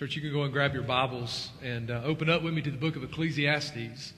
Church, 0.00 0.16
you 0.16 0.22
can 0.22 0.32
go 0.32 0.44
and 0.44 0.52
grab 0.54 0.72
your 0.72 0.82
Bibles 0.82 1.50
and 1.62 1.90
uh, 1.90 2.00
open 2.06 2.30
up 2.30 2.42
with 2.42 2.54
me 2.54 2.62
to 2.62 2.70
the 2.70 2.78
book 2.78 2.96
of 2.96 3.04
Ecclesiastes. 3.04 4.14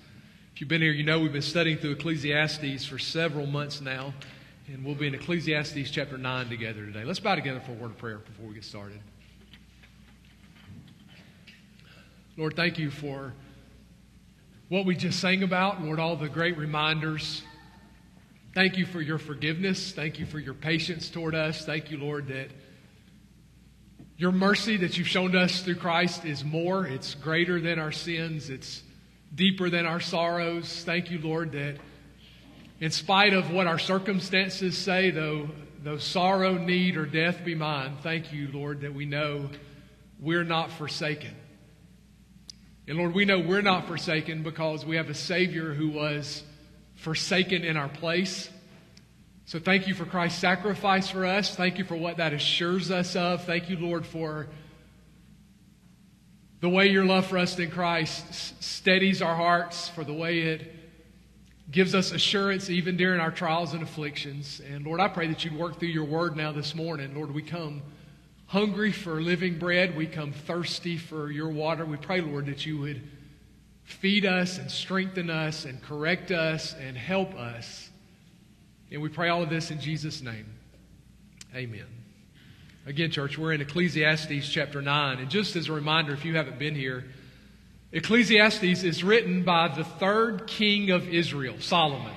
If 0.55 0.61
you've 0.61 0.69
been 0.69 0.81
here, 0.81 0.93
you 0.93 1.03
know 1.03 1.19
we've 1.19 1.33
been 1.33 1.43
studying 1.43 1.77
through 1.77 1.91
Ecclesiastes 1.95 2.87
for 2.87 3.01
several 3.01 3.47
months 3.47 3.81
now, 3.81 4.15
and 4.69 4.85
we'll 4.85 4.95
be 4.95 5.09
in 5.09 5.15
Ecclesiastes 5.17 5.91
chapter 5.91 6.17
9 6.17 6.49
together 6.49 6.87
today. 6.87 7.03
Let's 7.03 7.19
bow 7.19 7.35
together 7.35 7.59
for 7.59 7.73
a 7.73 7.75
word 7.75 7.91
of 7.91 7.99
prayer 7.99 8.19
before 8.19 8.47
we 8.47 8.55
get 8.55 8.63
started. 8.63 9.01
Lord, 12.37 12.55
thank 12.55 12.79
you 12.79 12.93
for 12.93 13.33
what 14.69 14.87
we 14.87 14.95
just 14.95 15.19
sang 15.19 15.43
about. 15.43 15.83
Lord, 15.83 15.99
all 15.99 16.15
the 16.15 16.29
great 16.29 16.57
reminders. 16.57 17.43
Thank 18.55 18.77
you 18.77 18.87
for 18.87 19.01
your 19.01 19.19
forgiveness. 19.19 19.91
Thank 19.91 20.21
you 20.21 20.27
for 20.27 20.39
your 20.39 20.55
patience 20.55 21.11
toward 21.11 21.35
us. 21.35 21.65
Thank 21.65 21.91
you, 21.91 21.99
Lord, 21.99 22.29
that 22.29 22.51
your 24.23 24.31
mercy 24.31 24.77
that 24.77 24.97
you've 24.97 25.09
shown 25.09 25.35
us 25.35 25.63
through 25.63 25.75
Christ 25.75 26.25
is 26.25 26.45
more. 26.45 26.87
It's 26.87 27.17
greater 27.17 27.61
than 27.61 27.81
our 27.81 27.91
sins. 27.91 28.51
It's 28.51 28.81
deeper 29.35 29.69
than 29.69 29.85
our 29.85 29.99
sorrows. 29.99 30.85
Thank 30.85 31.11
you, 31.11 31.19
Lord, 31.19 31.51
that 31.51 31.79
in 32.79 32.93
spite 32.93 33.33
of 33.33 33.51
what 33.51 33.67
our 33.67 33.81
circumstances 33.81 34.79
say, 34.79 35.11
though, 35.11 35.49
though 35.83 35.99
sorrow, 35.99 36.57
need, 36.57 36.97
or 36.97 37.05
death 37.05 37.45
be 37.45 37.57
mine, 37.57 37.97
thank 38.05 38.33
you, 38.33 38.49
Lord, 38.53 38.83
that 38.83 38.95
we 38.95 39.07
know 39.07 39.51
we're 40.21 40.45
not 40.45 40.71
forsaken. 40.71 41.35
And 42.87 42.99
Lord, 42.99 43.15
we 43.15 43.25
know 43.25 43.41
we're 43.41 43.61
not 43.61 43.89
forsaken 43.89 44.45
because 44.45 44.87
we 44.87 44.99
have 44.99 45.11
a 45.11 45.15
Savior 45.15 45.75
who 45.75 45.89
was 45.89 46.45
forsaken 46.95 47.65
in 47.65 47.77
our 47.77 47.89
place. 47.89 48.49
So 49.45 49.59
thank 49.59 49.87
you 49.89 49.95
for 49.95 50.05
Christ's 50.05 50.41
sacrifice 50.41 51.11
for 51.11 51.27
us. 51.27 51.55
Thank 51.55 51.79
you 51.79 51.85
for 51.85 51.97
what 51.97 52.19
that 52.19 52.33
assures 52.33 52.91
us 52.91 53.17
of. 53.17 53.45
Thank 53.45 53.69
you, 53.69 53.77
Lord, 53.77 54.07
for 54.07 54.49
the 56.61 56.69
way 56.69 56.89
your 56.89 57.05
love 57.05 57.27
for 57.27 57.39
us 57.39 57.59
in 57.59 57.71
Christ 57.71 58.63
steadies 58.63 59.21
our 59.21 59.35
hearts, 59.35 59.89
for 59.89 60.05
the 60.05 60.15
way 60.15 60.41
it 60.43 60.73
gives 61.73 61.95
us 61.95 62.13
assurance 62.13 62.71
even 62.71 62.97
during 62.97 63.21
our 63.21 63.33
trials 63.33 63.73
and 63.73 63.83
afflictions. 63.83 64.61
And 64.71 64.87
Lord, 64.87 65.01
I 65.01 65.09
pray 65.09 65.27
that 65.27 65.45
you'd 65.45 65.57
work 65.57 65.81
through 65.81 65.89
your 65.89 66.05
word 66.05 66.37
now 66.37 66.53
this 66.53 66.75
morning. 66.75 67.15
Lord, 67.15 67.35
we 67.35 67.43
come 67.43 67.83
hungry 68.47 68.93
for 68.93 69.21
living 69.21 69.59
bread. 69.59 69.97
We 69.97 70.07
come 70.07 70.33
thirsty 70.33 70.99
for 70.99 71.31
your 71.31 71.49
water. 71.49 71.85
We 71.85 71.97
pray, 71.97 72.21
Lord, 72.21 72.47
that 72.47 72.65
you 72.65 72.79
would 72.79 73.03
feed 73.83 74.25
us 74.25 74.59
and 74.59 74.71
strengthen 74.71 75.31
us 75.31 75.65
and 75.65 75.83
correct 75.83 76.31
us 76.31 76.75
and 76.75 76.97
help 76.97 77.35
us 77.35 77.91
and 78.93 79.01
we 79.01 79.09
pray 79.09 79.31
all 79.31 79.43
of 79.43 79.49
this 79.49 79.71
in 79.71 79.81
Jesus' 79.81 80.21
name. 80.23 80.47
Amen. 81.55 81.87
Again, 82.87 83.11
church, 83.11 83.39
we're 83.39 83.53
in 83.53 83.61
Ecclesiastes 83.61 84.49
chapter 84.49 84.83
9. 84.83 85.19
And 85.19 85.31
just 85.31 85.57
as 85.57 85.69
a 85.69 85.73
reminder, 85.73 86.13
if 86.13 86.25
you 86.25 86.37
haven't 86.37 86.59
been 86.59 86.75
here, 86.75 87.05
Ecclesiastes 87.93 88.83
is 88.83 89.03
written 89.03 89.45
by 89.45 89.69
the 89.69 89.85
third 89.85 90.47
king 90.47 90.91
of 90.91 91.09
Israel, 91.09 91.57
Solomon. 91.61 92.13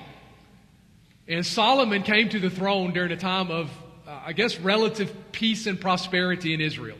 And 1.28 1.46
Solomon 1.46 2.02
came 2.02 2.28
to 2.30 2.38
the 2.38 2.50
throne 2.50 2.92
during 2.92 3.10
a 3.10 3.16
time 3.16 3.50
of, 3.50 3.70
uh, 4.06 4.20
I 4.26 4.32
guess, 4.32 4.58
relative 4.58 5.14
peace 5.32 5.66
and 5.66 5.80
prosperity 5.80 6.52
in 6.52 6.60
Israel. 6.60 6.98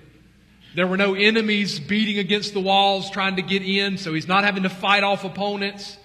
There 0.74 0.86
were 0.86 0.96
no 0.96 1.14
enemies 1.14 1.80
beating 1.80 2.18
against 2.18 2.54
the 2.54 2.60
walls 2.60 3.10
trying 3.10 3.36
to 3.36 3.42
get 3.42 3.62
in, 3.62 3.98
so 3.98 4.14
he's 4.14 4.28
not 4.28 4.44
having 4.44 4.62
to 4.64 4.70
fight 4.70 5.04
off 5.04 5.24
opponents. 5.24 5.96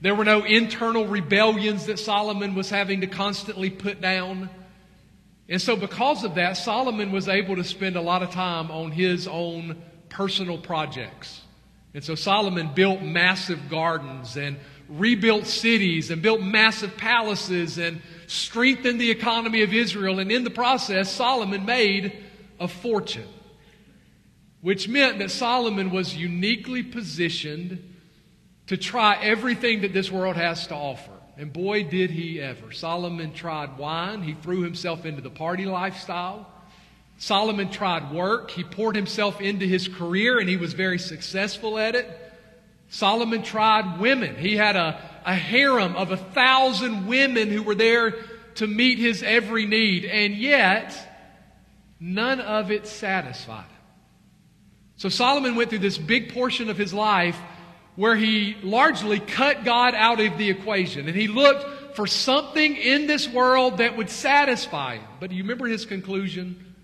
There 0.00 0.14
were 0.14 0.24
no 0.24 0.44
internal 0.44 1.06
rebellions 1.06 1.86
that 1.86 1.98
Solomon 1.98 2.54
was 2.54 2.70
having 2.70 3.02
to 3.02 3.06
constantly 3.06 3.68
put 3.68 4.00
down. 4.00 4.48
And 5.48 5.60
so, 5.60 5.76
because 5.76 6.24
of 6.24 6.36
that, 6.36 6.56
Solomon 6.56 7.12
was 7.12 7.28
able 7.28 7.56
to 7.56 7.64
spend 7.64 7.96
a 7.96 8.00
lot 8.00 8.22
of 8.22 8.30
time 8.30 8.70
on 8.70 8.92
his 8.92 9.28
own 9.28 9.82
personal 10.08 10.56
projects. 10.56 11.42
And 11.92 12.02
so, 12.02 12.14
Solomon 12.14 12.70
built 12.74 13.02
massive 13.02 13.68
gardens 13.68 14.36
and 14.36 14.56
rebuilt 14.88 15.46
cities 15.46 16.10
and 16.10 16.22
built 16.22 16.40
massive 16.40 16.96
palaces 16.96 17.78
and 17.78 18.00
strengthened 18.26 19.00
the 19.00 19.10
economy 19.10 19.62
of 19.62 19.74
Israel. 19.74 20.18
And 20.18 20.32
in 20.32 20.44
the 20.44 20.50
process, 20.50 21.10
Solomon 21.10 21.66
made 21.66 22.24
a 22.58 22.68
fortune, 22.68 23.28
which 24.62 24.88
meant 24.88 25.18
that 25.18 25.30
Solomon 25.30 25.90
was 25.90 26.16
uniquely 26.16 26.82
positioned 26.82 27.89
to 28.70 28.76
try 28.76 29.20
everything 29.20 29.80
that 29.80 29.92
this 29.92 30.12
world 30.12 30.36
has 30.36 30.68
to 30.68 30.76
offer. 30.76 31.10
And 31.36 31.52
boy, 31.52 31.82
did 31.82 32.08
he 32.08 32.40
ever. 32.40 32.70
Solomon 32.70 33.32
tried 33.32 33.76
wine, 33.76 34.22
he 34.22 34.34
threw 34.34 34.62
himself 34.62 35.04
into 35.04 35.20
the 35.20 35.28
party 35.28 35.64
lifestyle. 35.64 36.46
Solomon 37.18 37.70
tried 37.70 38.12
work, 38.12 38.52
he 38.52 38.62
poured 38.62 38.94
himself 38.94 39.40
into 39.40 39.66
his 39.66 39.88
career, 39.88 40.38
and 40.38 40.48
he 40.48 40.56
was 40.56 40.72
very 40.72 41.00
successful 41.00 41.80
at 41.80 41.96
it. 41.96 42.08
Solomon 42.90 43.42
tried 43.42 43.98
women. 43.98 44.36
He 44.36 44.56
had 44.56 44.76
a, 44.76 45.02
a 45.26 45.34
harem 45.34 45.96
of 45.96 46.12
a 46.12 46.16
thousand 46.16 47.08
women 47.08 47.50
who 47.50 47.64
were 47.64 47.74
there 47.74 48.14
to 48.54 48.68
meet 48.68 49.00
his 49.00 49.24
every 49.24 49.66
need, 49.66 50.04
and 50.04 50.32
yet 50.32 50.96
none 51.98 52.38
of 52.40 52.70
it 52.70 52.86
satisfied 52.86 53.64
him. 53.64 53.82
So 54.94 55.08
Solomon 55.08 55.56
went 55.56 55.70
through 55.70 55.80
this 55.80 55.98
big 55.98 56.32
portion 56.32 56.70
of 56.70 56.78
his 56.78 56.94
life 56.94 57.36
where 58.00 58.16
he 58.16 58.56
largely 58.62 59.20
cut 59.20 59.62
God 59.62 59.94
out 59.94 60.20
of 60.20 60.38
the 60.38 60.48
equation 60.48 61.06
and 61.06 61.14
he 61.14 61.28
looked 61.28 61.94
for 61.94 62.06
something 62.06 62.74
in 62.74 63.06
this 63.06 63.28
world 63.28 63.76
that 63.76 63.94
would 63.94 64.08
satisfy 64.08 64.94
him. 64.96 65.04
But 65.20 65.28
do 65.28 65.36
you 65.36 65.42
remember 65.42 65.66
his 65.66 65.84
conclusion? 65.84 66.74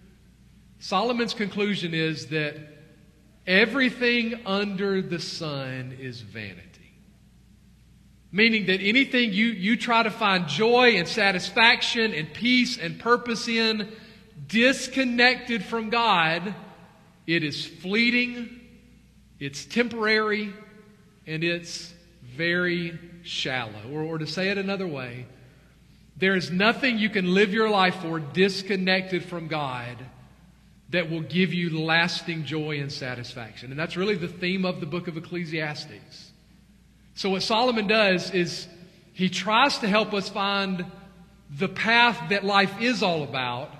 Solomon's 0.78 1.32
conclusion 1.32 1.94
is 1.94 2.26
that 2.26 2.56
everything 3.46 4.42
under 4.44 5.00
the 5.00 5.18
sun 5.18 5.96
is 5.98 6.20
vanity. 6.20 6.92
Meaning 8.30 8.66
that 8.66 8.82
anything 8.82 9.32
you, 9.32 9.46
you 9.46 9.78
try 9.78 10.02
to 10.02 10.10
find 10.10 10.46
joy 10.48 10.96
and 10.96 11.08
satisfaction 11.08 12.12
and 12.12 12.30
peace 12.30 12.76
and 12.76 12.98
purpose 12.98 13.48
in, 13.48 13.90
disconnected 14.48 15.64
from 15.64 15.88
God, 15.88 16.54
it 17.26 17.42
is 17.42 17.66
fleeting, 17.66 18.60
it's 19.40 19.64
temporary, 19.64 20.52
and 21.26 21.42
it's 21.42 21.92
very 22.22 22.98
shallow. 23.22 23.90
Or, 23.92 24.02
or 24.02 24.18
to 24.18 24.26
say 24.26 24.48
it 24.48 24.58
another 24.58 24.86
way, 24.86 25.26
there 26.16 26.36
is 26.36 26.50
nothing 26.50 26.98
you 26.98 27.10
can 27.10 27.34
live 27.34 27.52
your 27.52 27.68
life 27.68 27.96
for 27.96 28.20
disconnected 28.20 29.24
from 29.24 29.48
God 29.48 29.96
that 30.90 31.10
will 31.10 31.20
give 31.20 31.52
you 31.52 31.78
lasting 31.80 32.44
joy 32.44 32.78
and 32.78 32.90
satisfaction. 32.90 33.70
And 33.70 33.78
that's 33.78 33.96
really 33.96 34.14
the 34.14 34.28
theme 34.28 34.64
of 34.64 34.80
the 34.80 34.86
book 34.86 35.08
of 35.08 35.16
Ecclesiastes. 35.16 36.30
So, 37.14 37.30
what 37.30 37.42
Solomon 37.42 37.86
does 37.86 38.30
is 38.30 38.68
he 39.12 39.28
tries 39.28 39.78
to 39.78 39.88
help 39.88 40.14
us 40.14 40.28
find 40.28 40.86
the 41.50 41.68
path 41.68 42.30
that 42.30 42.44
life 42.44 42.80
is 42.80 43.02
all 43.02 43.22
about. 43.22 43.74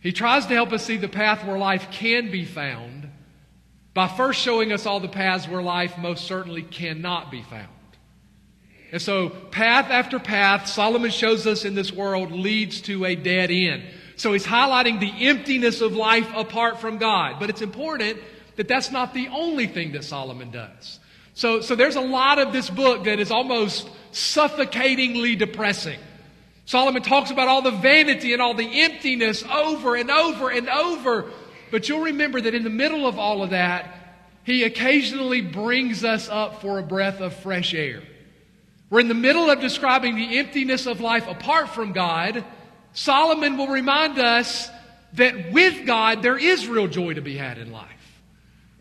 He 0.00 0.12
tries 0.12 0.46
to 0.46 0.54
help 0.54 0.72
us 0.72 0.84
see 0.84 0.96
the 0.96 1.08
path 1.08 1.44
where 1.44 1.58
life 1.58 1.88
can 1.90 2.30
be 2.30 2.44
found 2.44 2.99
by 3.94 4.08
first 4.08 4.40
showing 4.40 4.72
us 4.72 4.86
all 4.86 5.00
the 5.00 5.08
paths 5.08 5.48
where 5.48 5.62
life 5.62 5.98
most 5.98 6.24
certainly 6.24 6.62
cannot 6.62 7.30
be 7.30 7.42
found. 7.42 7.68
And 8.92 9.00
so, 9.00 9.28
path 9.28 9.90
after 9.90 10.18
path, 10.18 10.66
Solomon 10.66 11.10
shows 11.10 11.46
us 11.46 11.64
in 11.64 11.74
this 11.74 11.92
world 11.92 12.32
leads 12.32 12.80
to 12.82 13.04
a 13.04 13.14
dead 13.14 13.50
end. 13.50 13.84
So, 14.16 14.32
he's 14.32 14.46
highlighting 14.46 14.98
the 14.98 15.28
emptiness 15.28 15.80
of 15.80 15.92
life 15.92 16.28
apart 16.34 16.80
from 16.80 16.98
God. 16.98 17.36
But 17.38 17.50
it's 17.50 17.62
important 17.62 18.18
that 18.56 18.66
that's 18.68 18.90
not 18.90 19.14
the 19.14 19.28
only 19.28 19.66
thing 19.66 19.92
that 19.92 20.04
Solomon 20.04 20.50
does. 20.50 20.98
So, 21.34 21.60
so 21.60 21.74
there's 21.74 21.96
a 21.96 22.00
lot 22.00 22.38
of 22.38 22.52
this 22.52 22.68
book 22.68 23.04
that 23.04 23.20
is 23.20 23.30
almost 23.30 23.88
suffocatingly 24.12 25.36
depressing. 25.36 25.98
Solomon 26.66 27.02
talks 27.02 27.30
about 27.30 27.48
all 27.48 27.62
the 27.62 27.70
vanity 27.70 28.32
and 28.32 28.42
all 28.42 28.54
the 28.54 28.82
emptiness 28.82 29.42
over 29.44 29.96
and 29.96 30.10
over 30.10 30.50
and 30.50 30.68
over. 30.68 31.30
But 31.70 31.88
you'll 31.88 32.02
remember 32.02 32.40
that 32.40 32.54
in 32.54 32.64
the 32.64 32.70
middle 32.70 33.06
of 33.06 33.18
all 33.18 33.42
of 33.42 33.50
that, 33.50 33.94
he 34.44 34.64
occasionally 34.64 35.40
brings 35.40 36.04
us 36.04 36.28
up 36.28 36.60
for 36.60 36.78
a 36.78 36.82
breath 36.82 37.20
of 37.20 37.34
fresh 37.34 37.74
air. 37.74 38.02
We're 38.88 39.00
in 39.00 39.08
the 39.08 39.14
middle 39.14 39.48
of 39.50 39.60
describing 39.60 40.16
the 40.16 40.38
emptiness 40.38 40.86
of 40.86 41.00
life 41.00 41.28
apart 41.28 41.68
from 41.70 41.92
God. 41.92 42.44
Solomon 42.92 43.56
will 43.56 43.68
remind 43.68 44.18
us 44.18 44.68
that 45.12 45.52
with 45.52 45.86
God, 45.86 46.22
there 46.22 46.38
is 46.38 46.66
real 46.66 46.88
joy 46.88 47.14
to 47.14 47.20
be 47.20 47.36
had 47.36 47.58
in 47.58 47.70
life. 47.70 47.86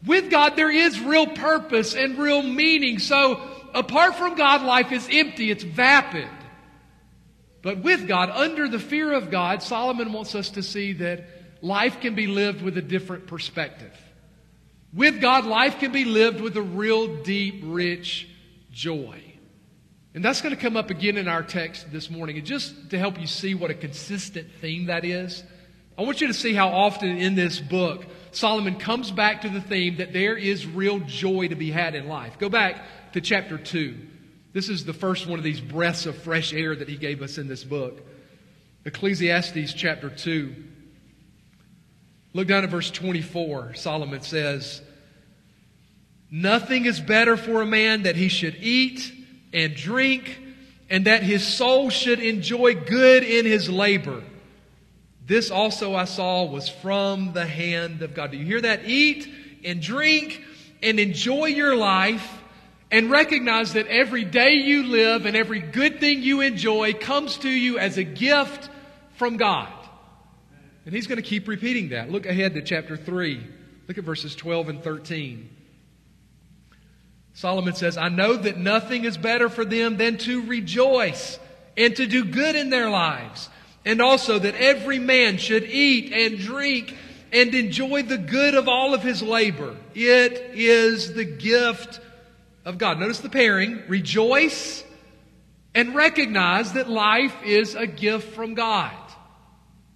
With 0.06 0.32
God, 0.32 0.56
there 0.56 0.72
is 0.72 1.00
real 1.00 1.28
purpose 1.28 1.94
and 1.94 2.18
real 2.18 2.42
meaning. 2.42 3.00
So, 3.00 3.42
apart 3.74 4.16
from 4.16 4.36
God, 4.36 4.64
life 4.64 4.92
is 4.92 5.08
empty, 5.12 5.52
it's 5.52 5.64
vapid. 5.64 6.28
But 7.62 7.80
with 7.80 8.08
God, 8.08 8.30
under 8.30 8.68
the 8.68 8.80
fear 8.80 9.12
of 9.12 9.30
God, 9.30 9.62
Solomon 9.62 10.14
wants 10.14 10.34
us 10.34 10.52
to 10.52 10.64
see 10.64 10.94
that 10.94 11.26
life 11.62 12.00
can 12.02 12.16
be 12.16 12.28
lived 12.28 12.62
with 12.62 12.78
a 12.78 12.82
different 12.82 13.28
perspective. 13.28 13.96
With 14.94 15.22
God, 15.22 15.46
life 15.46 15.80
can 15.80 15.92
be 15.92 16.06
lived 16.06 16.42
with 16.42 16.58
a 16.58 16.62
real 16.62 17.22
deep, 17.24 17.62
rich 17.64 18.28
joy. 18.72 19.24
And 20.16 20.26
that's 20.26 20.42
going 20.42 20.56
to 20.56 20.62
come 20.62 20.76
up 20.76 20.90
again 20.90 21.18
in 21.18 21.28
our 21.28 21.44
text 21.44 21.92
this 21.92 22.10
morning. 22.10 22.38
And 22.38 22.46
just 22.46 22.90
to 22.90 22.98
help 22.98 23.20
you 23.20 23.28
see 23.28 23.54
what 23.54 23.70
a 23.70 23.76
consistent 23.76 24.48
theme 24.60 24.88
that 24.88 25.06
is, 25.06 25.44
I 25.98 26.02
want 26.02 26.22
you 26.22 26.28
to 26.28 26.34
see 26.34 26.54
how 26.54 26.70
often 26.70 27.18
in 27.18 27.36
this 27.36 27.60
book 27.60 28.06
Solomon 28.32 28.78
comes 28.80 29.12
back 29.12 29.42
to 29.42 29.50
the 29.50 29.62
theme 29.62 29.98
that 29.98 30.14
there 30.14 30.36
is 30.36 30.66
real 30.66 31.00
joy 31.00 31.50
to 31.50 31.56
be 31.56 31.72
had 31.72 31.94
in 31.94 32.08
life. 32.08 32.40
Go 32.40 32.50
back 32.50 32.82
to 33.14 33.22
chapter 33.22 33.58
2. 33.58 33.98
This 34.54 34.70
is 34.70 34.86
the 34.86 34.94
first 34.94 35.28
one 35.28 35.38
of 35.38 35.44
these 35.44 35.62
breaths 35.62 36.06
of 36.06 36.18
fresh 36.18 36.54
air 36.54 36.76
that 36.76 36.90
he 36.90 36.96
gave 36.96 37.22
us 37.22 37.38
in 37.38 37.48
this 37.48 37.64
book. 37.64 38.02
Ecclesiastes 38.86 39.74
chapter 39.74 40.10
2. 40.10 40.56
Look 42.34 42.48
down 42.48 42.64
at 42.64 42.70
verse 42.70 42.92
24. 42.92 43.76
Solomon 43.76 44.22
says, 44.22 44.82
Nothing 46.32 46.86
is 46.86 47.00
better 47.00 47.36
for 47.38 47.62
a 47.62 47.66
man 47.66 48.04
that 48.04 48.16
he 48.16 48.28
should 48.28 48.56
eat 48.62 49.12
and 49.52 49.76
drink, 49.76 50.40
and 50.90 51.06
that 51.06 51.24
his 51.24 51.46
soul 51.46 51.90
should 51.90 52.20
enjoy 52.20 52.76
good 52.76 53.24
in 53.24 53.46
his 53.46 53.70
labor. 53.70 54.24
This 55.26 55.50
also 55.50 55.96
I 55.96 56.06
saw 56.06 56.46
was 56.46 56.70
from 56.70 57.34
the 57.34 57.46
hand 57.46 58.02
of 58.04 58.14
God. 58.14 58.32
Do 58.32 58.38
you 58.38 58.46
hear 58.46 58.62
that? 58.62 58.86
Eat 58.86 59.28
and 59.64 59.82
drink 59.82 60.44
and 60.82 61.00
enjoy 61.00 61.46
your 61.46 61.76
life 61.76 62.40
and 62.92 63.12
recognize 63.12 63.74
that 63.74 63.88
every 63.88 64.24
day 64.24 64.54
you 64.54 64.84
live 64.84 65.26
and 65.26 65.36
every 65.36 65.60
good 65.60 66.00
thing 66.00 66.22
you 66.22 66.42
enjoy 66.42 66.94
comes 66.94 67.38
to 67.40 67.50
you 67.50 67.78
as 67.78 67.98
a 67.98 68.04
gift 68.04 68.70
from 69.16 69.38
God. 69.38 69.68
And 70.86 70.94
he's 70.94 71.08
going 71.08 71.22
to 71.22 71.28
keep 71.28 71.48
repeating 71.48 71.90
that. 71.90 72.12
Look 72.12 72.26
ahead 72.26 72.54
to 72.56 72.62
chapter 72.62 72.98
3. 72.98 73.46
Look 73.88 73.98
at 73.98 74.04
verses 74.04 74.36
12 74.36 74.70
and 74.70 74.84
13. 74.84 75.50
Solomon 77.34 77.74
says, 77.74 77.98
I 77.98 78.10
know 78.10 78.36
that 78.36 78.58
nothing 78.58 79.06
is 79.06 79.18
better 79.18 79.50
for 79.50 79.64
them 79.64 79.98
than 79.98 80.18
to 80.20 80.46
rejoice 80.46 81.40
and 81.78 81.96
to 81.96 82.06
do 82.06 82.26
good 82.26 82.56
in 82.56 82.70
their 82.70 82.90
lives. 82.90 83.50
And 83.86 84.02
also 84.02 84.40
that 84.40 84.56
every 84.56 85.00
man 85.00 85.38
should 85.38 85.64
eat 85.64 86.12
and 86.12 86.38
drink 86.38 86.96
and 87.32 87.56
enjoy 87.56 88.04
the 88.04 88.18
good 88.18 88.56
of 88.56 88.68
all 88.68 88.94
of 88.94 89.04
his 89.04 89.22
labor. 89.22 89.76
It 89.96 90.52
is 90.54 91.14
the 91.14 91.24
gift 91.24 92.00
of 92.66 92.78
God. 92.78 93.00
Notice 93.00 93.20
the 93.20 93.30
pairing. 93.30 93.82
Rejoice 93.88 94.84
and 95.74 95.96
recognize 95.96 96.74
that 96.74 96.90
life 96.90 97.36
is 97.46 97.76
a 97.76 97.88
gift 97.88 98.34
from 98.34 98.54
God. 98.54 98.94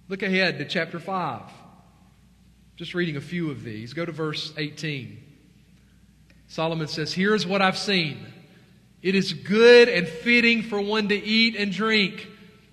Look 0.08 0.22
ahead 0.22 0.58
to 0.58 0.64
chapter 0.66 1.00
5. 1.00 1.42
Just 2.76 2.94
reading 2.94 3.16
a 3.16 3.20
few 3.20 3.50
of 3.50 3.62
these. 3.62 3.94
Go 3.94 4.04
to 4.04 4.12
verse 4.12 4.52
18. 4.56 5.22
Solomon 6.48 6.88
says, 6.88 7.12
Here's 7.12 7.46
what 7.46 7.62
I've 7.62 7.78
seen. 7.78 8.26
It 9.00 9.14
is 9.14 9.32
good 9.32 9.88
and 9.88 10.06
fitting 10.06 10.62
for 10.62 10.80
one 10.80 11.08
to 11.08 11.14
eat 11.14 11.56
and 11.56 11.72
drink 11.72 12.28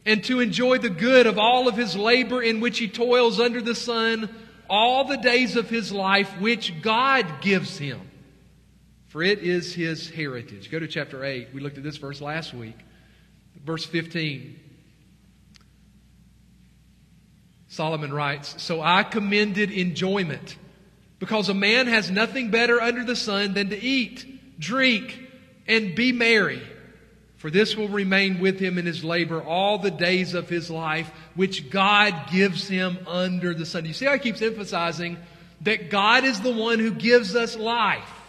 and 0.05 0.23
to 0.25 0.39
enjoy 0.39 0.79
the 0.79 0.89
good 0.89 1.27
of 1.27 1.37
all 1.37 1.67
of 1.67 1.77
his 1.77 1.95
labor 1.95 2.41
in 2.41 2.59
which 2.59 2.79
he 2.79 2.87
toils 2.87 3.39
under 3.39 3.61
the 3.61 3.75
sun 3.75 4.29
all 4.69 5.05
the 5.05 5.17
days 5.17 5.55
of 5.55 5.69
his 5.69 5.91
life, 5.91 6.29
which 6.39 6.81
God 6.81 7.41
gives 7.41 7.77
him. 7.77 7.99
For 9.07 9.21
it 9.21 9.39
is 9.39 9.73
his 9.73 10.09
heritage. 10.09 10.71
Go 10.71 10.79
to 10.79 10.87
chapter 10.87 11.23
8. 11.23 11.49
We 11.53 11.59
looked 11.59 11.77
at 11.77 11.83
this 11.83 11.97
verse 11.97 12.21
last 12.21 12.53
week. 12.53 12.77
Verse 13.65 13.85
15. 13.85 14.57
Solomon 17.71 18.13
writes, 18.13 18.61
So 18.61 18.81
I 18.81 19.03
commended 19.03 19.71
enjoyment, 19.71 20.57
because 21.19 21.47
a 21.47 21.53
man 21.53 21.87
has 21.87 22.11
nothing 22.11 22.51
better 22.51 22.81
under 22.81 23.05
the 23.05 23.15
sun 23.15 23.53
than 23.53 23.69
to 23.69 23.81
eat, 23.81 24.59
drink, 24.59 25.17
and 25.67 25.95
be 25.95 26.11
merry. 26.11 26.61
For 27.37 27.49
this 27.49 27.77
will 27.77 27.87
remain 27.87 28.41
with 28.41 28.59
him 28.59 28.77
in 28.77 28.85
his 28.85 29.05
labor 29.05 29.41
all 29.41 29.77
the 29.77 29.89
days 29.89 30.33
of 30.33 30.49
his 30.49 30.69
life, 30.69 31.09
which 31.35 31.69
God 31.69 32.13
gives 32.29 32.67
him 32.67 32.97
under 33.07 33.53
the 33.53 33.65
sun. 33.65 33.85
You 33.85 33.93
see 33.93 34.05
how 34.05 34.13
he 34.13 34.19
keeps 34.19 34.41
emphasizing 34.41 35.17
that 35.61 35.89
God 35.89 36.25
is 36.25 36.41
the 36.41 36.51
one 36.51 36.77
who 36.77 36.91
gives 36.91 37.37
us 37.37 37.55
life. 37.55 38.20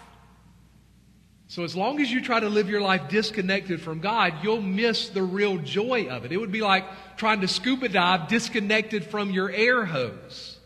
So 1.53 1.65
as 1.65 1.77
long 1.77 2.01
as 2.01 2.11
you 2.11 2.23
try 2.23 2.41
to 2.41 2.49
live 2.49 2.71
your 2.71 2.81
life 2.81 3.11
disconnected 3.11 3.83
from 3.83 4.01
God, 4.01 4.37
you'll 4.43 4.63
miss 4.63 5.11
the 5.11 5.23
real 5.23 5.59
joy 5.59 6.07
of 6.07 6.25
it. 6.25 6.33
It 6.33 6.39
would 6.39 6.51
be 6.51 6.63
like 6.63 6.87
trying 7.19 7.43
to 7.43 7.47
scuba 7.47 7.91
dive 7.91 8.29
disconnected 8.29 9.05
from 9.05 9.31
your 9.31 9.51
air 9.51 9.85
hose. 9.85 10.59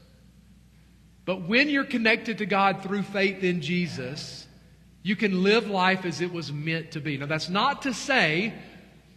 But 1.24 1.42
when 1.42 1.70
you're 1.70 1.82
connected 1.82 2.38
to 2.38 2.46
God 2.46 2.84
through 2.84 3.02
faith 3.02 3.42
in 3.42 3.62
Jesus, 3.62 4.46
you 5.02 5.16
can 5.16 5.42
live 5.42 5.68
life 5.68 6.04
as 6.04 6.20
it 6.20 6.32
was 6.32 6.52
meant 6.52 6.92
to 6.92 7.00
be. 7.00 7.18
Now 7.18 7.26
that's 7.26 7.48
not 7.48 7.82
to 7.82 7.92
say 7.92 8.54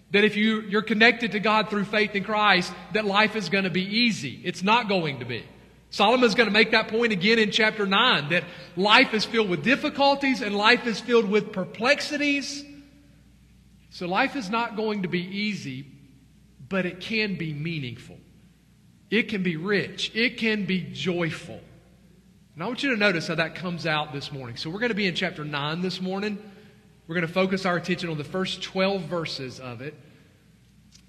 that 0.10 0.24
if 0.24 0.36
you, 0.36 0.62
you're 0.62 0.82
connected 0.82 1.34
to 1.34 1.40
God 1.40 1.70
through 1.70 1.86
faith 1.86 2.16
in 2.16 2.24
Christ, 2.24 2.74
that 2.94 3.06
life 3.06 3.36
is 3.36 3.50
going 3.50 3.66
to 3.66 3.70
be 3.70 3.86
easy. 3.86 4.42
It's 4.44 4.64
not 4.64 4.90
going 4.90 5.20
to 5.20 5.26
be. 5.26 5.46
Solomon's 5.92 6.36
going 6.36 6.48
to 6.48 6.54
make 6.54 6.72
that 6.72 6.88
point 6.88 7.12
again 7.12 7.40
in 7.40 7.52
chapter 7.52 7.86
9 7.86 8.30
that 8.30 8.44
life 8.76 9.14
is 9.14 9.26
filled 9.26 9.50
with 9.50 9.64
difficulties 9.64 10.42
and 10.42 10.56
life 10.56 10.86
is 10.86 11.00
filled 11.00 11.30
with 11.30 11.52
perplexities. 11.52 12.64
So 13.90 14.08
life 14.08 14.36
is 14.36 14.50
not 14.50 14.76
going 14.76 15.02
to 15.02 15.08
be 15.08 15.22
easy, 15.22 15.88
but 16.68 16.86
it 16.86 17.00
can 17.00 17.38
be 17.38 17.54
meaningful. 17.54 18.18
It 19.10 19.30
can 19.30 19.42
be 19.42 19.56
rich. 19.56 20.12
It 20.14 20.38
can 20.38 20.66
be 20.66 20.82
joyful. 20.82 21.60
And 22.54 22.64
I 22.64 22.68
want 22.68 22.84
you 22.84 22.92
to 22.92 22.98
notice 22.98 23.28
how 23.28 23.36
that 23.36 23.56
comes 23.56 23.88
out 23.88 24.14
this 24.14 24.32
morning. 24.32 24.58
So 24.58 24.70
we're 24.70 24.80
going 24.80 24.90
to 24.90 24.96
be 24.96 25.08
in 25.08 25.16
chapter 25.16 25.44
9 25.44 25.82
this 25.82 26.02
morning. 26.02 26.38
We're 27.08 27.16
going 27.16 27.26
to 27.26 27.34
focus 27.34 27.66
our 27.66 27.78
attention 27.78 28.10
on 28.10 28.20
the 28.20 28.24
first 28.24 28.62
12 28.62 29.04
verses 29.04 29.60
of 29.60 29.82
it. 29.82 29.96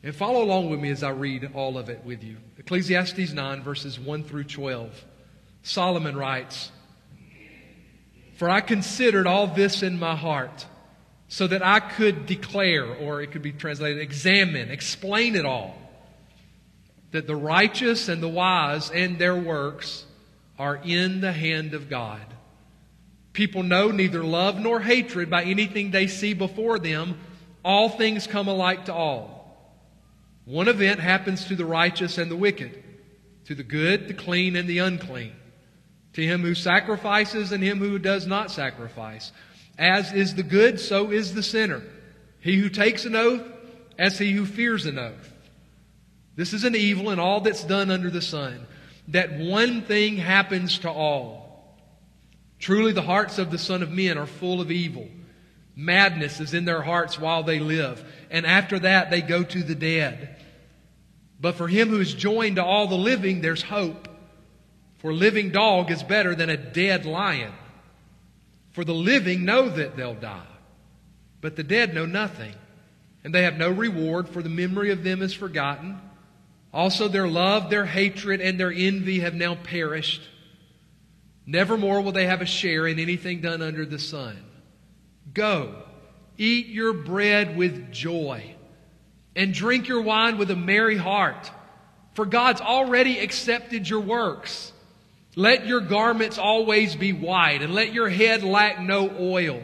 And 0.03 0.15
follow 0.15 0.43
along 0.43 0.71
with 0.71 0.81
me 0.81 0.91
as 0.91 1.03
I 1.03 1.11
read 1.11 1.51
all 1.55 1.77
of 1.77 1.91
it 1.91 2.05
with 2.05 2.25
you. 2.25 2.39
Ecclesiastes 2.59 3.33
9, 3.33 3.63
verses 3.63 4.01
1 4.01 4.25
through 4.25 4.45
12. 4.45 5.05
Solomon 5.63 6.17
writes, 6.17 6.73
For 8.37 8.49
I 8.49 8.63
considered 8.63 9.27
all 9.27 9.47
this 9.47 9.83
in 9.83 9.99
my 9.99 10.17
heart, 10.17 10.67
so 11.29 11.47
that 11.47 11.65
I 11.65 11.81
could 11.81 12.27
declare, 12.27 12.87
or 12.87 13.21
it 13.21 13.31
could 13.31 13.43
be 13.43 13.53
translated, 13.53 14.01
examine, 14.01 14.71
explain 14.71 15.37
it 15.37 15.45
all, 15.45 15.77
that 17.13 17.27
the 17.27 17.37
righteous 17.37 18.09
and 18.09 18.23
the 18.23 18.29
wise 18.29 18.91
and 18.91 19.19
their 19.19 19.37
works 19.37 20.07
are 20.59 20.81
in 20.83 21.21
the 21.21 21.33
hand 21.33 21.75
of 21.75 21.91
God. 21.91 22.21
People 23.33 23.63
know 23.63 23.91
neither 23.91 24.25
love 24.25 24.59
nor 24.59 24.81
hatred 24.81 25.31
by 25.31 25.45
anything 25.45 25.91
they 25.91 26.07
see 26.07 26.35
before 26.35 26.79
them. 26.79 27.19
All 27.65 27.89
things 27.89 28.27
come 28.27 28.49
alike 28.49 28.87
to 28.87 28.95
all. 28.95 29.40
One 30.45 30.69
event 30.69 31.01
happens 31.01 31.45
to 31.47 31.57
the 31.57 31.65
righteous 31.65 32.19
and 32.19 32.31
the 32.31 32.37
wicked, 32.37 32.83
to 33.47 33.55
the 33.55 33.63
good, 33.63 34.09
the 34.09 34.15
clean, 34.15 34.57
and 34.57 34.69
the 34.69 34.79
unclean, 34.79 35.33
to 36.15 36.23
him 36.23 36.43
who 36.43 36.55
sacrifices 36.55 37.53
and 37.53 37.63
him 37.63 37.79
who 37.79 37.99
does 37.99 38.27
not 38.27 38.51
sacrifice. 38.51 39.33
As 39.79 40.13
is 40.13 40.35
the 40.35 40.43
good, 40.43 40.81
so 40.81 41.11
is 41.11 41.35
the 41.35 41.43
sinner. 41.43 41.83
He 42.41 42.57
who 42.57 42.69
takes 42.69 43.05
an 43.05 43.17
oath, 43.17 43.43
as 43.99 44.19
he 44.19 44.33
who 44.33 44.47
fears 44.47 44.87
an 44.87 44.99
oath. 44.99 45.33
This 46.37 46.53
is 46.53 46.65
an 46.65 46.75
evil 46.75 47.11
in 47.11 47.19
all 47.19 47.41
that's 47.41 47.65
done 47.65 47.91
under 47.91 48.11
the 48.11 48.23
sun, 48.23 48.67
that 49.09 49.39
one 49.39 49.83
thing 49.83 50.17
happens 50.17 50.79
to 50.81 50.91
all. 50.91 51.77
Truly, 52.59 52.93
the 52.93 53.03
hearts 53.03 53.39
of 53.39 53.51
the 53.51 53.59
Son 53.59 53.83
of 53.83 53.91
Men 53.91 54.19
are 54.19 54.27
full 54.27 54.61
of 54.61 54.71
evil. 54.71 55.09
Madness 55.81 56.41
is 56.41 56.53
in 56.53 56.67
their 56.67 56.83
hearts 56.83 57.19
while 57.19 57.43
they 57.43 57.59
live, 57.59 58.05
and 58.31 58.45
after 58.45 58.79
that 58.81 59.11
they 59.11 59.23
go 59.23 59.43
to 59.43 59.63
the 59.63 59.75
dead. 59.75 60.37
But 61.41 61.55
for 61.55 61.69
him 61.69 61.89
who 61.89 62.01
is 62.01 62.13
joined 62.13 62.57
to 62.57 62.65
all 62.65 62.87
the 62.87 62.97
living, 62.97 63.41
there's 63.41 63.63
hope. 63.63 64.07
For 64.99 65.11
a 65.11 65.15
living 65.15 65.53
dog 65.53 65.91
is 65.91 66.03
better 66.03 66.35
than 66.35 66.51
a 66.51 66.57
dead 66.59 67.07
lion. 67.07 67.55
For 68.73 68.85
the 68.85 68.93
living 68.93 69.47
know 69.47 69.71
that 69.71 69.97
they'll 69.97 70.13
die, 70.13 70.45
but 71.41 71.57
the 71.57 71.65
dead 71.65 71.95
know 71.95 72.05
nothing, 72.05 72.53
and 73.25 73.35
they 73.35 73.45
have 73.45 73.57
no 73.57 73.71
reward, 73.71 74.29
for 74.29 74.43
the 74.43 74.51
memory 74.51 74.91
of 74.91 75.03
them 75.03 75.23
is 75.23 75.33
forgotten. 75.33 75.99
Also, 76.75 77.09
their 77.09 77.27
love, 77.27 77.71
their 77.71 77.87
hatred, 77.87 78.43
and 78.43 78.61
their 78.61 78.71
envy 78.71 79.21
have 79.21 79.35
now 79.35 79.55
perished. 79.55 80.21
Nevermore 81.47 82.03
will 82.03 82.13
they 82.13 82.27
have 82.27 82.43
a 82.43 82.47
share 82.47 82.87
in 82.87 82.99
anything 82.99 83.41
done 83.41 83.63
under 83.63 83.87
the 83.87 83.99
sun. 83.99 84.37
Go, 85.33 85.75
eat 86.37 86.67
your 86.67 86.93
bread 86.93 87.57
with 87.57 87.93
joy 87.93 88.55
and 89.37 89.55
drink 89.55 89.89
your 89.89 90.03
wine 90.03 90.39
with 90.39 90.51
a 90.51 90.57
merry 90.57 90.97
heart, 90.97 91.51
for 92.15 92.27
God's 92.27 92.61
already 92.61 93.19
accepted 93.19 93.89
your 93.89 94.01
works. 94.01 94.73
Let 95.37 95.67
your 95.67 95.81
garments 95.81 96.39
always 96.39 96.97
be 96.97 97.13
white, 97.13 97.63
and 97.63 97.75
let 97.75 97.93
your 97.93 98.09
head 98.09 98.43
lack 98.43 98.81
no 98.81 99.11
oil. 99.19 99.63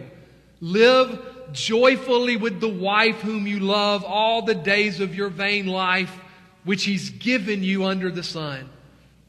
Live 0.61 1.52
joyfully 1.52 2.37
with 2.37 2.61
the 2.61 2.68
wife 2.68 3.16
whom 3.16 3.46
you 3.46 3.61
love 3.61 4.04
all 4.04 4.42
the 4.42 4.54
days 4.54 5.00
of 5.00 5.14
your 5.14 5.28
vain 5.28 5.66
life, 5.66 6.16
which 6.64 6.85
He's 6.85 7.11
given 7.11 7.62
you 7.62 7.85
under 7.85 8.11
the 8.11 8.23
sun, 8.23 8.68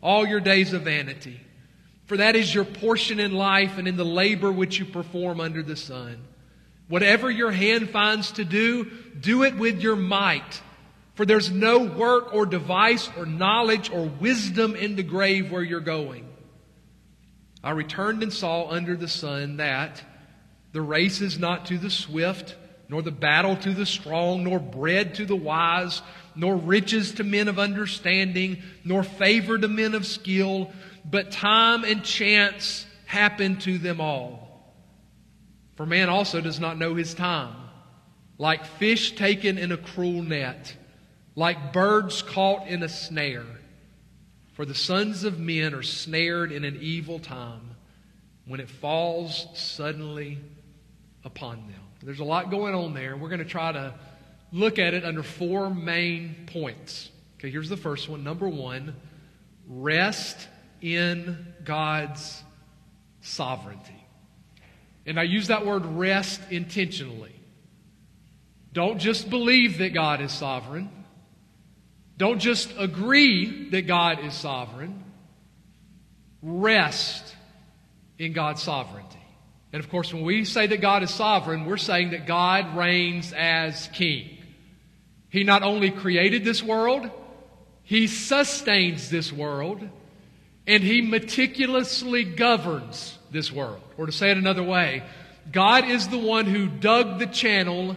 all 0.01 0.27
your 0.27 0.39
days 0.39 0.73
of 0.73 0.83
vanity. 0.83 1.41
For 2.05 2.17
that 2.17 2.35
is 2.35 2.53
your 2.53 2.63
portion 2.63 3.19
in 3.19 3.33
life 3.33 3.77
and 3.77 3.87
in 3.87 3.97
the 3.97 4.05
labor 4.05 4.51
which 4.51 4.79
you 4.79 4.85
perform 4.85 5.41
under 5.41 5.61
the 5.61 5.75
sun. 5.75 6.23
Whatever 6.87 7.29
your 7.29 7.51
hand 7.51 7.89
finds 7.89 8.31
to 8.33 8.45
do, 8.45 8.85
do 9.19 9.43
it 9.43 9.57
with 9.57 9.81
your 9.81 9.95
might. 9.95 10.61
For 11.15 11.25
there's 11.25 11.51
no 11.51 11.79
work 11.79 12.33
or 12.33 12.45
device 12.45 13.09
or 13.17 13.25
knowledge 13.25 13.89
or 13.89 14.05
wisdom 14.05 14.75
in 14.75 14.95
the 14.95 15.03
grave 15.03 15.51
where 15.51 15.63
you're 15.63 15.79
going. 15.79 16.27
I 17.63 17.71
returned 17.71 18.23
and 18.23 18.31
saw 18.31 18.69
under 18.69 18.95
the 18.95 19.07
sun 19.07 19.57
that 19.57 20.01
the 20.73 20.81
race 20.81 21.21
is 21.21 21.39
not 21.39 21.65
to 21.65 21.77
the 21.77 21.89
swift, 21.89 22.55
nor 22.87 23.01
the 23.01 23.11
battle 23.11 23.55
to 23.57 23.73
the 23.73 23.85
strong, 23.85 24.43
nor 24.43 24.59
bread 24.59 25.15
to 25.15 25.25
the 25.25 25.35
wise, 25.35 26.01
nor 26.35 26.55
riches 26.55 27.13
to 27.13 27.23
men 27.23 27.47
of 27.47 27.57
understanding, 27.57 28.61
nor 28.83 29.03
favor 29.03 29.57
to 29.57 29.67
men 29.67 29.95
of 29.95 30.05
skill, 30.05 30.71
but 31.03 31.31
time 31.31 31.83
and 31.83 32.03
chance 32.03 32.85
happen 33.05 33.57
to 33.57 33.77
them 33.79 33.99
all. 33.99 34.36
For 35.77 35.85
man 35.85 36.09
also 36.09 36.41
does 36.41 36.59
not 36.59 36.77
know 36.77 36.95
his 36.95 37.13
time. 37.13 37.55
Like 38.39 38.65
fish 38.65 39.15
taken 39.15 39.57
in 39.57 39.71
a 39.71 39.77
cruel 39.77 40.23
net, 40.23 40.75
like 41.35 41.71
birds 41.71 42.21
caught 42.21 42.67
in 42.67 42.83
a 42.83 42.89
snare. 42.89 43.45
For 44.53 44.65
the 44.65 44.75
sons 44.75 45.23
of 45.23 45.39
men 45.39 45.75
are 45.75 45.83
snared 45.83 46.51
in 46.51 46.63
an 46.63 46.79
evil 46.81 47.19
time 47.19 47.75
when 48.45 48.59
it 48.59 48.69
falls 48.69 49.47
suddenly 49.53 50.39
upon 51.23 51.67
them. 51.67 51.81
There's 52.01 52.19
a 52.19 52.23
lot 52.25 52.49
going 52.49 52.73
on 52.73 52.93
there. 52.93 53.15
We're 53.15 53.29
going 53.29 53.39
to 53.39 53.45
try 53.45 53.71
to 53.71 53.93
look 54.51 54.79
at 54.79 54.95
it 54.95 55.05
under 55.05 55.21
four 55.21 55.69
main 55.69 56.47
points. 56.47 57.11
Okay, 57.37 57.51
here's 57.51 57.69
the 57.69 57.77
first 57.77 58.09
one. 58.09 58.23
Number 58.23 58.47
one, 58.47 58.95
rest 59.67 60.47
in 60.81 61.53
God's 61.63 62.43
sovereignty. 63.21 64.06
And 65.07 65.17
I 65.17 65.23
use 65.23 65.47
that 65.47 65.65
word 65.65 65.85
rest 65.85 66.41
intentionally. 66.51 67.33
Don't 68.73 68.99
just 68.99 69.29
believe 69.29 69.79
that 69.79 69.93
God 69.93 70.21
is 70.21 70.33
sovereign. 70.33 70.89
Don't 72.17 72.39
just 72.39 72.73
agree 72.77 73.69
that 73.69 73.87
God 73.87 74.23
is 74.23 74.33
sovereign. 74.33 75.03
Rest 76.41 77.35
in 78.19 78.33
God's 78.33 78.61
sovereignty. 78.61 79.17
And 79.71 79.83
of 79.83 79.89
course, 79.89 80.13
when 80.13 80.23
we 80.23 80.43
say 80.43 80.67
that 80.67 80.81
God 80.81 81.03
is 81.03 81.13
sovereign, 81.13 81.65
we're 81.65 81.77
saying 81.77 82.11
that 82.11 82.25
God 82.25 82.75
reigns 82.75 83.33
as 83.33 83.87
king. 83.93 84.37
He 85.29 85.43
not 85.43 85.63
only 85.63 85.91
created 85.91 86.43
this 86.43 86.61
world, 86.61 87.09
He 87.83 88.07
sustains 88.07 89.09
this 89.09 89.31
world, 89.31 89.87
and 90.65 90.83
He 90.83 91.01
meticulously 91.01 92.23
governs 92.23 93.16
this 93.31 93.51
world. 93.51 93.81
Or 93.97 94.05
to 94.05 94.11
say 94.11 94.31
it 94.31 94.37
another 94.37 94.63
way, 94.63 95.03
God 95.51 95.85
is 95.85 96.07
the 96.07 96.17
one 96.17 96.45
who 96.45 96.67
dug 96.67 97.19
the 97.19 97.27
channel 97.27 97.95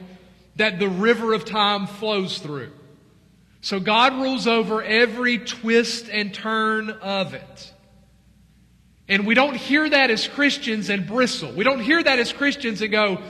that 0.57 0.79
the 0.79 0.89
river 0.89 1.33
of 1.33 1.45
time 1.45 1.87
flows 1.87 2.39
through. 2.39 2.73
So 3.63 3.81
God 3.81 4.15
rules 4.15 4.47
over 4.47 4.83
every 4.83 5.39
twist 5.39 6.09
and 6.09 6.33
turn 6.33 6.91
of 6.91 7.35
it. 7.35 7.73
And 9.09 9.27
we 9.27 9.35
don't 9.35 9.57
hear 9.57 9.89
that 9.89 10.11
as 10.11 10.29
Christians 10.29 10.89
and 10.89 11.07
bristle. 11.07 11.53
We 11.53 11.65
don't 11.65 11.81
hear 11.81 12.03
that 12.03 12.19
as 12.19 12.33
Christians 12.33 12.81
and 12.81 12.93
go, 12.93 13.21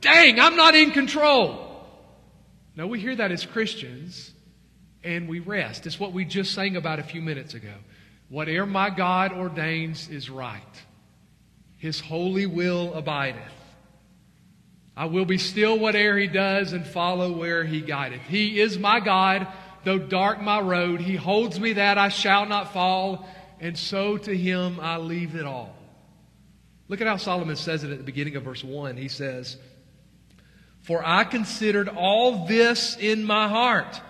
dang, 0.00 0.38
I'm 0.38 0.56
not 0.56 0.74
in 0.74 0.92
control. 0.92 1.84
No, 2.76 2.86
we 2.86 3.00
hear 3.00 3.16
that 3.16 3.32
as 3.32 3.44
Christians 3.44 4.32
and 5.02 5.28
we 5.28 5.40
rest. 5.40 5.86
It's 5.86 5.98
what 5.98 6.12
we 6.12 6.24
just 6.24 6.54
sang 6.54 6.76
about 6.76 6.98
a 6.98 7.02
few 7.02 7.22
minutes 7.22 7.54
ago. 7.54 7.72
Whatever 8.28 8.66
my 8.66 8.90
God 8.90 9.32
ordains 9.32 10.08
is 10.08 10.30
right. 10.30 10.62
His 11.86 12.00
holy 12.00 12.46
will 12.46 12.94
abideth. 12.94 13.54
I 14.96 15.04
will 15.04 15.24
be 15.24 15.38
still 15.38 15.78
whate'er 15.78 16.18
he 16.18 16.26
does 16.26 16.72
and 16.72 16.84
follow 16.84 17.30
where 17.30 17.62
he 17.62 17.80
guideth. 17.80 18.22
He 18.22 18.60
is 18.60 18.76
my 18.76 18.98
God, 18.98 19.46
though 19.84 20.00
dark 20.00 20.42
my 20.42 20.58
road. 20.58 21.00
He 21.00 21.14
holds 21.14 21.60
me 21.60 21.74
that 21.74 21.96
I 21.96 22.08
shall 22.08 22.44
not 22.44 22.72
fall, 22.72 23.28
and 23.60 23.78
so 23.78 24.18
to 24.18 24.36
him 24.36 24.80
I 24.80 24.96
leave 24.96 25.36
it 25.36 25.44
all. 25.44 25.76
Look 26.88 27.00
at 27.00 27.06
how 27.06 27.18
Solomon 27.18 27.54
says 27.54 27.84
it 27.84 27.92
at 27.92 27.98
the 27.98 28.02
beginning 28.02 28.34
of 28.34 28.42
verse 28.42 28.64
1. 28.64 28.96
He 28.96 29.06
says, 29.06 29.56
For 30.80 31.06
I 31.06 31.22
considered 31.22 31.88
all 31.88 32.46
this 32.48 32.96
in 32.96 33.22
my 33.22 33.46
heart 33.46 34.00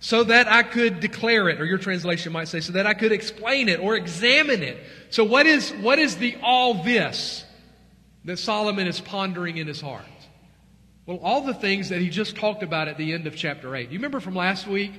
so 0.00 0.24
that 0.24 0.46
I 0.48 0.62
could 0.62 1.00
declare 1.00 1.48
it, 1.48 1.60
or 1.60 1.64
your 1.64 1.78
translation 1.78 2.32
might 2.32 2.48
say, 2.48 2.60
so 2.60 2.72
that 2.72 2.86
I 2.86 2.94
could 2.94 3.12
explain 3.12 3.68
it 3.68 3.80
or 3.80 3.96
examine 3.96 4.62
it. 4.62 4.78
So 5.10 5.24
what 5.24 5.46
is, 5.46 5.70
what 5.72 5.98
is 5.98 6.16
the 6.16 6.36
all 6.42 6.82
this 6.82 7.44
that 8.24 8.38
Solomon 8.38 8.86
is 8.86 9.00
pondering 9.00 9.56
in 9.56 9.66
his 9.66 9.80
heart? 9.80 10.04
Well, 11.06 11.18
all 11.22 11.42
the 11.42 11.54
things 11.54 11.90
that 11.90 12.00
he 12.00 12.08
just 12.08 12.36
talked 12.36 12.62
about 12.62 12.88
at 12.88 12.98
the 12.98 13.12
end 13.12 13.26
of 13.26 13.36
chapter 13.36 13.74
8. 13.74 13.90
You 13.90 13.98
remember 13.98 14.20
from 14.20 14.34
last 14.34 14.66
week? 14.66 14.92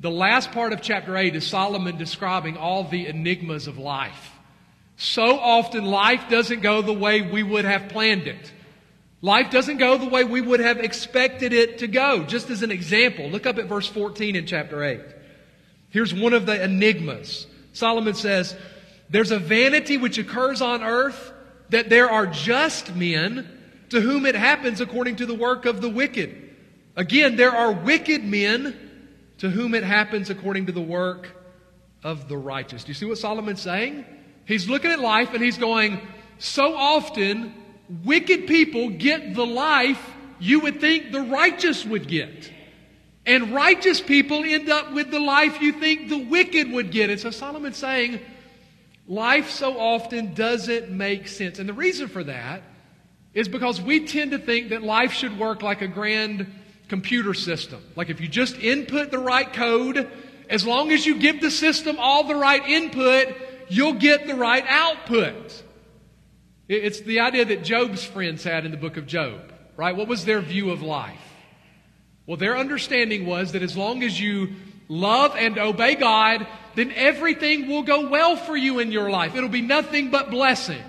The 0.00 0.10
last 0.10 0.50
part 0.50 0.72
of 0.72 0.80
chapter 0.80 1.16
8 1.16 1.36
is 1.36 1.46
Solomon 1.46 1.96
describing 1.96 2.56
all 2.56 2.84
the 2.84 3.06
enigmas 3.06 3.66
of 3.68 3.78
life. 3.78 4.32
So 4.96 5.38
often 5.38 5.84
life 5.84 6.24
doesn't 6.28 6.60
go 6.60 6.82
the 6.82 6.92
way 6.92 7.22
we 7.22 7.42
would 7.42 7.64
have 7.64 7.88
planned 7.88 8.26
it. 8.26 8.52
Life 9.24 9.50
doesn't 9.50 9.76
go 9.76 9.96
the 9.96 10.08
way 10.08 10.24
we 10.24 10.40
would 10.40 10.58
have 10.58 10.80
expected 10.80 11.52
it 11.52 11.78
to 11.78 11.86
go. 11.86 12.24
Just 12.24 12.50
as 12.50 12.62
an 12.62 12.72
example, 12.72 13.30
look 13.30 13.46
up 13.46 13.56
at 13.58 13.66
verse 13.66 13.86
14 13.86 14.34
in 14.34 14.46
chapter 14.46 14.82
8. 14.82 15.00
Here's 15.90 16.12
one 16.12 16.32
of 16.32 16.44
the 16.44 16.62
enigmas. 16.62 17.46
Solomon 17.72 18.14
says, 18.14 18.56
There's 19.10 19.30
a 19.30 19.38
vanity 19.38 19.96
which 19.96 20.18
occurs 20.18 20.60
on 20.60 20.82
earth 20.82 21.32
that 21.70 21.88
there 21.88 22.10
are 22.10 22.26
just 22.26 22.96
men 22.96 23.48
to 23.90 24.00
whom 24.00 24.26
it 24.26 24.34
happens 24.34 24.80
according 24.80 25.16
to 25.16 25.26
the 25.26 25.34
work 25.34 25.66
of 25.66 25.80
the 25.80 25.88
wicked. 25.88 26.50
Again, 26.96 27.36
there 27.36 27.52
are 27.52 27.70
wicked 27.70 28.24
men 28.24 28.76
to 29.38 29.50
whom 29.50 29.74
it 29.74 29.84
happens 29.84 30.30
according 30.30 30.66
to 30.66 30.72
the 30.72 30.82
work 30.82 31.28
of 32.02 32.28
the 32.28 32.36
righteous. 32.36 32.82
Do 32.82 32.88
you 32.88 32.94
see 32.94 33.06
what 33.06 33.18
Solomon's 33.18 33.62
saying? 33.62 34.04
He's 34.46 34.68
looking 34.68 34.90
at 34.90 34.98
life 34.98 35.32
and 35.32 35.42
he's 35.42 35.58
going, 35.58 36.00
so 36.38 36.74
often 36.74 37.54
wicked 38.04 38.46
people 38.46 38.90
get 38.90 39.34
the 39.34 39.46
life 39.46 40.10
you 40.38 40.60
would 40.60 40.80
think 40.80 41.12
the 41.12 41.22
righteous 41.22 41.84
would 41.84 42.08
get. 42.08 42.50
And 43.24 43.54
righteous 43.54 44.00
people 44.00 44.42
end 44.44 44.68
up 44.68 44.92
with 44.92 45.10
the 45.10 45.20
life 45.20 45.60
you 45.60 45.72
think 45.72 46.08
the 46.08 46.18
wicked 46.18 46.72
would 46.72 46.90
get. 46.90 47.10
And 47.10 47.20
so 47.20 47.30
Solomon's 47.30 47.76
saying, 47.76 48.20
life 49.06 49.50
so 49.50 49.78
often 49.78 50.34
doesn't 50.34 50.90
make 50.90 51.28
sense. 51.28 51.58
And 51.58 51.68
the 51.68 51.74
reason 51.74 52.08
for 52.08 52.24
that 52.24 52.62
is 53.34 53.48
because 53.48 53.80
we 53.80 54.06
tend 54.06 54.32
to 54.32 54.38
think 54.38 54.70
that 54.70 54.82
life 54.82 55.12
should 55.12 55.38
work 55.38 55.62
like 55.62 55.82
a 55.82 55.88
grand 55.88 56.52
computer 56.88 57.34
system. 57.34 57.82
Like 57.96 58.10
if 58.10 58.20
you 58.20 58.28
just 58.28 58.56
input 58.58 59.10
the 59.10 59.18
right 59.18 59.50
code, 59.52 60.10
as 60.50 60.66
long 60.66 60.90
as 60.90 61.06
you 61.06 61.18
give 61.18 61.40
the 61.40 61.50
system 61.50 61.96
all 61.98 62.24
the 62.24 62.34
right 62.34 62.66
input, 62.66 63.34
you'll 63.68 63.94
get 63.94 64.26
the 64.26 64.34
right 64.34 64.64
output. 64.68 65.62
It's 66.68 67.00
the 67.00 67.20
idea 67.20 67.44
that 67.44 67.64
Job's 67.64 68.04
friends 68.04 68.44
had 68.44 68.64
in 68.64 68.70
the 68.70 68.76
book 68.76 68.96
of 68.96 69.06
Job, 69.06 69.52
right? 69.76 69.94
What 69.94 70.08
was 70.08 70.24
their 70.24 70.40
view 70.40 70.70
of 70.70 70.82
life? 70.82 71.18
Well, 72.26 72.36
their 72.36 72.56
understanding 72.56 73.26
was 73.26 73.52
that 73.52 73.62
as 73.62 73.76
long 73.76 74.02
as 74.02 74.18
you 74.18 74.50
love 74.88 75.34
and 75.36 75.58
obey 75.58 75.96
God, 75.96 76.46
then 76.74 76.92
everything 76.92 77.68
will 77.68 77.82
go 77.82 78.08
well 78.08 78.36
for 78.36 78.56
you 78.56 78.78
in 78.78 78.92
your 78.92 79.10
life. 79.10 79.34
It'll 79.34 79.48
be 79.48 79.60
nothing 79.60 80.10
but 80.10 80.30
blessing. 80.30 80.82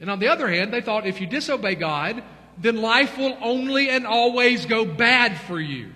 And 0.00 0.10
on 0.10 0.18
the 0.18 0.28
other 0.28 0.48
hand, 0.48 0.72
they 0.72 0.80
thought 0.80 1.06
if 1.06 1.20
you 1.20 1.26
disobey 1.26 1.74
God, 1.74 2.22
then 2.58 2.76
life 2.76 3.16
will 3.16 3.36
only 3.40 3.88
and 3.88 4.06
always 4.06 4.66
go 4.66 4.84
bad 4.84 5.38
for 5.38 5.58
you. 5.58 5.90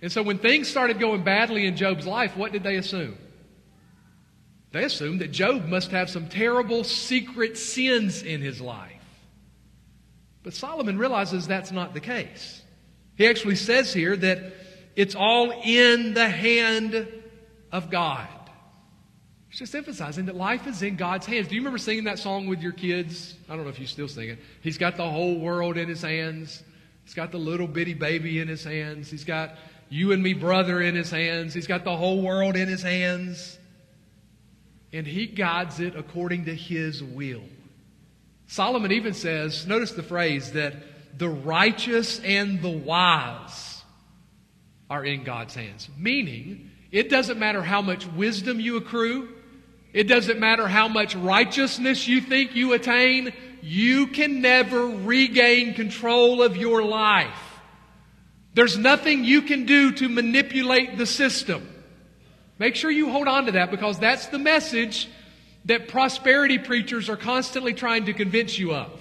And 0.00 0.12
so 0.12 0.22
when 0.22 0.38
things 0.38 0.68
started 0.68 1.00
going 1.00 1.24
badly 1.24 1.66
in 1.66 1.76
Job's 1.76 2.06
life, 2.06 2.36
what 2.36 2.52
did 2.52 2.62
they 2.62 2.76
assume? 2.76 3.16
They 4.70 4.84
assumed 4.84 5.20
that 5.20 5.32
Job 5.32 5.66
must 5.66 5.90
have 5.92 6.10
some 6.10 6.28
terrible 6.28 6.84
secret 6.84 7.56
sins 7.56 8.22
in 8.22 8.42
his 8.42 8.60
life. 8.60 8.92
But 10.42 10.54
Solomon 10.54 10.98
realizes 10.98 11.46
that's 11.46 11.72
not 11.72 11.94
the 11.94 12.00
case. 12.00 12.62
He 13.16 13.26
actually 13.26 13.56
says 13.56 13.92
here 13.92 14.16
that 14.16 14.52
it's 14.94 15.14
all 15.14 15.50
in 15.64 16.14
the 16.14 16.28
hand 16.28 17.08
of 17.72 17.90
God. 17.90 18.28
He's 19.48 19.60
just 19.60 19.74
emphasizing 19.74 20.26
that 20.26 20.36
life 20.36 20.66
is 20.66 20.82
in 20.82 20.96
God's 20.96 21.24
hands. 21.24 21.48
Do 21.48 21.54
you 21.54 21.62
remember 21.62 21.78
singing 21.78 22.04
that 22.04 22.18
song 22.18 22.46
with 22.46 22.60
your 22.60 22.72
kids? 22.72 23.34
I 23.48 23.56
don't 23.56 23.64
know 23.64 23.70
if 23.70 23.80
you 23.80 23.86
still 23.86 24.08
sing 24.08 24.28
it. 24.28 24.38
He's 24.60 24.76
got 24.76 24.96
the 24.96 25.08
whole 25.08 25.38
world 25.38 25.78
in 25.78 25.88
his 25.88 26.02
hands. 26.02 26.62
He's 27.04 27.14
got 27.14 27.32
the 27.32 27.38
little 27.38 27.66
bitty 27.66 27.94
baby 27.94 28.38
in 28.38 28.48
his 28.48 28.62
hands. 28.62 29.10
He's 29.10 29.24
got 29.24 29.56
you 29.88 30.12
and 30.12 30.22
me 30.22 30.34
brother 30.34 30.82
in 30.82 30.94
his 30.94 31.10
hands. 31.10 31.54
He's 31.54 31.66
got 31.66 31.84
the 31.84 31.96
whole 31.96 32.20
world 32.20 32.56
in 32.56 32.68
his 32.68 32.82
hands 32.82 33.57
and 34.92 35.06
he 35.06 35.26
guides 35.26 35.80
it 35.80 35.96
according 35.96 36.46
to 36.46 36.54
his 36.54 37.02
will. 37.02 37.42
Solomon 38.46 38.92
even 38.92 39.12
says, 39.12 39.66
notice 39.66 39.92
the 39.92 40.02
phrase 40.02 40.52
that 40.52 40.74
the 41.18 41.28
righteous 41.28 42.20
and 42.20 42.62
the 42.62 42.70
wise 42.70 43.82
are 44.88 45.04
in 45.04 45.24
God's 45.24 45.54
hands. 45.54 45.88
Meaning, 45.98 46.70
it 46.90 47.10
doesn't 47.10 47.38
matter 47.38 47.62
how 47.62 47.82
much 47.82 48.06
wisdom 48.06 48.60
you 48.60 48.76
accrue, 48.76 49.28
it 49.92 50.04
doesn't 50.04 50.38
matter 50.38 50.66
how 50.68 50.88
much 50.88 51.14
righteousness 51.14 52.08
you 52.08 52.20
think 52.20 52.54
you 52.54 52.72
attain, 52.72 53.32
you 53.60 54.06
can 54.08 54.40
never 54.40 54.86
regain 54.86 55.74
control 55.74 56.42
of 56.42 56.56
your 56.56 56.82
life. 56.82 57.60
There's 58.54 58.78
nothing 58.78 59.24
you 59.24 59.42
can 59.42 59.66
do 59.66 59.92
to 59.92 60.08
manipulate 60.08 60.96
the 60.96 61.06
system. 61.06 61.68
Make 62.58 62.74
sure 62.74 62.90
you 62.90 63.10
hold 63.10 63.28
on 63.28 63.46
to 63.46 63.52
that 63.52 63.70
because 63.70 63.98
that's 63.98 64.26
the 64.26 64.38
message 64.38 65.08
that 65.66 65.88
prosperity 65.88 66.58
preachers 66.58 67.08
are 67.08 67.16
constantly 67.16 67.72
trying 67.72 68.06
to 68.06 68.12
convince 68.12 68.58
you 68.58 68.74
of. 68.74 69.00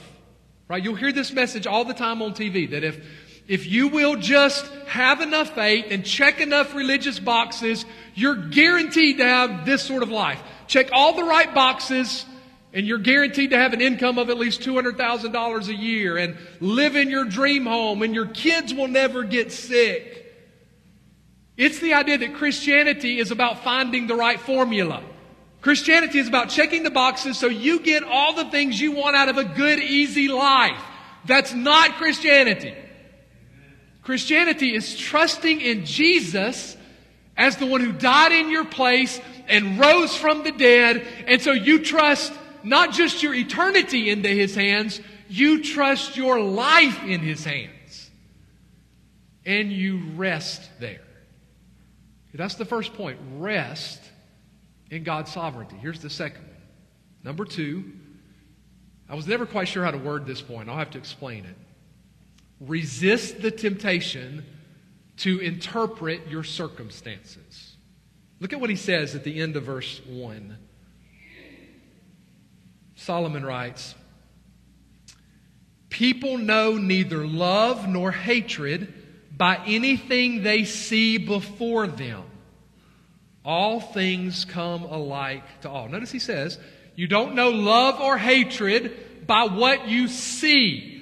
Right? 0.67 0.83
You'll 0.83 0.95
hear 0.95 1.11
this 1.11 1.31
message 1.31 1.65
all 1.65 1.85
the 1.85 1.93
time 1.93 2.21
on 2.21 2.33
TV 2.33 2.69
that 2.71 2.83
if, 2.83 3.03
if 3.47 3.65
you 3.65 3.87
will 3.87 4.17
just 4.17 4.65
have 4.87 5.21
enough 5.21 5.55
faith 5.55 5.85
and 5.89 6.05
check 6.05 6.41
enough 6.41 6.75
religious 6.75 7.19
boxes, 7.19 7.85
you're 8.13 8.35
guaranteed 8.35 9.17
to 9.19 9.23
have 9.23 9.65
this 9.65 9.81
sort 9.81 10.03
of 10.03 10.09
life. 10.09 10.41
Check 10.67 10.89
all 10.91 11.15
the 11.15 11.23
right 11.23 11.53
boxes, 11.53 12.25
and 12.73 12.85
you're 12.85 12.97
guaranteed 12.97 13.51
to 13.51 13.57
have 13.57 13.71
an 13.71 13.79
income 13.79 14.17
of 14.17 14.29
at 14.29 14.37
least 14.37 14.61
$200,000 14.61 15.67
a 15.67 15.73
year 15.73 16.17
and 16.17 16.37
live 16.59 16.97
in 16.97 17.09
your 17.09 17.23
dream 17.23 17.65
home, 17.65 18.01
and 18.01 18.13
your 18.13 18.27
kids 18.27 18.73
will 18.73 18.89
never 18.89 19.23
get 19.23 19.53
sick. 19.53 20.26
It's 21.57 21.79
the 21.79 21.95
idea 21.95 22.19
that 22.19 22.35
Christianity 22.35 23.17
is 23.17 23.31
about 23.31 23.63
finding 23.63 24.05
the 24.05 24.15
right 24.15 24.39
formula. 24.39 25.03
Christianity 25.61 26.19
is 26.19 26.27
about 26.27 26.49
checking 26.49 26.83
the 26.83 26.91
boxes 26.91 27.37
so 27.37 27.47
you 27.47 27.79
get 27.79 28.03
all 28.03 28.35
the 28.35 28.45
things 28.51 28.79
you 28.79 28.91
want 28.91 29.15
out 29.15 29.27
of 29.27 29.37
a 29.37 29.43
good, 29.43 29.79
easy 29.79 30.27
life. 30.27 30.79
That's 31.25 31.53
not 31.53 31.95
Christianity. 31.95 32.75
Christianity 34.03 34.73
is 34.73 34.95
trusting 34.95 35.59
in 35.59 35.83
Jesus 35.85 36.77
as 37.35 37.57
the 37.57 37.65
one 37.65 37.81
who 37.81 37.91
died 37.91 38.31
in 38.31 38.49
your 38.49 38.65
place 38.65 39.19
and 39.47 39.79
rose 39.79 40.15
from 40.15 40.43
the 40.43 40.51
dead. 40.51 41.05
And 41.25 41.41
so 41.41 41.51
you 41.51 41.79
trust 41.79 42.31
not 42.63 42.93
just 42.93 43.23
your 43.23 43.33
eternity 43.33 44.09
into 44.09 44.29
his 44.29 44.55
hands, 44.55 45.01
you 45.27 45.63
trust 45.63 46.15
your 46.15 46.39
life 46.39 47.03
in 47.03 47.19
his 47.19 47.43
hands. 47.43 48.09
And 49.45 49.71
you 49.71 50.01
rest 50.15 50.69
there. 50.79 51.06
That's 52.37 52.55
the 52.55 52.65
first 52.65 52.93
point. 52.93 53.19
Rest 53.37 53.99
in 54.91 55.03
God's 55.03 55.31
sovereignty. 55.31 55.75
Here's 55.75 55.99
the 55.99 56.09
second 56.09 56.43
one. 56.43 56.55
Number 57.23 57.45
two, 57.45 57.83
I 59.09 59.15
was 59.15 59.27
never 59.27 59.45
quite 59.45 59.67
sure 59.67 59.83
how 59.83 59.91
to 59.91 59.97
word 59.97 60.25
this 60.25 60.41
point. 60.41 60.69
I'll 60.69 60.77
have 60.77 60.91
to 60.91 60.97
explain 60.97 61.45
it. 61.45 61.55
Resist 62.59 63.41
the 63.41 63.51
temptation 63.51 64.45
to 65.17 65.39
interpret 65.39 66.27
your 66.27 66.43
circumstances. 66.43 67.75
Look 68.39 68.53
at 68.53 68.59
what 68.59 68.69
he 68.69 68.75
says 68.75 69.15
at 69.15 69.23
the 69.23 69.39
end 69.41 69.55
of 69.55 69.63
verse 69.63 69.99
1. 70.07 70.57
Solomon 72.95 73.45
writes 73.45 73.95
People 75.89 76.37
know 76.37 76.73
neither 76.77 77.25
love 77.25 77.87
nor 77.87 78.11
hatred 78.11 78.93
by 79.37 79.61
anything 79.65 80.41
they 80.41 80.63
see 80.65 81.17
before 81.17 81.87
them. 81.87 82.23
All 83.45 83.79
things 83.79 84.43
come 84.45 84.83
alike 84.83 85.61
to 85.61 85.69
all. 85.69 85.87
Notice 85.87 86.11
he 86.11 86.19
says, 86.19 86.57
You 86.95 87.07
don't 87.07 87.35
know 87.35 87.49
love 87.49 88.01
or 88.01 88.17
hatred 88.17 89.27
by 89.27 89.43
what 89.45 89.87
you 89.87 90.07
see. 90.07 90.93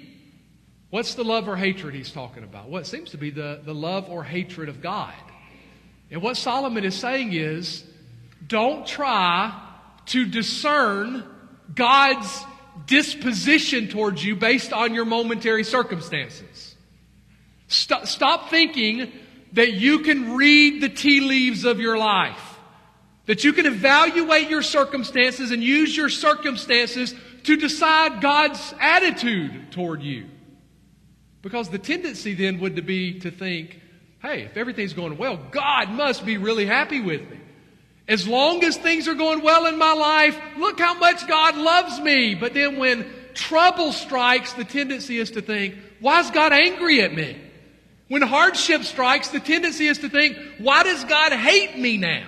What's 0.89 1.15
the 1.15 1.24
love 1.24 1.48
or 1.48 1.56
hatred 1.56 1.96
he's 1.96 2.12
talking 2.12 2.44
about? 2.44 2.70
What 2.70 2.86
seems 2.88 3.12
to 3.12 3.18
be 3.18 3.30
the, 3.30 3.62
the 3.63 3.74
love 3.74 4.10
or 4.10 4.24
hatred 4.24 4.70
of 4.70 4.82
God. 4.82 5.13
And 6.12 6.22
what 6.22 6.38
Solomon 6.38 6.84
is 6.84 6.96
saying 6.96 7.34
is, 7.34 7.84
don't 8.48 8.86
try 8.86 9.60
to 10.08 10.25
discern 10.25 11.24
God's 11.74 12.46
disposition 12.86 13.88
towards 13.88 14.24
you 14.24 14.36
based 14.36 14.72
on 14.72 14.94
your 14.94 15.06
momentary 15.06 15.63
circumstances. 15.63 16.64
Stop, 17.67 18.07
stop 18.07 18.50
thinking 18.50 19.12
that 19.53 19.74
you 19.74 20.00
can 20.00 20.36
read 20.36 20.81
the 20.81 20.89
tea 20.89 21.22
leaves 21.22 21.65
of 21.65 21.79
your 21.79 21.98
life. 21.98 22.41
That 23.25 23.43
you 23.43 23.53
can 23.53 23.65
evaluate 23.65 24.50
your 24.50 24.62
circumstances 24.62 25.51
and 25.51 25.63
use 25.63 25.95
your 25.95 26.10
circumstances 26.10 27.15
to 27.43 27.57
decide 27.57 28.22
God's 28.22 28.74
attitude 28.79 29.72
toward 29.72 30.03
you. 30.03 30.25
Because 31.42 31.70
the 31.70 31.79
tendency 31.79 32.33
then 32.33 32.59
would 32.59 32.85
be 32.85 33.20
to 33.20 33.31
think, 33.31 33.79
hey, 34.22 34.44
if 34.44 34.57
everything's 34.57 34.94
going 34.94 35.18
well, 35.18 35.40
God 35.51 35.90
must 35.90 36.25
be 36.25 36.37
really 36.37 36.66
happy 36.66 37.01
with 37.01 37.22
me. 37.29 37.40
As 38.07 38.27
long 38.27 38.63
as 38.63 38.77
things 38.77 39.07
are 39.07 39.16
going 39.16 39.42
well 39.42 39.66
in 39.66 39.77
my 39.79 39.94
life, 39.94 40.40
look 40.57 40.79
how 40.79 40.94
much 40.96 41.27
God 41.27 41.55
loves 41.57 42.00
me. 42.00 42.35
But 42.35 42.53
then 42.53 42.77
when 42.77 43.11
trouble 43.33 43.92
strikes, 43.92 44.53
the 44.53 44.63
tendency 44.63 45.18
is 45.18 45.31
to 45.31 45.42
think, 45.42 45.75
why 46.00 46.20
is 46.20 46.29
God 46.29 46.53
angry 46.53 47.01
at 47.01 47.13
me? 47.13 47.42
When 48.07 48.22
hardship 48.22 48.83
strikes, 48.83 49.29
the 49.29 49.39
tendency 49.39 49.87
is 49.87 50.00
to 50.00 50.09
think, 50.09 50.37
why 50.59 50.83
does 50.83 51.03
God 51.05 51.31
hate 51.33 51.77
me 51.77 51.98
now? 51.98 52.27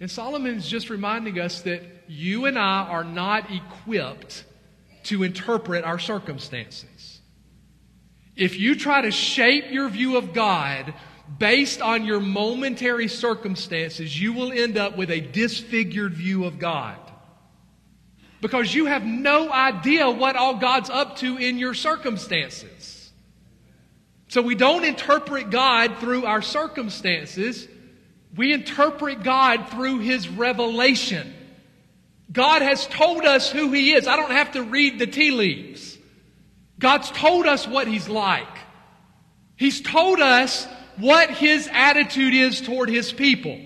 And 0.00 0.10
Solomon's 0.10 0.68
just 0.68 0.90
reminding 0.90 1.40
us 1.40 1.62
that 1.62 1.82
you 2.06 2.44
and 2.44 2.58
I 2.58 2.82
are 2.82 3.04
not 3.04 3.50
equipped 3.50 4.44
to 5.04 5.22
interpret 5.22 5.84
our 5.84 5.98
circumstances. 5.98 7.20
If 8.34 8.58
you 8.60 8.76
try 8.76 9.00
to 9.00 9.10
shape 9.10 9.70
your 9.70 9.88
view 9.88 10.18
of 10.18 10.34
God 10.34 10.92
based 11.38 11.80
on 11.80 12.04
your 12.04 12.20
momentary 12.20 13.08
circumstances, 13.08 14.20
you 14.20 14.34
will 14.34 14.52
end 14.52 14.76
up 14.76 14.98
with 14.98 15.10
a 15.10 15.20
disfigured 15.20 16.12
view 16.12 16.44
of 16.44 16.58
God. 16.58 16.98
Because 18.42 18.74
you 18.74 18.84
have 18.84 19.04
no 19.04 19.50
idea 19.50 20.10
what 20.10 20.36
all 20.36 20.56
God's 20.56 20.90
up 20.90 21.16
to 21.16 21.38
in 21.38 21.58
your 21.58 21.72
circumstances. 21.72 22.95
So 24.28 24.42
we 24.42 24.54
don't 24.54 24.84
interpret 24.84 25.50
God 25.50 25.98
through 25.98 26.24
our 26.26 26.42
circumstances. 26.42 27.68
We 28.34 28.52
interpret 28.52 29.22
God 29.22 29.68
through 29.70 30.00
His 30.00 30.28
revelation. 30.28 31.32
God 32.32 32.62
has 32.62 32.86
told 32.86 33.24
us 33.24 33.50
who 33.50 33.72
He 33.72 33.92
is. 33.92 34.06
I 34.06 34.16
don't 34.16 34.32
have 34.32 34.52
to 34.52 34.62
read 34.62 34.98
the 34.98 35.06
tea 35.06 35.30
leaves. 35.30 35.96
God's 36.78 37.10
told 37.10 37.46
us 37.46 37.66
what 37.66 37.86
He's 37.86 38.08
like. 38.08 38.46
He's 39.56 39.80
told 39.80 40.20
us 40.20 40.66
what 40.98 41.30
His 41.30 41.68
attitude 41.72 42.34
is 42.34 42.60
toward 42.60 42.90
His 42.90 43.12
people. 43.12 43.58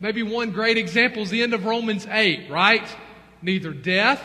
Maybe 0.00 0.24
one 0.24 0.50
great 0.50 0.78
example 0.78 1.22
is 1.22 1.30
the 1.30 1.42
end 1.42 1.54
of 1.54 1.64
Romans 1.64 2.06
8, 2.10 2.50
right? 2.50 2.86
Neither 3.40 3.72
death, 3.72 4.22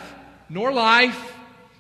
nor 0.50 0.74
life, 0.74 1.37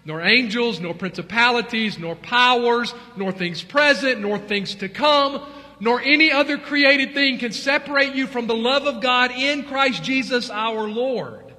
nor 0.07 0.21
angels, 0.21 0.79
nor 0.79 0.93
principalities, 0.93 1.99
nor 1.99 2.15
powers, 2.15 2.93
nor 3.17 3.33
things 3.33 3.61
present, 3.61 4.21
nor 4.21 4.39
things 4.39 4.75
to 4.75 4.87
come, 4.87 5.45
nor 5.81 6.01
any 6.01 6.31
other 6.31 6.57
created 6.57 7.13
thing 7.13 7.37
can 7.37 7.51
separate 7.51 8.15
you 8.15 8.25
from 8.25 8.47
the 8.47 8.55
love 8.55 8.87
of 8.87 9.01
God 9.01 9.31
in 9.31 9.65
Christ 9.65 10.01
Jesus 10.03 10.49
our 10.49 10.87
Lord. 10.87 11.53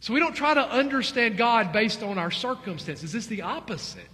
So 0.00 0.12
we 0.12 0.20
don't 0.20 0.36
try 0.36 0.52
to 0.52 0.60
understand 0.60 1.38
God 1.38 1.72
based 1.72 2.02
on 2.02 2.18
our 2.18 2.30
circumstances. 2.30 3.14
It's 3.14 3.26
the 3.28 3.42
opposite. 3.42 4.04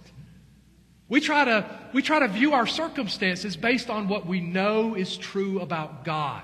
We 1.09 1.19
try 1.19 1.43
to, 1.43 1.79
we 1.93 2.01
try 2.01 2.19
to 2.19 2.29
view 2.29 2.53
our 2.53 2.65
circumstances 2.65 3.57
based 3.57 3.89
on 3.89 4.07
what 4.07 4.25
we 4.25 4.39
know 4.39 4.95
is 4.95 5.17
true 5.17 5.59
about 5.59 6.05
God. 6.05 6.41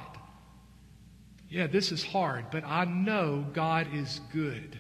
Yeah, 1.50 1.68
this 1.68 1.94
is 1.94 2.04
hard, 2.04 2.48
but 2.52 2.66
I 2.66 2.84
know 2.84 3.46
God 3.54 3.88
is 3.94 4.20
good. 4.34 4.78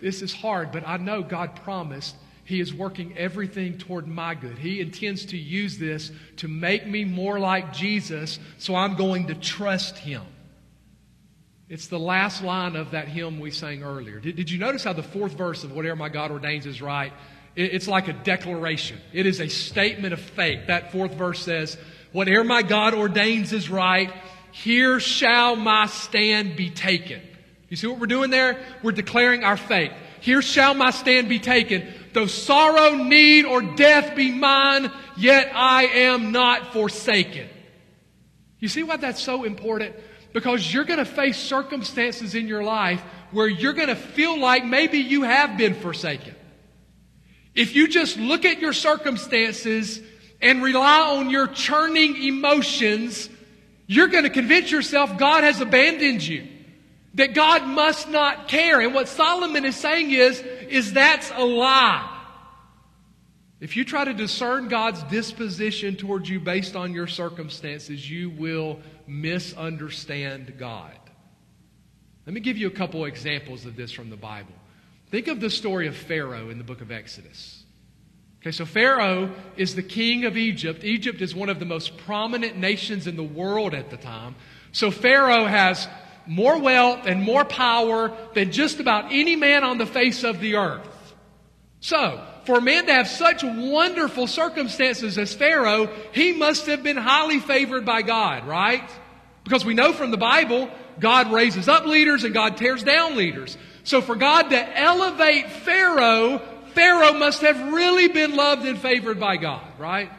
This 0.00 0.22
is 0.22 0.32
hard, 0.32 0.72
but 0.72 0.86
I 0.86 0.96
know 0.96 1.22
God 1.22 1.56
promised 1.56 2.16
He 2.44 2.60
is 2.60 2.72
working 2.72 3.16
everything 3.16 3.78
toward 3.78 4.06
my 4.06 4.34
good. 4.34 4.58
He 4.58 4.80
intends 4.80 5.26
to 5.26 5.36
use 5.36 5.78
this 5.78 6.10
to 6.38 6.48
make 6.48 6.86
me 6.86 7.04
more 7.04 7.38
like 7.38 7.72
Jesus, 7.72 8.38
so 8.58 8.74
I'm 8.74 8.96
going 8.96 9.28
to 9.28 9.34
trust 9.34 9.98
Him. 9.98 10.22
It's 11.68 11.88
the 11.88 11.98
last 11.98 12.44
line 12.44 12.76
of 12.76 12.92
that 12.92 13.08
hymn 13.08 13.40
we 13.40 13.50
sang 13.50 13.82
earlier. 13.82 14.20
Did, 14.20 14.36
did 14.36 14.50
you 14.50 14.58
notice 14.58 14.84
how 14.84 14.92
the 14.92 15.02
fourth 15.02 15.32
verse 15.32 15.64
of 15.64 15.72
Whatever 15.72 15.96
My 15.96 16.08
God 16.08 16.30
Ordains 16.30 16.64
is 16.66 16.80
Right? 16.80 17.12
It, 17.56 17.74
it's 17.74 17.88
like 17.88 18.06
a 18.06 18.12
declaration. 18.12 18.98
It 19.12 19.26
is 19.26 19.40
a 19.40 19.48
statement 19.48 20.12
of 20.12 20.20
faith. 20.20 20.68
That 20.68 20.92
fourth 20.92 21.14
verse 21.14 21.42
says, 21.42 21.76
Whatever 22.12 22.44
my 22.44 22.62
God 22.62 22.94
ordains 22.94 23.52
is 23.52 23.68
right, 23.68 24.12
here 24.52 25.00
shall 25.00 25.56
my 25.56 25.86
stand 25.86 26.56
be 26.56 26.70
taken. 26.70 27.20
You 27.68 27.76
see 27.76 27.86
what 27.86 27.98
we're 27.98 28.06
doing 28.06 28.30
there? 28.30 28.64
We're 28.82 28.92
declaring 28.92 29.42
our 29.42 29.56
faith. 29.56 29.92
Here 30.20 30.40
shall 30.40 30.74
my 30.74 30.90
stand 30.90 31.28
be 31.28 31.38
taken. 31.38 31.92
Though 32.12 32.26
sorrow, 32.26 32.94
need, 32.94 33.44
or 33.44 33.60
death 33.60 34.14
be 34.14 34.30
mine, 34.30 34.90
yet 35.16 35.50
I 35.54 35.84
am 35.84 36.32
not 36.32 36.72
forsaken. 36.72 37.48
You 38.58 38.68
see 38.68 38.82
why 38.82 38.96
that's 38.96 39.22
so 39.22 39.44
important? 39.44 39.94
Because 40.32 40.72
you're 40.72 40.84
going 40.84 40.98
to 40.98 41.04
face 41.04 41.38
circumstances 41.38 42.34
in 42.34 42.46
your 42.48 42.62
life 42.62 43.02
where 43.32 43.48
you're 43.48 43.72
going 43.72 43.88
to 43.88 43.96
feel 43.96 44.38
like 44.38 44.64
maybe 44.64 44.98
you 44.98 45.22
have 45.22 45.56
been 45.56 45.74
forsaken. 45.74 46.34
If 47.54 47.74
you 47.74 47.88
just 47.88 48.16
look 48.16 48.44
at 48.44 48.60
your 48.60 48.72
circumstances 48.72 50.00
and 50.40 50.62
rely 50.62 51.16
on 51.16 51.30
your 51.30 51.46
churning 51.48 52.22
emotions, 52.22 53.28
you're 53.86 54.08
going 54.08 54.24
to 54.24 54.30
convince 54.30 54.70
yourself 54.70 55.16
God 55.16 55.42
has 55.42 55.60
abandoned 55.60 56.22
you. 56.22 56.46
That 57.16 57.34
God 57.34 57.66
must 57.66 58.08
not 58.08 58.48
care. 58.48 58.80
And 58.80 58.94
what 58.94 59.08
Solomon 59.08 59.64
is 59.64 59.76
saying 59.76 60.12
is, 60.12 60.40
is 60.40 60.92
that's 60.92 61.30
a 61.34 61.44
lie. 61.44 62.12
If 63.58 63.76
you 63.76 63.84
try 63.84 64.04
to 64.04 64.12
discern 64.12 64.68
God's 64.68 65.02
disposition 65.04 65.96
towards 65.96 66.28
you 66.28 66.38
based 66.40 66.76
on 66.76 66.92
your 66.92 67.06
circumstances, 67.06 68.08
you 68.08 68.30
will 68.30 68.80
misunderstand 69.06 70.56
God. 70.58 70.92
Let 72.26 72.34
me 72.34 72.40
give 72.40 72.58
you 72.58 72.66
a 72.66 72.72
couple 72.72 73.06
examples 73.06 73.64
of 73.64 73.76
this 73.76 73.92
from 73.92 74.10
the 74.10 74.16
Bible. 74.16 74.52
Think 75.10 75.28
of 75.28 75.40
the 75.40 75.48
story 75.48 75.86
of 75.86 75.96
Pharaoh 75.96 76.50
in 76.50 76.58
the 76.58 76.64
book 76.64 76.82
of 76.82 76.90
Exodus. 76.90 77.62
Okay, 78.42 78.50
so 78.50 78.66
Pharaoh 78.66 79.34
is 79.56 79.74
the 79.74 79.82
king 79.82 80.24
of 80.26 80.36
Egypt. 80.36 80.84
Egypt 80.84 81.22
is 81.22 81.34
one 81.34 81.48
of 81.48 81.60
the 81.60 81.64
most 81.64 81.96
prominent 81.96 82.58
nations 82.58 83.06
in 83.06 83.16
the 83.16 83.22
world 83.22 83.72
at 83.72 83.88
the 83.88 83.96
time. 83.96 84.34
So 84.72 84.90
Pharaoh 84.90 85.46
has 85.46 85.88
more 86.26 86.58
wealth 86.58 87.06
and 87.06 87.22
more 87.22 87.44
power 87.44 88.12
than 88.34 88.52
just 88.52 88.80
about 88.80 89.06
any 89.12 89.36
man 89.36 89.64
on 89.64 89.78
the 89.78 89.86
face 89.86 90.24
of 90.24 90.40
the 90.40 90.56
earth. 90.56 91.14
So, 91.80 92.22
for 92.44 92.58
a 92.58 92.60
man 92.60 92.86
to 92.86 92.92
have 92.92 93.08
such 93.08 93.42
wonderful 93.42 94.26
circumstances 94.26 95.18
as 95.18 95.34
Pharaoh, 95.34 95.88
he 96.12 96.32
must 96.32 96.66
have 96.66 96.82
been 96.82 96.96
highly 96.96 97.40
favored 97.40 97.84
by 97.84 98.02
God, 98.02 98.46
right? 98.46 98.88
Because 99.44 99.64
we 99.64 99.74
know 99.74 99.92
from 99.92 100.10
the 100.10 100.16
Bible, 100.16 100.70
God 100.98 101.32
raises 101.32 101.68
up 101.68 101.86
leaders 101.86 102.24
and 102.24 102.32
God 102.32 102.56
tears 102.56 102.82
down 102.82 103.16
leaders. 103.16 103.56
So 103.84 104.00
for 104.00 104.16
God 104.16 104.50
to 104.50 104.78
elevate 104.78 105.50
Pharaoh, 105.50 106.40
Pharaoh 106.74 107.14
must 107.14 107.42
have 107.42 107.72
really 107.72 108.08
been 108.08 108.34
loved 108.34 108.66
and 108.66 108.78
favored 108.78 109.20
by 109.20 109.36
God, 109.36 109.64
right? 109.78 110.10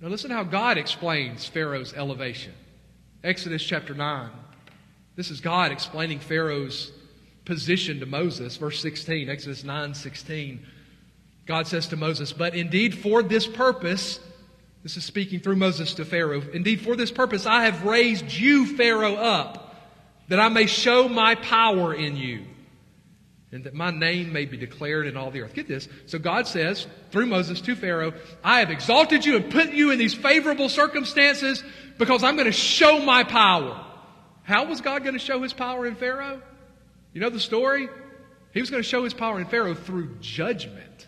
Now 0.00 0.08
listen 0.08 0.30
how 0.30 0.44
God 0.44 0.78
explains 0.78 1.46
Pharaoh's 1.46 1.92
elevation. 1.94 2.52
Exodus 3.22 3.62
chapter 3.62 3.94
9. 3.94 4.30
This 5.18 5.32
is 5.32 5.40
God 5.40 5.72
explaining 5.72 6.20
Pharaoh's 6.20 6.92
position 7.44 7.98
to 7.98 8.06
Moses. 8.06 8.56
Verse 8.56 8.80
16, 8.80 9.28
Exodus 9.28 9.64
9 9.64 9.92
16. 9.92 10.64
God 11.44 11.66
says 11.66 11.88
to 11.88 11.96
Moses, 11.96 12.32
But 12.32 12.54
indeed, 12.54 12.96
for 12.96 13.24
this 13.24 13.44
purpose, 13.44 14.20
this 14.84 14.96
is 14.96 15.04
speaking 15.04 15.40
through 15.40 15.56
Moses 15.56 15.94
to 15.94 16.04
Pharaoh, 16.04 16.44
indeed, 16.52 16.82
for 16.82 16.94
this 16.94 17.10
purpose, 17.10 17.46
I 17.46 17.64
have 17.64 17.82
raised 17.82 18.32
you, 18.32 18.76
Pharaoh, 18.76 19.16
up, 19.16 19.74
that 20.28 20.38
I 20.38 20.50
may 20.50 20.66
show 20.66 21.08
my 21.08 21.34
power 21.34 21.92
in 21.92 22.16
you, 22.16 22.44
and 23.50 23.64
that 23.64 23.74
my 23.74 23.90
name 23.90 24.32
may 24.32 24.44
be 24.44 24.56
declared 24.56 25.08
in 25.08 25.16
all 25.16 25.32
the 25.32 25.40
earth. 25.40 25.52
Get 25.52 25.66
this. 25.66 25.88
So 26.06 26.20
God 26.20 26.46
says, 26.46 26.86
through 27.10 27.26
Moses 27.26 27.60
to 27.62 27.74
Pharaoh, 27.74 28.12
I 28.44 28.60
have 28.60 28.70
exalted 28.70 29.26
you 29.26 29.34
and 29.34 29.50
put 29.50 29.72
you 29.72 29.90
in 29.90 29.98
these 29.98 30.14
favorable 30.14 30.68
circumstances 30.68 31.64
because 31.98 32.22
I'm 32.22 32.36
going 32.36 32.46
to 32.46 32.52
show 32.52 33.00
my 33.00 33.24
power. 33.24 33.86
How 34.48 34.64
was 34.64 34.80
God 34.80 35.02
going 35.02 35.12
to 35.12 35.20
show 35.20 35.42
his 35.42 35.52
power 35.52 35.86
in 35.86 35.94
Pharaoh? 35.94 36.40
You 37.12 37.20
know 37.20 37.28
the 37.28 37.38
story? 37.38 37.86
He 38.54 38.60
was 38.60 38.70
going 38.70 38.82
to 38.82 38.88
show 38.88 39.04
his 39.04 39.12
power 39.12 39.38
in 39.38 39.44
Pharaoh 39.44 39.74
through 39.74 40.16
judgment. 40.20 41.06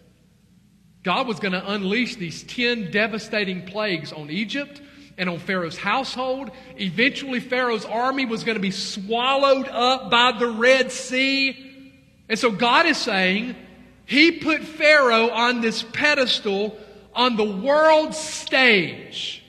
God 1.03 1.27
was 1.27 1.41
going 1.41 1.53
to 1.53 1.73
unleash 1.73 2.17
these 2.17 2.43
10 2.43 2.91
devastating 2.91 3.65
plagues 3.65 4.13
on 4.13 4.29
Egypt 4.29 4.83
and 5.17 5.31
on 5.31 5.39
Pharaoh's 5.39 5.79
household. 5.79 6.51
Eventually, 6.77 7.41
Pharaoh's 7.41 7.87
army 7.87 8.27
was 8.27 8.45
going 8.45 8.57
to 8.57 8.61
be 8.61 8.71
swallowed 8.71 9.69
up 9.69 10.11
by 10.11 10.33
the 10.39 10.49
Red 10.49 10.93
Sea. 10.93 11.95
And 12.29 12.39
so 12.39 12.51
God 12.51 12.85
is 12.85 12.99
saying, 12.99 13.57
He 14.05 14.33
put 14.33 14.63
Pharaoh 14.63 15.31
on 15.31 15.63
this 15.63 15.83
pedestal 15.83 16.77
on 17.15 17.37
the 17.37 17.51
world 17.51 18.15
stage 18.15 19.43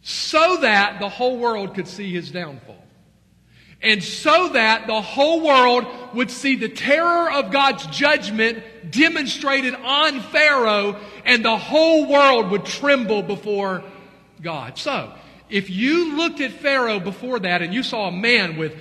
so 0.00 0.56
that 0.62 0.98
the 0.98 1.10
whole 1.10 1.36
world 1.36 1.74
could 1.74 1.86
see 1.86 2.10
His 2.10 2.30
downfall. 2.30 2.81
And 3.82 4.02
so 4.02 4.50
that 4.50 4.86
the 4.86 5.00
whole 5.00 5.40
world 5.40 5.86
would 6.14 6.30
see 6.30 6.54
the 6.54 6.68
terror 6.68 7.30
of 7.30 7.50
God's 7.50 7.84
judgment 7.86 8.62
demonstrated 8.90 9.74
on 9.74 10.20
Pharaoh 10.20 10.96
and 11.24 11.44
the 11.44 11.56
whole 11.56 12.06
world 12.06 12.50
would 12.52 12.64
tremble 12.64 13.22
before 13.22 13.82
God. 14.40 14.78
So, 14.78 15.12
if 15.48 15.68
you 15.68 16.16
looked 16.16 16.40
at 16.40 16.52
Pharaoh 16.52 17.00
before 17.00 17.40
that 17.40 17.60
and 17.60 17.74
you 17.74 17.82
saw 17.82 18.08
a 18.08 18.12
man 18.12 18.56
with 18.56 18.76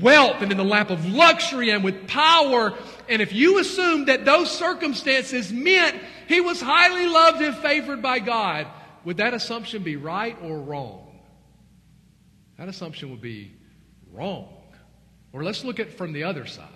wealth 0.00 0.40
and 0.40 0.50
in 0.50 0.58
the 0.58 0.64
lap 0.64 0.90
of 0.90 1.06
luxury 1.06 1.70
and 1.70 1.82
with 1.82 2.06
power, 2.06 2.72
and 3.08 3.20
if 3.20 3.32
you 3.32 3.58
assumed 3.58 4.08
that 4.08 4.24
those 4.24 4.50
circumstances 4.50 5.52
meant 5.52 6.00
he 6.28 6.40
was 6.40 6.60
highly 6.60 7.06
loved 7.06 7.42
and 7.42 7.56
favored 7.56 8.00
by 8.00 8.20
God, 8.20 8.66
would 9.04 9.18
that 9.18 9.34
assumption 9.34 9.82
be 9.82 9.96
right 9.96 10.36
or 10.42 10.60
wrong? 10.60 11.20
That 12.58 12.68
assumption 12.68 13.10
would 13.10 13.20
be 13.20 13.52
wrong. 14.14 14.48
Or 15.32 15.42
let's 15.42 15.64
look 15.64 15.80
at 15.80 15.88
it 15.88 15.98
from 15.98 16.12
the 16.12 16.24
other 16.24 16.46
side. 16.46 16.68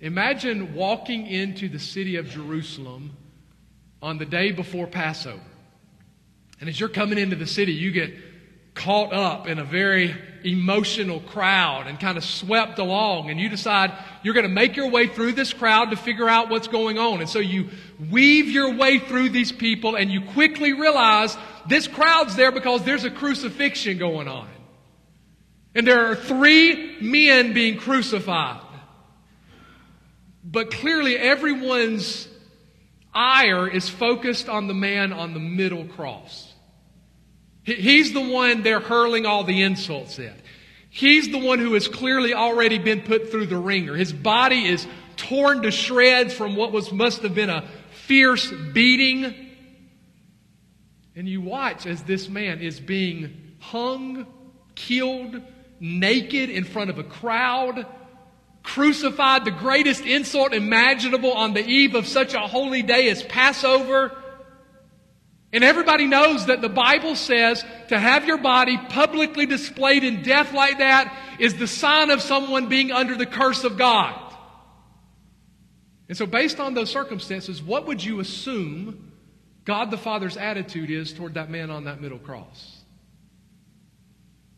Imagine 0.00 0.74
walking 0.74 1.26
into 1.26 1.68
the 1.68 1.78
city 1.78 2.16
of 2.16 2.28
Jerusalem 2.28 3.16
on 4.02 4.18
the 4.18 4.26
day 4.26 4.52
before 4.52 4.86
Passover. 4.86 5.40
And 6.60 6.68
as 6.68 6.78
you're 6.78 6.88
coming 6.88 7.18
into 7.18 7.36
the 7.36 7.46
city, 7.46 7.72
you 7.72 7.90
get 7.90 8.14
caught 8.74 9.12
up 9.12 9.46
in 9.46 9.58
a 9.58 9.64
very 9.64 10.14
emotional 10.44 11.20
crowd 11.20 11.86
and 11.86 11.98
kind 11.98 12.18
of 12.18 12.24
swept 12.24 12.78
along. 12.78 13.30
And 13.30 13.40
you 13.40 13.48
decide 13.48 13.92
you're 14.22 14.34
going 14.34 14.46
to 14.46 14.52
make 14.52 14.76
your 14.76 14.90
way 14.90 15.06
through 15.06 15.32
this 15.32 15.52
crowd 15.52 15.90
to 15.90 15.96
figure 15.96 16.28
out 16.28 16.50
what's 16.50 16.68
going 16.68 16.98
on. 16.98 17.20
And 17.20 17.28
so 17.28 17.38
you 17.38 17.70
weave 18.10 18.50
your 18.50 18.74
way 18.74 18.98
through 18.98 19.30
these 19.30 19.52
people 19.52 19.96
and 19.96 20.10
you 20.10 20.20
quickly 20.32 20.72
realize 20.72 21.36
this 21.68 21.86
crowd's 21.86 22.36
there 22.36 22.52
because 22.52 22.82
there's 22.84 23.04
a 23.04 23.10
crucifixion 23.10 23.96
going 23.96 24.28
on. 24.28 24.48
And 25.74 25.86
there 25.86 26.06
are 26.06 26.14
three 26.14 27.00
men 27.00 27.52
being 27.52 27.78
crucified. 27.78 28.60
But 30.44 30.70
clearly, 30.70 31.16
everyone's 31.16 32.28
ire 33.12 33.66
is 33.66 33.88
focused 33.88 34.48
on 34.48 34.68
the 34.68 34.74
man 34.74 35.12
on 35.12 35.34
the 35.34 35.40
middle 35.40 35.84
cross. 35.84 36.52
He's 37.64 38.12
the 38.12 38.20
one 38.20 38.62
they're 38.62 38.80
hurling 38.80 39.24
all 39.24 39.42
the 39.44 39.62
insults 39.62 40.18
at. 40.18 40.36
He's 40.90 41.30
the 41.30 41.38
one 41.38 41.58
who 41.58 41.74
has 41.74 41.88
clearly 41.88 42.34
already 42.34 42.78
been 42.78 43.00
put 43.00 43.30
through 43.30 43.46
the 43.46 43.56
wringer. 43.56 43.96
His 43.96 44.12
body 44.12 44.66
is 44.66 44.86
torn 45.16 45.62
to 45.62 45.70
shreds 45.70 46.34
from 46.34 46.56
what 46.56 46.72
was 46.72 46.92
must 46.92 47.22
have 47.22 47.34
been 47.34 47.50
a 47.50 47.68
fierce 47.90 48.52
beating. 48.72 49.34
And 51.16 51.28
you 51.28 51.40
watch 51.40 51.86
as 51.86 52.02
this 52.02 52.28
man 52.28 52.60
is 52.60 52.78
being 52.80 53.56
hung, 53.60 54.26
killed, 54.74 55.40
naked 55.84 56.48
in 56.48 56.64
front 56.64 56.88
of 56.88 56.98
a 56.98 57.04
crowd, 57.04 57.86
crucified, 58.62 59.44
the 59.44 59.50
greatest 59.50 60.04
insult 60.04 60.54
imaginable 60.54 61.34
on 61.34 61.52
the 61.52 61.62
eve 61.62 61.94
of 61.94 62.06
such 62.06 62.32
a 62.32 62.40
holy 62.40 62.82
day 62.82 63.10
as 63.10 63.22
Passover. 63.22 64.16
And 65.52 65.62
everybody 65.62 66.06
knows 66.06 66.46
that 66.46 66.62
the 66.62 66.70
Bible 66.70 67.14
says 67.14 67.62
to 67.88 67.98
have 67.98 68.24
your 68.24 68.38
body 68.38 68.78
publicly 68.88 69.44
displayed 69.44 70.04
in 70.04 70.22
death 70.22 70.54
like 70.54 70.78
that 70.78 71.14
is 71.38 71.54
the 71.54 71.66
sign 71.66 72.10
of 72.10 72.22
someone 72.22 72.70
being 72.70 72.90
under 72.90 73.14
the 73.14 73.26
curse 73.26 73.62
of 73.62 73.76
God. 73.76 74.18
And 76.08 76.16
so, 76.16 76.24
based 76.24 76.60
on 76.60 76.72
those 76.72 76.90
circumstances, 76.90 77.62
what 77.62 77.86
would 77.86 78.02
you 78.02 78.20
assume 78.20 79.12
God 79.66 79.90
the 79.90 79.98
Father's 79.98 80.38
attitude 80.38 80.90
is 80.90 81.12
toward 81.12 81.34
that 81.34 81.50
man 81.50 81.70
on 81.70 81.84
that 81.84 82.00
middle 82.00 82.18
cross? 82.18 82.73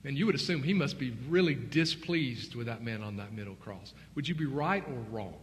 And 0.06 0.16
you 0.16 0.24
would 0.26 0.36
assume 0.36 0.62
he 0.62 0.72
must 0.72 1.00
be 1.00 1.16
really 1.28 1.56
displeased 1.56 2.54
with 2.54 2.68
that 2.68 2.80
man 2.80 3.02
on 3.02 3.16
that 3.16 3.32
middle 3.32 3.56
cross. 3.56 3.92
Would 4.14 4.28
you 4.28 4.36
be 4.36 4.46
right 4.46 4.84
or 4.86 5.00
wrong? 5.10 5.34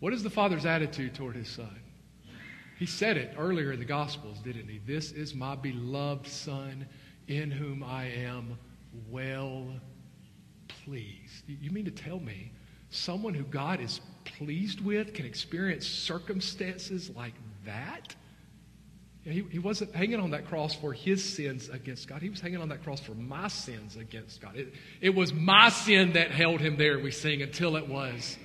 What 0.00 0.14
is 0.14 0.22
the 0.22 0.30
Father's 0.30 0.64
attitude 0.64 1.14
toward 1.14 1.36
his 1.36 1.48
Son? 1.48 1.78
He 2.78 2.86
said 2.86 3.18
it 3.18 3.34
earlier 3.36 3.72
in 3.72 3.78
the 3.78 3.84
Gospels, 3.84 4.38
didn't 4.38 4.68
he? 4.68 4.80
This 4.86 5.12
is 5.12 5.34
my 5.34 5.54
beloved 5.54 6.26
Son 6.26 6.86
in 7.28 7.50
whom 7.50 7.84
I 7.84 8.06
am 8.06 8.58
well 9.10 9.68
pleased. 10.68 11.44
You 11.46 11.70
mean 11.70 11.84
to 11.84 11.90
tell 11.90 12.20
me 12.20 12.52
someone 12.88 13.34
who 13.34 13.44
God 13.44 13.82
is 13.82 14.00
pleased 14.24 14.82
with 14.82 15.12
can 15.12 15.26
experience 15.26 15.86
circumstances 15.86 17.10
like 17.14 17.34
that? 17.66 18.14
He, 19.26 19.44
he 19.50 19.58
wasn't 19.58 19.92
hanging 19.92 20.20
on 20.20 20.30
that 20.30 20.46
cross 20.46 20.74
for 20.74 20.92
his 20.92 21.34
sins 21.34 21.68
against 21.68 22.06
God. 22.06 22.22
He 22.22 22.30
was 22.30 22.40
hanging 22.40 22.60
on 22.60 22.68
that 22.68 22.84
cross 22.84 23.00
for 23.00 23.14
my 23.14 23.48
sins 23.48 23.96
against 23.96 24.40
God. 24.40 24.54
It, 24.54 24.72
it 25.00 25.14
was 25.16 25.34
my 25.34 25.68
sin 25.68 26.12
that 26.12 26.30
held 26.30 26.60
him 26.60 26.76
there, 26.76 27.00
we 27.00 27.10
sing, 27.10 27.42
until 27.42 27.76
it 27.76 27.88
was 27.88 28.36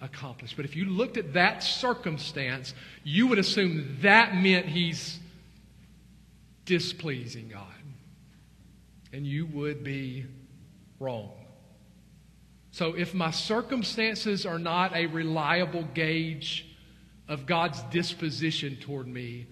accomplished. 0.00 0.56
But 0.56 0.64
if 0.64 0.74
you 0.74 0.86
looked 0.86 1.18
at 1.18 1.34
that 1.34 1.62
circumstance, 1.62 2.72
you 3.04 3.26
would 3.26 3.38
assume 3.38 3.98
that 4.00 4.34
meant 4.34 4.66
he's 4.66 5.18
displeasing 6.64 7.48
God. 7.48 7.66
And 9.12 9.26
you 9.26 9.44
would 9.44 9.84
be 9.84 10.24
wrong. 10.98 11.32
So 12.70 12.94
if 12.94 13.12
my 13.12 13.32
circumstances 13.32 14.46
are 14.46 14.58
not 14.58 14.96
a 14.96 15.06
reliable 15.06 15.82
gauge 15.92 16.66
of 17.28 17.44
God's 17.44 17.82
disposition 17.90 18.76
toward 18.76 19.06
me, 19.06 19.46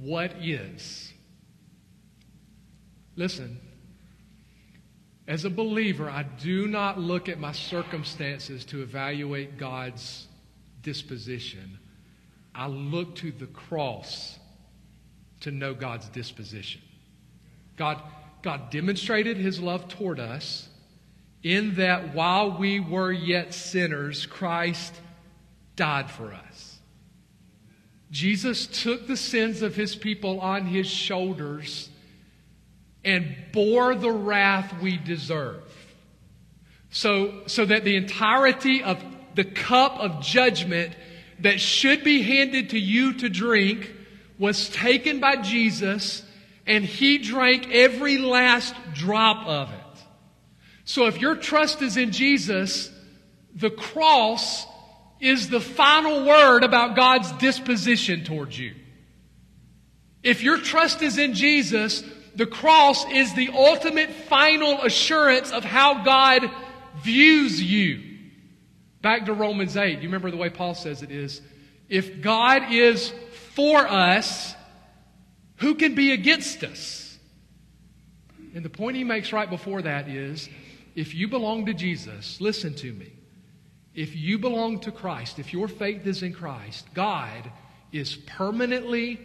what 0.00 0.32
is. 0.40 1.12
Listen, 3.16 3.60
as 5.26 5.44
a 5.44 5.50
believer, 5.50 6.10
I 6.10 6.24
do 6.24 6.66
not 6.66 6.98
look 6.98 7.28
at 7.28 7.38
my 7.38 7.52
circumstances 7.52 8.64
to 8.66 8.82
evaluate 8.82 9.56
God's 9.56 10.26
disposition. 10.82 11.78
I 12.54 12.66
look 12.66 13.14
to 13.16 13.32
the 13.32 13.46
cross 13.46 14.38
to 15.40 15.50
know 15.50 15.74
God's 15.74 16.08
disposition. 16.08 16.80
God, 17.76 18.02
God 18.42 18.70
demonstrated 18.70 19.36
his 19.36 19.60
love 19.60 19.88
toward 19.88 20.20
us 20.20 20.68
in 21.42 21.76
that 21.76 22.14
while 22.14 22.58
we 22.58 22.80
were 22.80 23.12
yet 23.12 23.54
sinners, 23.54 24.26
Christ 24.26 24.94
died 25.76 26.10
for 26.10 26.32
us. 26.32 26.73
Jesus 28.14 28.68
took 28.68 29.08
the 29.08 29.16
sins 29.16 29.60
of 29.60 29.74
his 29.74 29.96
people 29.96 30.38
on 30.38 30.66
his 30.66 30.86
shoulders 30.86 31.88
and 33.04 33.34
bore 33.50 33.96
the 33.96 34.12
wrath 34.12 34.72
we 34.80 34.96
deserve. 34.96 35.64
So, 36.90 37.42
so 37.48 37.64
that 37.64 37.82
the 37.82 37.96
entirety 37.96 38.84
of 38.84 39.02
the 39.34 39.42
cup 39.42 39.98
of 39.98 40.22
judgment 40.22 40.94
that 41.40 41.60
should 41.60 42.04
be 42.04 42.22
handed 42.22 42.70
to 42.70 42.78
you 42.78 43.14
to 43.14 43.28
drink 43.28 43.90
was 44.38 44.68
taken 44.68 45.18
by 45.18 45.34
Jesus 45.42 46.22
and 46.68 46.84
he 46.84 47.18
drank 47.18 47.68
every 47.72 48.18
last 48.18 48.76
drop 48.92 49.44
of 49.44 49.72
it. 49.72 50.02
So 50.84 51.06
if 51.06 51.20
your 51.20 51.34
trust 51.34 51.82
is 51.82 51.96
in 51.96 52.12
Jesus, 52.12 52.92
the 53.56 53.70
cross 53.70 54.68
is 55.20 55.48
the 55.48 55.60
final 55.60 56.26
word 56.26 56.64
about 56.64 56.96
God's 56.96 57.32
disposition 57.32 58.24
towards 58.24 58.58
you. 58.58 58.74
If 60.22 60.42
your 60.42 60.58
trust 60.58 61.02
is 61.02 61.18
in 61.18 61.34
Jesus, 61.34 62.02
the 62.34 62.46
cross 62.46 63.04
is 63.10 63.34
the 63.34 63.50
ultimate 63.50 64.10
final 64.10 64.82
assurance 64.82 65.52
of 65.52 65.64
how 65.64 66.02
God 66.02 66.50
views 67.02 67.62
you. 67.62 68.02
Back 69.02 69.26
to 69.26 69.34
Romans 69.34 69.76
8. 69.76 69.98
You 69.98 70.08
remember 70.08 70.30
the 70.30 70.36
way 70.36 70.50
Paul 70.50 70.74
says 70.74 71.02
it 71.02 71.10
is 71.10 71.42
if 71.88 72.22
God 72.22 72.72
is 72.72 73.12
for 73.54 73.86
us, 73.86 74.54
who 75.56 75.74
can 75.74 75.94
be 75.94 76.12
against 76.12 76.64
us? 76.64 77.18
And 78.54 78.64
the 78.64 78.70
point 78.70 78.96
he 78.96 79.04
makes 79.04 79.32
right 79.32 79.48
before 79.48 79.82
that 79.82 80.08
is 80.08 80.48
if 80.94 81.14
you 81.14 81.28
belong 81.28 81.66
to 81.66 81.74
Jesus, 81.74 82.40
listen 82.40 82.74
to 82.74 82.92
me. 82.92 83.12
If 83.94 84.16
you 84.16 84.38
belong 84.38 84.80
to 84.80 84.92
Christ, 84.92 85.38
if 85.38 85.52
your 85.52 85.68
faith 85.68 86.06
is 86.06 86.22
in 86.22 86.32
Christ, 86.32 86.86
God 86.94 87.50
is 87.92 88.16
permanently, 88.16 89.20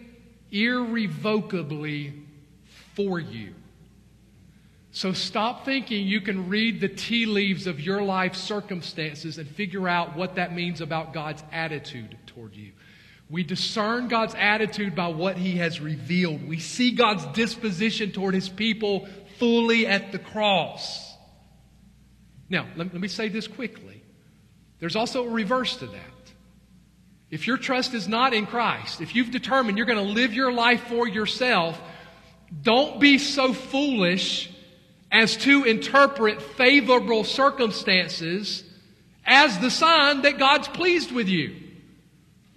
irrevocably 0.52 2.14
for 2.96 3.20
you. 3.20 3.56
So 4.92 5.14
stop 5.14 5.66
thinking 5.66 6.08
you 6.08 6.22
can 6.22 6.50
read 6.50 6.82
the 6.82 6.88
tea 6.88 7.26
leaves 7.26 7.68
of 7.68 7.80
your 7.80 8.02
life 8.02 8.36
circumstances 8.36 9.38
and 9.38 9.48
figure 9.48 9.88
out 9.88 10.16
what 10.16 10.36
that 10.36 10.54
means 10.54 10.82
about 10.82 11.14
God's 11.14 11.44
attitude 11.52 12.18
toward 12.28 12.56
you. 12.56 12.72
We 13.30 13.44
discern 13.44 14.08
God's 14.08 14.34
attitude 14.36 14.96
by 14.96 15.10
what 15.10 15.38
He 15.38 15.58
has 15.58 15.80
revealed. 15.80 16.48
We 16.48 16.60
see 16.60 16.92
God's 16.92 17.26
disposition 17.28 18.12
toward 18.12 18.34
His 18.34 18.50
people 18.50 19.08
fully 19.38 19.86
at 19.86 20.12
the 20.12 20.18
cross. 20.18 21.14
Now, 22.50 22.68
let, 22.76 22.92
me 22.94 23.08
say 23.08 23.30
this 23.30 23.48
quickly. 23.48 23.99
There's 24.80 24.96
also 24.96 25.26
a 25.26 25.30
reverse 25.30 25.78
to 25.78 25.88
that. 25.88 26.34
If 27.30 27.46
your 27.46 27.58
trust 27.58 27.94
is 27.94 28.08
not 28.08 28.34
in 28.34 28.46
Christ, 28.46 29.02
if 29.02 29.16
you've 29.16 29.32
determined 29.32 29.78
you're 29.78 29.86
going 29.86 30.04
to 30.04 30.14
live 30.14 30.34
your 30.34 30.52
life 30.52 30.88
for 30.88 31.08
yourself, 31.08 31.80
don't 32.64 33.00
be 33.00 33.20
so 33.20 33.54
foolish 33.54 34.50
as 35.12 35.38
to 35.38 35.64
interpret 35.64 36.42
favorable 36.42 37.24
circumstances 37.24 38.64
as 39.26 39.60
the 39.60 39.70
sign 39.70 40.24
that 40.24 40.40
God's 40.40 40.68
pleased 40.68 41.12
with 41.12 41.28
you. 41.28 41.56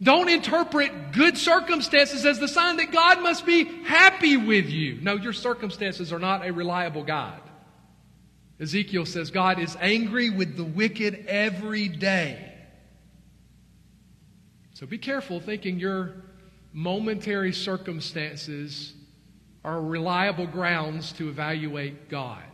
Don't 0.03 0.29
interpret 0.29 1.13
good 1.13 1.37
circumstances 1.37 2.25
as 2.25 2.39
the 2.39 2.49
sign 2.49 2.79
that 2.79 2.91
God 2.91 3.23
must 3.23 3.45
be 3.45 3.65
happy 3.85 4.37
with 4.37 4.69
you. 4.69 4.99
No, 5.01 5.15
your 5.15 5.35
circumstances 5.35 6.13
are 6.13 6.19
not 6.19 6.47
a 6.47 6.53
reliable 6.53 7.05
God. 7.05 7.41
Ezekiel 8.63 9.05
says 9.05 9.33
God 9.33 9.59
is 9.59 9.77
angry 9.81 10.31
with 10.31 10.57
the 10.57 10.63
wicked 10.63 11.27
every 11.27 11.89
day. 11.89 12.55
So 14.75 14.87
be 14.87 14.99
careful 14.99 15.41
thinking 15.41 15.81
your 15.81 16.15
momentary 16.73 17.53
circumstances 17.53 18.95
are 19.65 19.81
reliable 19.81 20.47
grounds 20.47 21.11
to 21.15 21.29
evaluate 21.29 22.09
God. 22.09 22.45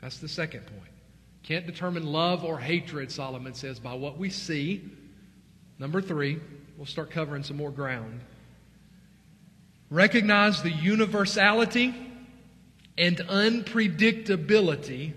That's 0.00 0.18
the 0.18 0.28
second 0.28 0.66
point. 0.66 0.92
Can't 1.42 1.66
determine 1.66 2.06
love 2.06 2.44
or 2.44 2.56
hatred, 2.58 3.10
Solomon 3.10 3.54
says, 3.54 3.80
by 3.80 3.94
what 3.94 4.18
we 4.18 4.30
see. 4.30 4.84
Number 5.80 6.00
three, 6.00 6.38
we'll 6.76 6.86
start 6.86 7.10
covering 7.10 7.42
some 7.42 7.56
more 7.56 7.72
ground. 7.72 8.20
Recognize 9.90 10.62
the 10.62 10.70
universality 10.70 11.92
and 12.98 13.18
unpredictability 13.18 15.12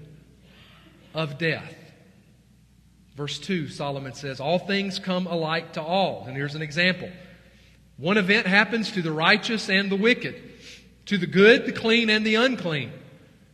of 1.14 1.38
death. 1.38 1.76
Verse 3.16 3.40
2, 3.40 3.68
Solomon 3.68 4.14
says, 4.14 4.40
All 4.40 4.60
things 4.60 5.00
come 5.00 5.28
alike 5.28 5.74
to 5.74 5.82
all. 5.82 6.26
And 6.28 6.38
here's 6.38 6.56
an 6.56 6.62
example. 6.62 7.10
One 7.98 8.18
event 8.18 8.48
happens 8.48 8.92
to 8.94 9.02
the 9.02 9.12
righteous 9.12 9.70
and 9.70 9.92
the 9.92 9.98
wicked, 9.98 10.42
to 11.08 11.18
the 11.18 11.28
good, 11.28 11.66
the 11.66 11.74
clean, 11.74 12.10
and 12.10 12.26
the 12.26 12.36
unclean, 12.36 12.94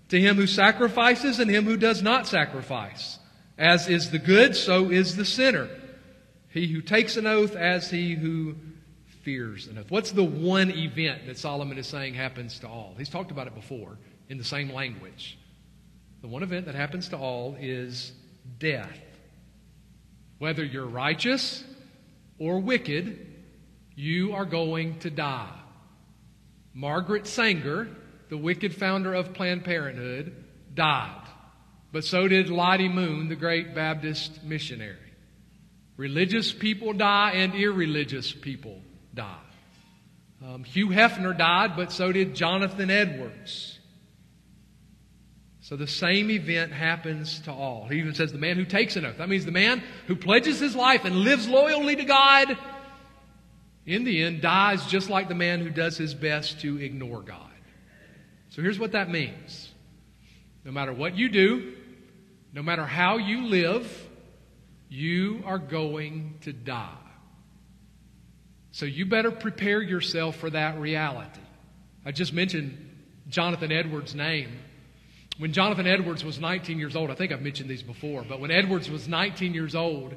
to 0.10 0.22
him 0.22 0.36
who 0.36 0.46
sacrifices 0.46 1.40
and 1.40 1.50
him 1.50 1.66
who 1.66 1.78
does 1.78 2.04
not 2.04 2.28
sacrifice. 2.28 3.18
As 3.58 3.88
is 3.88 4.12
the 4.12 4.20
good, 4.20 4.56
so 4.56 4.92
is 4.92 5.16
the 5.16 5.26
sinner. 5.26 5.68
He 6.50 6.68
who 6.68 6.82
takes 6.82 7.18
an 7.18 7.26
oath, 7.26 7.56
as 7.56 7.90
he 7.90 8.14
who 8.14 8.56
fears 9.24 9.66
an 9.66 9.80
oath. 9.80 9.90
What's 9.90 10.12
the 10.12 10.24
one 10.24 10.70
event 10.70 11.26
that 11.26 11.40
Solomon 11.40 11.80
is 11.80 11.88
saying 11.88 12.14
happens 12.14 12.60
to 12.60 12.68
all? 12.68 12.94
He's 13.00 13.10
talked 13.10 13.32
about 13.32 13.48
it 13.48 13.56
before 13.56 13.98
in 14.30 14.38
the 14.38 14.44
same 14.44 14.72
language. 14.72 15.38
The 16.22 16.28
one 16.28 16.44
event 16.44 16.66
that 16.66 16.76
happens 16.76 17.10
to 17.10 17.18
all 17.18 17.56
is 17.60 18.12
death. 18.60 19.00
Whether 20.40 20.64
you're 20.64 20.88
righteous 20.88 21.64
or 22.40 22.60
wicked, 22.60 23.34
you 23.96 24.34
are 24.34 24.46
going 24.46 25.00
to 25.00 25.10
die. 25.10 25.58
Margaret 26.74 27.28
Sanger, 27.28 27.88
the 28.30 28.38
wicked 28.38 28.76
founder 28.76 29.14
of 29.14 29.34
Planned 29.34 29.64
Parenthood, 29.64 30.36
died. 30.74 31.22
But 31.92 32.04
so 32.04 32.28
did 32.28 32.50
Lottie 32.50 32.90
Moon, 32.90 33.30
the 33.30 33.36
great 33.36 33.74
Baptist 33.74 34.44
missionary. 34.44 34.98
Religious 35.96 36.52
people 36.52 36.92
die 36.92 37.32
and 37.36 37.56
irreligious 37.56 38.34
people 38.34 38.82
die. 39.14 39.40
Um, 40.46 40.66
Hugh 40.66 40.90
Hefner 40.90 41.38
died, 41.38 41.78
but 41.78 41.94
so 41.94 42.12
did 42.12 42.36
Jonathan 42.36 42.92
Edwards. 42.92 43.75
So 45.65 45.75
the 45.75 45.88
same 45.88 46.30
event 46.30 46.71
happens 46.71 47.39
to 47.39 47.51
all. 47.51 47.88
He 47.88 47.97
even 47.97 48.13
says 48.13 48.32
the 48.32 48.38
man 48.38 48.56
who 48.56 48.65
takes 48.65 48.97
an 48.97 49.06
oath. 49.06 49.17
That 49.17 49.30
means 49.30 49.45
the 49.45 49.51
man 49.51 49.82
who 50.06 50.15
pledges 50.15 50.60
his 50.60 50.75
life 50.75 51.06
and 51.06 51.15
lives 51.15 51.47
loyally 51.47 51.95
to 51.95 52.04
God, 52.04 52.56
in 53.84 54.04
the 54.04 54.21
end, 54.21 54.43
dies 54.43 54.86
just 54.86 55.10
like 55.10 55.28
the 55.28 55.34
man 55.34 55.62
who 55.62 55.71
does 55.71 55.97
his 55.97 56.13
best 56.13 56.62
to 56.62 56.80
ignore 56.80 57.23
God. 57.23 57.49
So 58.49 58.62
here's 58.62 58.78
what 58.78 58.91
that 58.91 59.10
means 59.10 59.73
no 60.63 60.71
matter 60.71 60.93
what 60.93 61.17
you 61.17 61.30
do, 61.30 61.73
no 62.54 62.62
matter 62.62 62.86
how 62.86 63.17
you 63.17 63.47
live, 63.47 64.08
you 64.88 65.41
are 65.47 65.58
going 65.58 66.36
to 66.41 66.54
die. 66.54 66.93
So 68.69 68.86
you 68.86 69.08
better 69.08 69.32
prepare 69.32 69.82
yourself 69.82 70.36
for 70.36 70.51
that 70.51 70.78
reality. 70.78 71.41
I 72.06 72.12
just 72.12 72.34
mentioned 72.34 72.78
Jonathan 73.30 73.71
Edwards' 73.71 74.13
name. 74.13 74.60
When 75.38 75.52
Jonathan 75.52 75.86
Edwards 75.86 76.24
was 76.24 76.39
19 76.39 76.80
years 76.80 76.95
old, 76.95 77.12
I 77.12 77.15
think 77.15 77.32
I've 77.32 77.41
mentioned 77.41 77.69
these 77.69 77.84
before, 77.84 78.24
but 78.24 78.39
when 78.39 78.52
Edwards 78.52 78.89
was 78.89 79.08
19 79.08 79.54
years 79.54 79.76
old, 79.76 80.15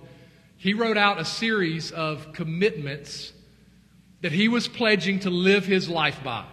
he 0.57 0.75
wrote 0.75 0.97
out 0.97 1.19
a 1.19 1.25
series 1.25 1.91
of 1.91 2.33
commitments 2.33 3.33
that 4.21 4.33
he 4.33 4.49
was 4.49 4.69
pledging 4.69 5.21
to 5.21 5.31
live 5.31 5.65
his 5.65 5.89
life 5.89 6.21
by. 6.23 6.45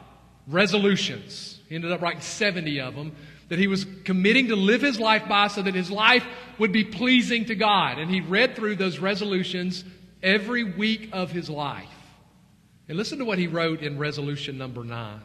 Resolutions. 0.47 1.59
He 1.69 1.75
ended 1.75 1.91
up 1.91 2.01
writing 2.01 2.21
70 2.21 2.79
of 2.81 2.95
them 2.95 3.15
that 3.49 3.59
he 3.59 3.67
was 3.67 3.85
committing 4.03 4.47
to 4.47 4.55
live 4.55 4.81
his 4.81 4.99
life 4.99 5.27
by 5.27 5.47
so 5.47 5.61
that 5.61 5.75
his 5.75 5.91
life 5.91 6.25
would 6.57 6.71
be 6.71 6.83
pleasing 6.83 7.45
to 7.45 7.55
God. 7.55 7.99
And 7.99 8.09
he 8.09 8.21
read 8.21 8.55
through 8.55 8.77
those 8.77 8.97
resolutions 8.99 9.83
every 10.23 10.63
week 10.63 11.09
of 11.13 11.31
his 11.31 11.49
life. 11.49 11.89
And 12.87 12.97
listen 12.97 13.19
to 13.19 13.25
what 13.25 13.37
he 13.37 13.47
wrote 13.47 13.81
in 13.81 13.97
resolution 13.97 14.57
number 14.57 14.83
nine. 14.83 15.21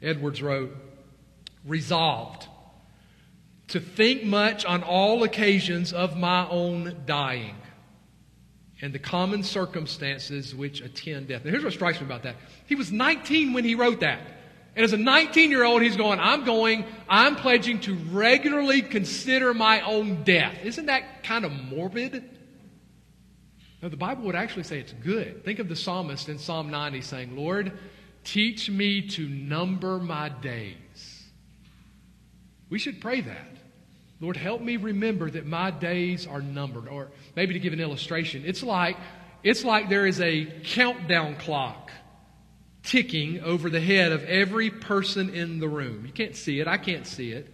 Edwards 0.00 0.42
wrote, 0.42 0.76
resolved 1.64 2.46
to 3.68 3.80
think 3.80 4.24
much 4.24 4.64
on 4.64 4.82
all 4.82 5.22
occasions 5.22 5.92
of 5.92 6.16
my 6.16 6.48
own 6.48 7.02
dying 7.06 7.54
and 8.80 8.92
the 8.92 8.98
common 8.98 9.42
circumstances 9.42 10.54
which 10.54 10.80
attend 10.80 11.28
death. 11.28 11.44
Now, 11.44 11.50
here's 11.50 11.64
what 11.64 11.72
strikes 11.72 12.00
me 12.00 12.06
about 12.06 12.22
that. 12.22 12.36
He 12.66 12.74
was 12.74 12.92
19 12.92 13.52
when 13.52 13.64
he 13.64 13.74
wrote 13.74 14.00
that. 14.00 14.20
And 14.76 14.84
as 14.84 14.92
a 14.92 14.96
19 14.96 15.50
year 15.50 15.64
old, 15.64 15.82
he's 15.82 15.96
going, 15.96 16.20
I'm 16.20 16.44
going, 16.44 16.84
I'm 17.08 17.34
pledging 17.34 17.80
to 17.80 17.94
regularly 17.94 18.80
consider 18.80 19.52
my 19.52 19.80
own 19.80 20.22
death. 20.22 20.54
Isn't 20.62 20.86
that 20.86 21.24
kind 21.24 21.44
of 21.44 21.52
morbid? 21.52 22.22
No, 23.82 23.88
the 23.88 23.96
Bible 23.96 24.24
would 24.24 24.36
actually 24.36 24.62
say 24.62 24.78
it's 24.78 24.92
good. 24.92 25.44
Think 25.44 25.58
of 25.58 25.68
the 25.68 25.76
psalmist 25.76 26.28
in 26.28 26.38
Psalm 26.38 26.70
90 26.70 27.00
saying, 27.00 27.36
Lord, 27.36 27.76
teach 28.24 28.70
me 28.70 29.08
to 29.08 29.28
number 29.28 29.98
my 29.98 30.28
days 30.28 30.76
We 32.70 32.78
should 32.78 33.00
pray 33.00 33.20
that. 33.22 33.48
Lord, 34.20 34.36
help 34.36 34.60
me 34.60 34.76
remember 34.76 35.30
that 35.30 35.46
my 35.46 35.70
days 35.70 36.26
are 36.26 36.42
numbered. 36.42 36.88
Or 36.88 37.08
maybe 37.36 37.54
to 37.54 37.60
give 37.60 37.72
an 37.72 37.80
illustration, 37.80 38.42
it's 38.44 38.62
like, 38.62 38.96
it's 39.42 39.64
like 39.64 39.88
there 39.88 40.06
is 40.06 40.20
a 40.20 40.46
countdown 40.64 41.36
clock 41.36 41.90
ticking 42.82 43.40
over 43.40 43.70
the 43.70 43.80
head 43.80 44.12
of 44.12 44.24
every 44.24 44.70
person 44.70 45.30
in 45.30 45.60
the 45.60 45.68
room. 45.68 46.04
You 46.06 46.12
can't 46.12 46.34
see 46.34 46.58
it. 46.58 46.66
I 46.66 46.78
can't 46.78 47.06
see 47.06 47.32
it. 47.32 47.52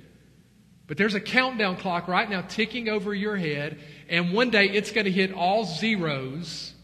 But 0.87 0.97
there's 0.99 1.15
a 1.15 1.21
countdown 1.21 1.77
clock 1.77 2.09
right 2.09 2.29
now 2.29 2.43
ticking 2.43 2.89
over 2.89 3.15
your 3.15 3.37
head, 3.37 3.79
and 4.09 4.35
one 4.35 4.51
day 4.51 4.69
it's 4.69 4.93
going 4.93 5.07
to 5.07 5.11
hit 5.11 5.33
all 5.33 5.65
zeros, 5.65 6.75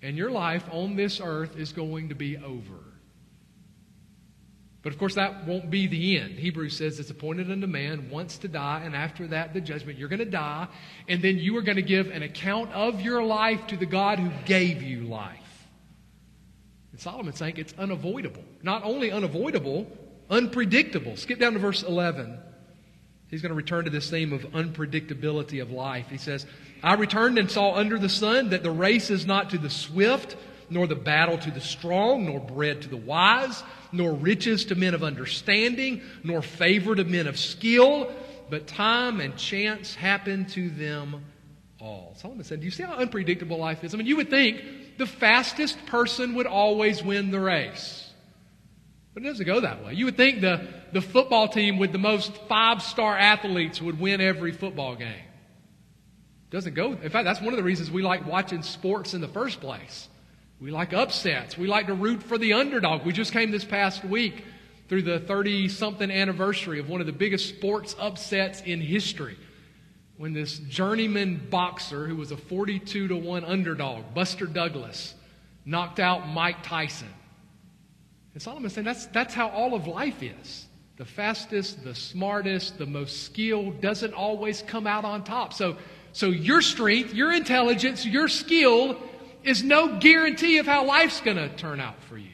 and 0.00 0.16
your 0.16 0.30
life 0.30 0.64
on 0.72 0.96
this 0.96 1.20
earth 1.22 1.58
is 1.58 1.72
going 1.72 2.08
to 2.08 2.14
be 2.14 2.38
over. 2.38 2.87
But 4.88 4.94
of 4.94 5.00
course, 5.00 5.16
that 5.16 5.46
won't 5.46 5.68
be 5.68 5.86
the 5.86 6.18
end. 6.18 6.38
Hebrews 6.38 6.74
says 6.74 6.98
it's 6.98 7.10
appointed 7.10 7.50
unto 7.50 7.66
man 7.66 8.08
once 8.08 8.38
to 8.38 8.48
die, 8.48 8.80
and 8.86 8.96
after 8.96 9.26
that, 9.26 9.52
the 9.52 9.60
judgment. 9.60 9.98
You're 9.98 10.08
going 10.08 10.20
to 10.20 10.24
die, 10.24 10.66
and 11.06 11.20
then 11.20 11.36
you 11.36 11.54
are 11.58 11.60
going 11.60 11.76
to 11.76 11.82
give 11.82 12.10
an 12.10 12.22
account 12.22 12.72
of 12.72 13.02
your 13.02 13.22
life 13.22 13.66
to 13.66 13.76
the 13.76 13.84
God 13.84 14.18
who 14.18 14.30
gave 14.46 14.82
you 14.82 15.02
life. 15.02 15.66
And 16.92 16.98
Solomon's 16.98 17.36
saying 17.36 17.58
it's 17.58 17.74
unavoidable. 17.76 18.42
Not 18.62 18.82
only 18.82 19.10
unavoidable, 19.10 19.86
unpredictable. 20.30 21.18
Skip 21.18 21.38
down 21.38 21.52
to 21.52 21.58
verse 21.58 21.82
11. 21.82 22.38
He's 23.30 23.42
going 23.42 23.50
to 23.50 23.56
return 23.56 23.84
to 23.84 23.90
this 23.90 24.08
theme 24.08 24.32
of 24.32 24.40
unpredictability 24.52 25.60
of 25.60 25.70
life. 25.70 26.06
He 26.08 26.16
says, 26.16 26.46
I 26.82 26.94
returned 26.94 27.36
and 27.36 27.50
saw 27.50 27.74
under 27.74 27.98
the 27.98 28.08
sun 28.08 28.48
that 28.50 28.62
the 28.62 28.70
race 28.70 29.10
is 29.10 29.26
not 29.26 29.50
to 29.50 29.58
the 29.58 29.68
swift, 29.68 30.34
nor 30.70 30.86
the 30.86 30.94
battle 30.94 31.38
to 31.38 31.50
the 31.50 31.60
strong, 31.60 32.26
nor 32.26 32.40
bread 32.40 32.82
to 32.82 32.88
the 32.88 32.96
wise 32.96 33.62
nor 33.92 34.12
riches 34.12 34.66
to 34.66 34.74
men 34.74 34.94
of 34.94 35.02
understanding, 35.02 36.02
nor 36.22 36.42
favor 36.42 36.94
to 36.94 37.04
men 37.04 37.26
of 37.26 37.38
skill, 37.38 38.10
but 38.50 38.66
time 38.66 39.20
and 39.20 39.36
chance 39.36 39.94
happen 39.94 40.44
to 40.46 40.70
them 40.70 41.24
all. 41.80 42.14
Solomon 42.18 42.44
said, 42.44 42.60
Do 42.60 42.66
you 42.66 42.70
see 42.70 42.82
how 42.82 42.94
unpredictable 42.94 43.58
life 43.58 43.84
is? 43.84 43.94
I 43.94 43.98
mean, 43.98 44.06
you 44.06 44.16
would 44.16 44.30
think 44.30 44.98
the 44.98 45.06
fastest 45.06 45.84
person 45.86 46.34
would 46.34 46.46
always 46.46 47.02
win 47.02 47.30
the 47.30 47.40
race. 47.40 48.04
But 49.14 49.22
it 49.24 49.26
doesn't 49.26 49.46
go 49.46 49.60
that 49.60 49.84
way. 49.84 49.94
You 49.94 50.06
would 50.06 50.16
think 50.16 50.40
the, 50.40 50.68
the 50.92 51.00
football 51.00 51.48
team 51.48 51.78
with 51.78 51.92
the 51.92 51.98
most 51.98 52.34
five 52.48 52.82
star 52.82 53.16
athletes 53.16 53.82
would 53.82 53.98
win 53.98 54.20
every 54.20 54.52
football 54.52 54.94
game. 54.94 55.08
It 55.08 56.50
doesn't 56.50 56.74
go. 56.74 56.92
In 56.92 57.10
fact, 57.10 57.24
that's 57.24 57.40
one 57.40 57.52
of 57.52 57.56
the 57.56 57.64
reasons 57.64 57.90
we 57.90 58.02
like 58.02 58.26
watching 58.26 58.62
sports 58.62 59.14
in 59.14 59.20
the 59.20 59.28
first 59.28 59.60
place. 59.60 60.08
We 60.60 60.70
like 60.70 60.92
upsets. 60.92 61.56
We 61.56 61.68
like 61.68 61.86
to 61.86 61.94
root 61.94 62.22
for 62.22 62.36
the 62.36 62.54
underdog. 62.54 63.04
We 63.04 63.12
just 63.12 63.32
came 63.32 63.50
this 63.50 63.64
past 63.64 64.04
week 64.04 64.44
through 64.88 65.02
the 65.02 65.20
30 65.20 65.68
something 65.68 66.10
anniversary 66.10 66.80
of 66.80 66.88
one 66.88 67.00
of 67.00 67.06
the 67.06 67.12
biggest 67.12 67.48
sports 67.48 67.94
upsets 67.98 68.62
in 68.62 68.80
history 68.80 69.36
when 70.16 70.32
this 70.32 70.58
journeyman 70.58 71.46
boxer 71.48 72.08
who 72.08 72.16
was 72.16 72.32
a 72.32 72.36
42 72.36 73.08
to 73.08 73.16
1 73.16 73.44
underdog, 73.44 74.02
Buster 74.14 74.46
Douglas, 74.46 75.14
knocked 75.64 76.00
out 76.00 76.26
Mike 76.26 76.64
Tyson. 76.64 77.08
And 78.34 78.42
Solomon's 78.42 78.72
saying 78.72 78.84
that's, 78.84 79.06
that's 79.06 79.34
how 79.34 79.48
all 79.50 79.74
of 79.74 79.86
life 79.86 80.22
is. 80.22 80.66
The 80.96 81.04
fastest, 81.04 81.84
the 81.84 81.94
smartest, 81.94 82.78
the 82.78 82.86
most 82.86 83.22
skilled 83.22 83.80
doesn't 83.80 84.12
always 84.12 84.62
come 84.62 84.88
out 84.88 85.04
on 85.04 85.22
top. 85.22 85.52
So, 85.52 85.76
so 86.12 86.26
your 86.26 86.62
strength, 86.62 87.14
your 87.14 87.32
intelligence, 87.32 88.04
your 88.04 88.26
skill 88.26 89.00
is 89.48 89.62
no 89.64 89.98
guarantee 89.98 90.58
of 90.58 90.66
how 90.66 90.84
life's 90.84 91.20
going 91.22 91.38
to 91.38 91.48
turn 91.48 91.80
out 91.80 92.02
for 92.04 92.18
you. 92.18 92.28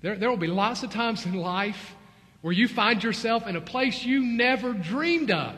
There, 0.00 0.16
there 0.16 0.30
will 0.30 0.36
be 0.36 0.46
lots 0.46 0.82
of 0.82 0.90
times 0.90 1.26
in 1.26 1.34
life 1.34 1.94
where 2.40 2.52
you 2.52 2.68
find 2.68 3.02
yourself 3.02 3.46
in 3.46 3.56
a 3.56 3.60
place 3.60 4.04
you 4.04 4.22
never 4.22 4.72
dreamed 4.72 5.30
of. 5.30 5.56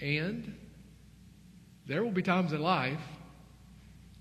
And 0.00 0.56
there 1.86 2.02
will 2.02 2.10
be 2.10 2.22
times 2.22 2.52
in 2.52 2.62
life 2.62 3.00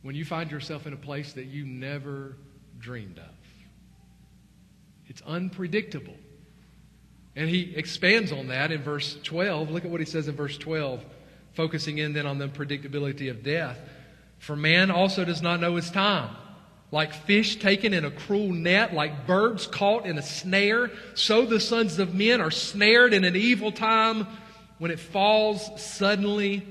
when 0.02 0.16
you 0.16 0.26
find 0.26 0.52
yourself 0.52 0.86
in 0.86 0.94
a 0.94 0.98
place 0.98 1.34
that 1.34 1.46
you 1.46 1.66
never 1.66 2.36
dreamed 2.78 3.20
of. 3.20 3.26
It's 5.08 5.22
unpredictable. 5.22 6.16
And 7.36 7.50
he 7.50 7.74
expands 7.76 8.32
on 8.32 8.48
that 8.48 8.72
in 8.72 8.84
verse 8.84 9.18
12. 9.24 9.72
Look 9.72 9.86
at 9.86 9.92
what 9.92 10.02
he 10.02 10.06
says 10.06 10.28
in 10.28 10.36
verse 10.36 10.58
12 10.58 11.04
focusing 11.54 11.98
in 11.98 12.14
then 12.14 12.26
on 12.26 12.38
the 12.38 12.48
predictability 12.48 13.30
of 13.30 13.44
death. 13.44 13.78
For 14.40 14.56
man 14.56 14.90
also 14.92 15.26
does 15.26 15.42
not 15.42 15.60
know 15.60 15.76
his 15.76 15.92
time. 15.92 16.36
Like 16.92 17.14
fish 17.14 17.58
taken 17.58 17.94
in 17.94 18.04
a 18.04 18.12
cruel 18.12 18.52
net, 18.52 18.94
like 18.94 19.26
birds 19.26 19.66
caught 19.66 20.06
in 20.06 20.18
a 20.18 20.22
snare, 20.22 20.92
so 21.14 21.46
the 21.46 21.60
sons 21.60 22.00
of 22.00 22.14
men 22.14 22.42
are 22.42 22.52
snared 22.52 23.14
in 23.14 23.24
an 23.24 23.36
evil 23.36 23.72
time 23.72 24.28
when 24.78 24.92
it 24.92 25.00
falls 25.00 25.70
suddenly 25.82 26.66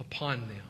upon 0.00 0.40
them. 0.48 0.62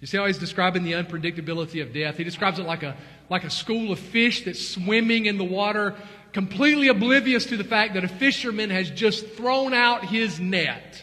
You 0.00 0.06
see 0.06 0.16
how 0.16 0.26
he's 0.26 0.38
describing 0.38 0.84
the 0.84 0.92
unpredictability 0.92 1.82
of 1.82 1.92
death? 1.92 2.16
He 2.16 2.24
describes 2.24 2.58
it 2.58 2.66
like 2.66 2.82
a, 2.82 2.96
like 3.28 3.44
a 3.44 3.50
school 3.50 3.92
of 3.92 3.98
fish 3.98 4.44
that's 4.44 4.66
swimming 4.66 5.26
in 5.26 5.36
the 5.36 5.44
water, 5.44 5.94
completely 6.32 6.88
oblivious 6.88 7.46
to 7.46 7.56
the 7.56 7.64
fact 7.64 7.94
that 7.94 8.04
a 8.04 8.08
fisherman 8.08 8.70
has 8.70 8.88
just 8.88 9.26
thrown 9.30 9.74
out 9.74 10.04
his 10.04 10.38
net 10.38 11.02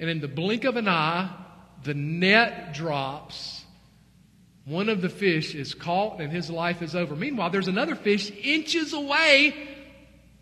and 0.00 0.08
in 0.08 0.20
the 0.20 0.28
blink 0.28 0.64
of 0.64 0.76
an 0.76 0.88
eye, 0.88 1.30
the 1.84 1.94
net 1.94 2.74
drops. 2.74 3.64
One 4.64 4.88
of 4.88 5.02
the 5.02 5.08
fish 5.08 5.54
is 5.54 5.74
caught 5.74 6.20
and 6.20 6.32
his 6.32 6.50
life 6.50 6.80
is 6.80 6.96
over. 6.96 7.14
Meanwhile, 7.14 7.50
there's 7.50 7.68
another 7.68 7.94
fish 7.94 8.30
inches 8.30 8.94
away 8.94 9.68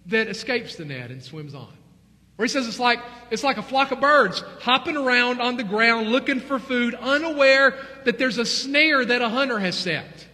that 0.07 0.29
escapes 0.29 0.77
the 0.77 0.85
net 0.85 1.11
and 1.11 1.23
swims 1.23 1.55
on. 1.55 1.73
Or 2.39 2.45
he 2.45 2.49
says 2.49 2.69
it's 2.69 2.79
like, 2.79 3.01
it's 3.33 3.43
like 3.43 3.57
a 3.57 3.63
flock 3.63 3.91
of 3.91 4.01
birds 4.01 4.45
hopping 4.61 4.97
around 4.97 5.41
on 5.41 5.57
the 5.57 5.65
ground 5.65 6.09
looking 6.09 6.39
for 6.39 6.61
food, 6.61 6.95
unaware 6.95 7.77
that 8.05 8.17
there's 8.17 8.39
a 8.39 8.47
snare 8.47 9.05
that 9.05 9.23
a 9.23 9.29
hunter 9.29 9.59
has 9.59 9.77
set. 9.77 10.27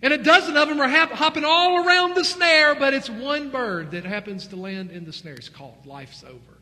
And 0.00 0.14
a 0.14 0.18
dozen 0.18 0.56
of 0.56 0.68
them 0.68 0.80
are 0.80 0.88
hopping 0.88 1.44
all 1.44 1.84
around 1.84 2.14
the 2.14 2.24
snare, 2.24 2.74
but 2.76 2.94
it's 2.94 3.10
one 3.10 3.50
bird 3.50 3.90
that 3.90 4.04
happens 4.04 4.46
to 4.48 4.56
land 4.56 4.90
in 4.90 5.04
the 5.04 5.12
snare. 5.12 5.34
It's 5.34 5.50
caught. 5.50 5.86
Life's 5.86 6.24
over. 6.24 6.57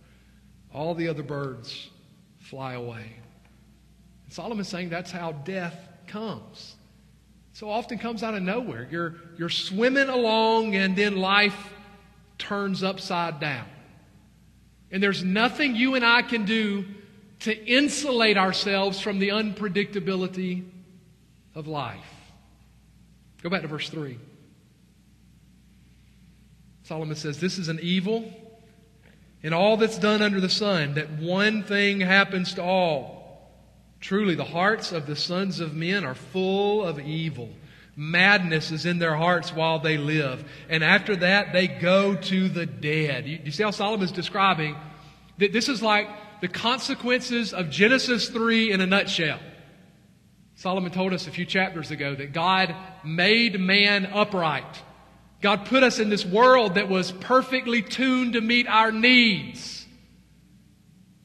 All 0.76 0.94
the 0.94 1.08
other 1.08 1.22
birds 1.22 1.88
fly 2.38 2.74
away. 2.74 3.16
And 4.24 4.32
Solomon's 4.32 4.68
saying 4.68 4.90
that's 4.90 5.10
how 5.10 5.32
death 5.32 5.74
comes. 6.06 6.76
So 7.54 7.70
often 7.70 7.96
comes 7.96 8.22
out 8.22 8.34
of 8.34 8.42
nowhere. 8.42 8.86
You're, 8.90 9.14
you're 9.38 9.48
swimming 9.48 10.10
along 10.10 10.74
and 10.74 10.94
then 10.94 11.16
life 11.16 11.72
turns 12.36 12.82
upside 12.82 13.40
down. 13.40 13.64
And 14.90 15.02
there's 15.02 15.24
nothing 15.24 15.74
you 15.74 15.94
and 15.94 16.04
I 16.04 16.20
can 16.20 16.44
do 16.44 16.84
to 17.40 17.66
insulate 17.66 18.36
ourselves 18.36 19.00
from 19.00 19.18
the 19.18 19.30
unpredictability 19.30 20.68
of 21.54 21.66
life. 21.66 22.04
Go 23.42 23.48
back 23.48 23.62
to 23.62 23.68
verse 23.68 23.88
3. 23.88 24.18
Solomon 26.82 27.16
says, 27.16 27.40
This 27.40 27.56
is 27.56 27.70
an 27.70 27.78
evil 27.80 28.30
in 29.42 29.52
all 29.52 29.76
that's 29.76 29.98
done 29.98 30.22
under 30.22 30.40
the 30.40 30.48
sun, 30.48 30.94
that 30.94 31.10
one 31.10 31.62
thing 31.62 32.00
happens 32.00 32.54
to 32.54 32.62
all. 32.62 33.16
Truly, 34.00 34.34
the 34.34 34.44
hearts 34.44 34.92
of 34.92 35.06
the 35.06 35.16
sons 35.16 35.60
of 35.60 35.74
men 35.74 36.04
are 36.04 36.14
full 36.14 36.84
of 36.84 36.98
evil. 36.98 37.48
Madness 37.96 38.70
is 38.70 38.84
in 38.84 38.98
their 38.98 39.16
hearts 39.16 39.54
while 39.54 39.78
they 39.78 39.96
live. 39.96 40.44
And 40.68 40.84
after 40.84 41.16
that, 41.16 41.52
they 41.52 41.66
go 41.66 42.14
to 42.14 42.48
the 42.48 42.66
dead. 42.66 43.26
You, 43.26 43.40
you 43.44 43.50
see 43.50 43.62
how 43.62 43.70
Solomon 43.70 44.04
is 44.04 44.12
describing 44.12 44.76
that 45.38 45.52
this 45.52 45.68
is 45.68 45.82
like 45.82 46.08
the 46.40 46.48
consequences 46.48 47.54
of 47.54 47.70
Genesis 47.70 48.28
3 48.28 48.72
in 48.72 48.80
a 48.80 48.86
nutshell. 48.86 49.38
Solomon 50.56 50.90
told 50.90 51.12
us 51.12 51.26
a 51.26 51.30
few 51.30 51.46
chapters 51.46 51.90
ago 51.90 52.14
that 52.14 52.32
God 52.32 52.74
made 53.04 53.58
man 53.60 54.06
upright. 54.06 54.82
God 55.46 55.66
put 55.66 55.84
us 55.84 56.00
in 56.00 56.08
this 56.08 56.26
world 56.26 56.74
that 56.74 56.88
was 56.88 57.12
perfectly 57.12 57.80
tuned 57.80 58.32
to 58.32 58.40
meet 58.40 58.66
our 58.66 58.90
needs. 58.90 59.86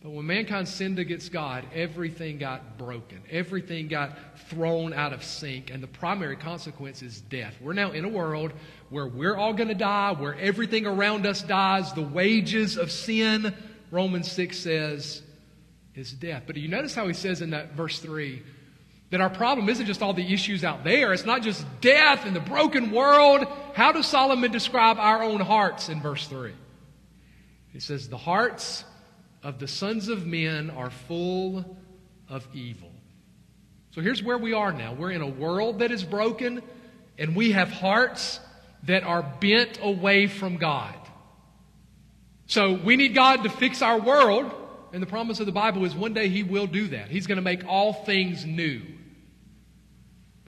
But 0.04 0.12
when 0.12 0.28
mankind 0.28 0.68
sinned 0.68 1.00
against 1.00 1.32
God, 1.32 1.66
everything 1.74 2.38
got 2.38 2.78
broken. 2.78 3.24
Everything 3.32 3.88
got 3.88 4.16
thrown 4.48 4.94
out 4.94 5.12
of 5.12 5.24
sync. 5.24 5.72
And 5.72 5.82
the 5.82 5.88
primary 5.88 6.36
consequence 6.36 7.02
is 7.02 7.20
death. 7.20 7.56
We're 7.60 7.74
now 7.74 7.94
in 7.94 8.06
a 8.06 8.10
world 8.10 8.54
where 8.92 9.08
we're 9.08 9.36
all 9.36 9.54
going 9.54 9.70
to 9.70 9.74
die, 9.74 10.12
where 10.12 10.36
everything 10.36 10.86
around 10.86 11.26
us 11.26 11.42
dies. 11.42 11.92
The 11.94 12.04
wages 12.04 12.78
of 12.78 12.92
sin, 12.92 13.56
Romans 13.90 14.32
6 14.32 14.56
says, 14.56 15.24
is 15.96 16.12
death. 16.12 16.44
But 16.46 16.54
do 16.54 16.62
you 16.62 16.68
notice 16.68 16.94
how 16.94 17.08
he 17.08 17.16
says 17.16 17.42
in 17.42 17.50
that 17.50 17.72
verse 17.72 17.98
3 17.98 18.44
that 19.12 19.22
our 19.22 19.30
problem 19.30 19.70
isn't 19.70 19.86
just 19.86 20.02
all 20.02 20.14
the 20.14 20.34
issues 20.34 20.64
out 20.64 20.84
there, 20.84 21.14
it's 21.14 21.26
not 21.26 21.44
just 21.44 21.66
death 21.82 22.26
and 22.26 22.36
the 22.36 22.42
broken 22.42 22.92
world. 22.92 23.46
How 23.74 23.92
does 23.92 24.08
Solomon 24.08 24.52
describe 24.52 24.98
our 24.98 25.22
own 25.22 25.42
hearts 25.42 25.90
in 25.90 26.02
verse 26.02 26.28
3? 26.28 26.54
He 27.74 27.80
says, 27.80 28.10
The 28.10 28.18
hearts 28.18 28.86
of 29.44 29.60
the 29.60 29.68
sons 29.68 30.08
of 30.08 30.26
men 30.26 30.70
are 30.70 30.90
full 30.90 31.78
of 32.30 32.48
evil. 32.54 32.92
So 33.92 34.02
here's 34.02 34.24
where 34.24 34.38
we 34.38 34.54
are 34.54 34.72
now. 34.72 34.94
We're 34.94 35.12
in 35.12 35.22
a 35.22 35.28
world 35.28 35.80
that 35.80 35.92
is 35.92 36.04
broken, 36.04 36.64
and 37.18 37.36
we 37.36 37.52
have 37.52 37.70
hearts 37.70 38.40
that 38.84 39.04
are 39.04 39.24
bent 39.42 39.80
away 39.82 40.28
from 40.28 40.56
God. 40.56 40.96
So 42.46 42.74
we 42.74 42.96
need 42.96 43.14
God 43.14 43.44
to 43.44 43.50
fix 43.50 43.82
our 43.82 44.00
world, 44.00 44.50
and 44.94 45.02
the 45.02 45.08
promise 45.08 45.42
of 45.42 45.46
the 45.46 45.52
Bible 45.52 45.84
is 45.84 45.94
one 45.94 46.14
day 46.14 46.30
He 46.30 46.44
will 46.44 46.68
do 46.68 46.88
that. 46.88 47.10
He's 47.10 47.28
going 47.28 47.38
to 47.38 47.42
make 47.42 47.66
all 47.68 47.92
things 47.92 48.46
new. 48.46 48.82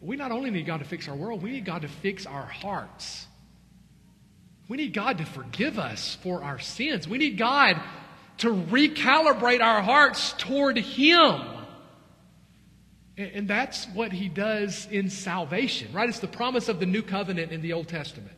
But 0.03 0.09
we 0.09 0.17
not 0.17 0.33
only 0.33 0.51
need 0.51 0.65
God 0.65 0.79
to 0.79 0.85
fix 0.85 1.07
our 1.07 1.15
world, 1.15 1.41
we 1.41 1.51
need 1.51 1.63
God 1.63 1.83
to 1.83 1.87
fix 1.87 2.25
our 2.25 2.45
hearts. 2.45 3.25
We 4.67 4.75
need 4.75 4.93
God 4.93 5.19
to 5.19 5.25
forgive 5.25 5.79
us 5.79 6.17
for 6.21 6.43
our 6.43 6.59
sins. 6.59 7.07
We 7.07 7.17
need 7.17 7.37
God 7.37 7.81
to 8.39 8.49
recalibrate 8.49 9.61
our 9.61 9.81
hearts 9.81 10.33
toward 10.37 10.77
Him. 10.77 11.41
And 13.15 13.47
that's 13.47 13.85
what 13.93 14.11
He 14.11 14.27
does 14.27 14.89
in 14.91 15.09
salvation, 15.09 15.93
right? 15.93 16.09
It's 16.09 16.19
the 16.19 16.27
promise 16.27 16.67
of 16.67 16.81
the 16.81 16.85
new 16.85 17.01
covenant 17.01 17.53
in 17.53 17.61
the 17.61 17.71
Old 17.71 17.87
Testament. 17.87 18.35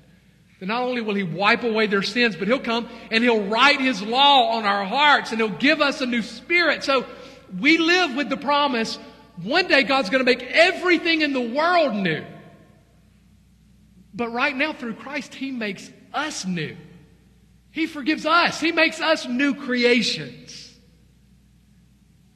That 0.59 0.67
not 0.67 0.83
only 0.83 1.01
will 1.01 1.15
He 1.15 1.23
wipe 1.23 1.63
away 1.63 1.87
their 1.87 2.03
sins, 2.03 2.35
but 2.35 2.47
He'll 2.47 2.59
come 2.59 2.87
and 3.09 3.23
He'll 3.23 3.47
write 3.47 3.81
His 3.81 4.03
law 4.03 4.51
on 4.51 4.65
our 4.65 4.85
hearts 4.85 5.31
and 5.31 5.41
He'll 5.41 5.49
give 5.49 5.81
us 5.81 5.99
a 6.01 6.05
new 6.05 6.21
spirit. 6.21 6.83
So 6.83 7.07
we 7.59 7.79
live 7.79 8.15
with 8.15 8.29
the 8.29 8.37
promise 8.37 8.99
one 9.43 9.67
day 9.67 9.83
God's 9.83 10.09
going 10.09 10.23
to 10.23 10.29
make 10.29 10.43
everything 10.43 11.21
in 11.21 11.33
the 11.33 11.41
world 11.41 11.95
new. 11.95 12.23
But 14.13 14.29
right 14.29 14.55
now, 14.55 14.73
through 14.73 14.95
Christ, 14.95 15.35
He 15.35 15.51
makes 15.51 15.91
us 16.13 16.45
new. 16.45 16.77
He 17.71 17.87
forgives 17.87 18.25
us. 18.25 18.61
He 18.61 18.71
makes 18.71 19.01
us 19.01 19.27
new 19.27 19.53
creations. 19.53 20.73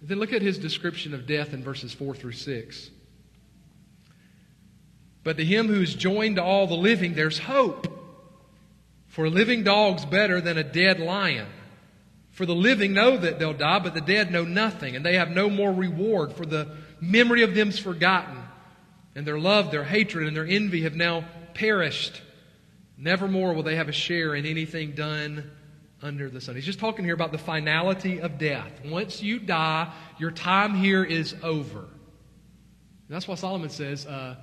Then 0.01 0.19
look 0.19 0.33
at 0.33 0.41
his 0.41 0.57
description 0.57 1.13
of 1.13 1.27
death 1.27 1.53
in 1.53 1.63
verses 1.63 1.93
4 1.93 2.15
through 2.15 2.33
6. 2.33 2.89
But 5.23 5.37
to 5.37 5.45
him 5.45 5.67
who 5.67 5.81
is 5.81 5.93
joined 5.93 6.37
to 6.37 6.43
all 6.43 6.67
the 6.67 6.73
living, 6.73 7.13
there's 7.13 7.37
hope. 7.37 7.87
For 9.07 9.25
a 9.25 9.29
living 9.29 9.63
dog's 9.63 10.03
better 10.05 10.41
than 10.41 10.57
a 10.57 10.63
dead 10.63 10.99
lion. 10.99 11.47
For 12.31 12.45
the 12.45 12.55
living 12.55 12.93
know 12.93 13.17
that 13.17 13.37
they'll 13.37 13.53
die, 13.53 13.79
but 13.79 13.93
the 13.93 14.01
dead 14.01 14.31
know 14.31 14.45
nothing, 14.45 14.95
and 14.95 15.05
they 15.05 15.15
have 15.15 15.29
no 15.29 15.49
more 15.49 15.71
reward, 15.71 16.33
for 16.33 16.45
the 16.45 16.75
memory 17.01 17.43
of 17.43 17.55
them's 17.55 17.79
forgotten. 17.79 18.37
And 19.15 19.25
their 19.25 19.39
love, 19.39 19.71
their 19.71 19.83
hatred, 19.83 20.27
and 20.27 20.35
their 20.35 20.45
envy 20.45 20.83
have 20.83 20.95
now 20.95 21.25
perished. 21.53 22.21
Nevermore 22.97 23.53
will 23.53 23.63
they 23.63 23.75
have 23.75 23.89
a 23.89 23.93
share 23.93 24.35
in 24.35 24.45
anything 24.45 24.91
done 24.91 25.49
under 26.01 26.29
the 26.29 26.39
sun. 26.39 26.55
He's 26.55 26.65
just 26.65 26.79
talking 26.79 27.03
here 27.03 27.13
about 27.13 27.31
the 27.31 27.37
finality 27.37 28.21
of 28.21 28.37
death. 28.37 28.71
Once 28.85 29.21
you 29.21 29.39
die, 29.39 29.91
your 30.17 30.31
time 30.31 30.75
here 30.75 31.03
is 31.03 31.35
over. 31.43 31.79
And 31.79 31.87
that's 33.15 33.27
why 33.27 33.35
Solomon 33.35 33.69
says 33.69 34.05
uh, 34.05 34.35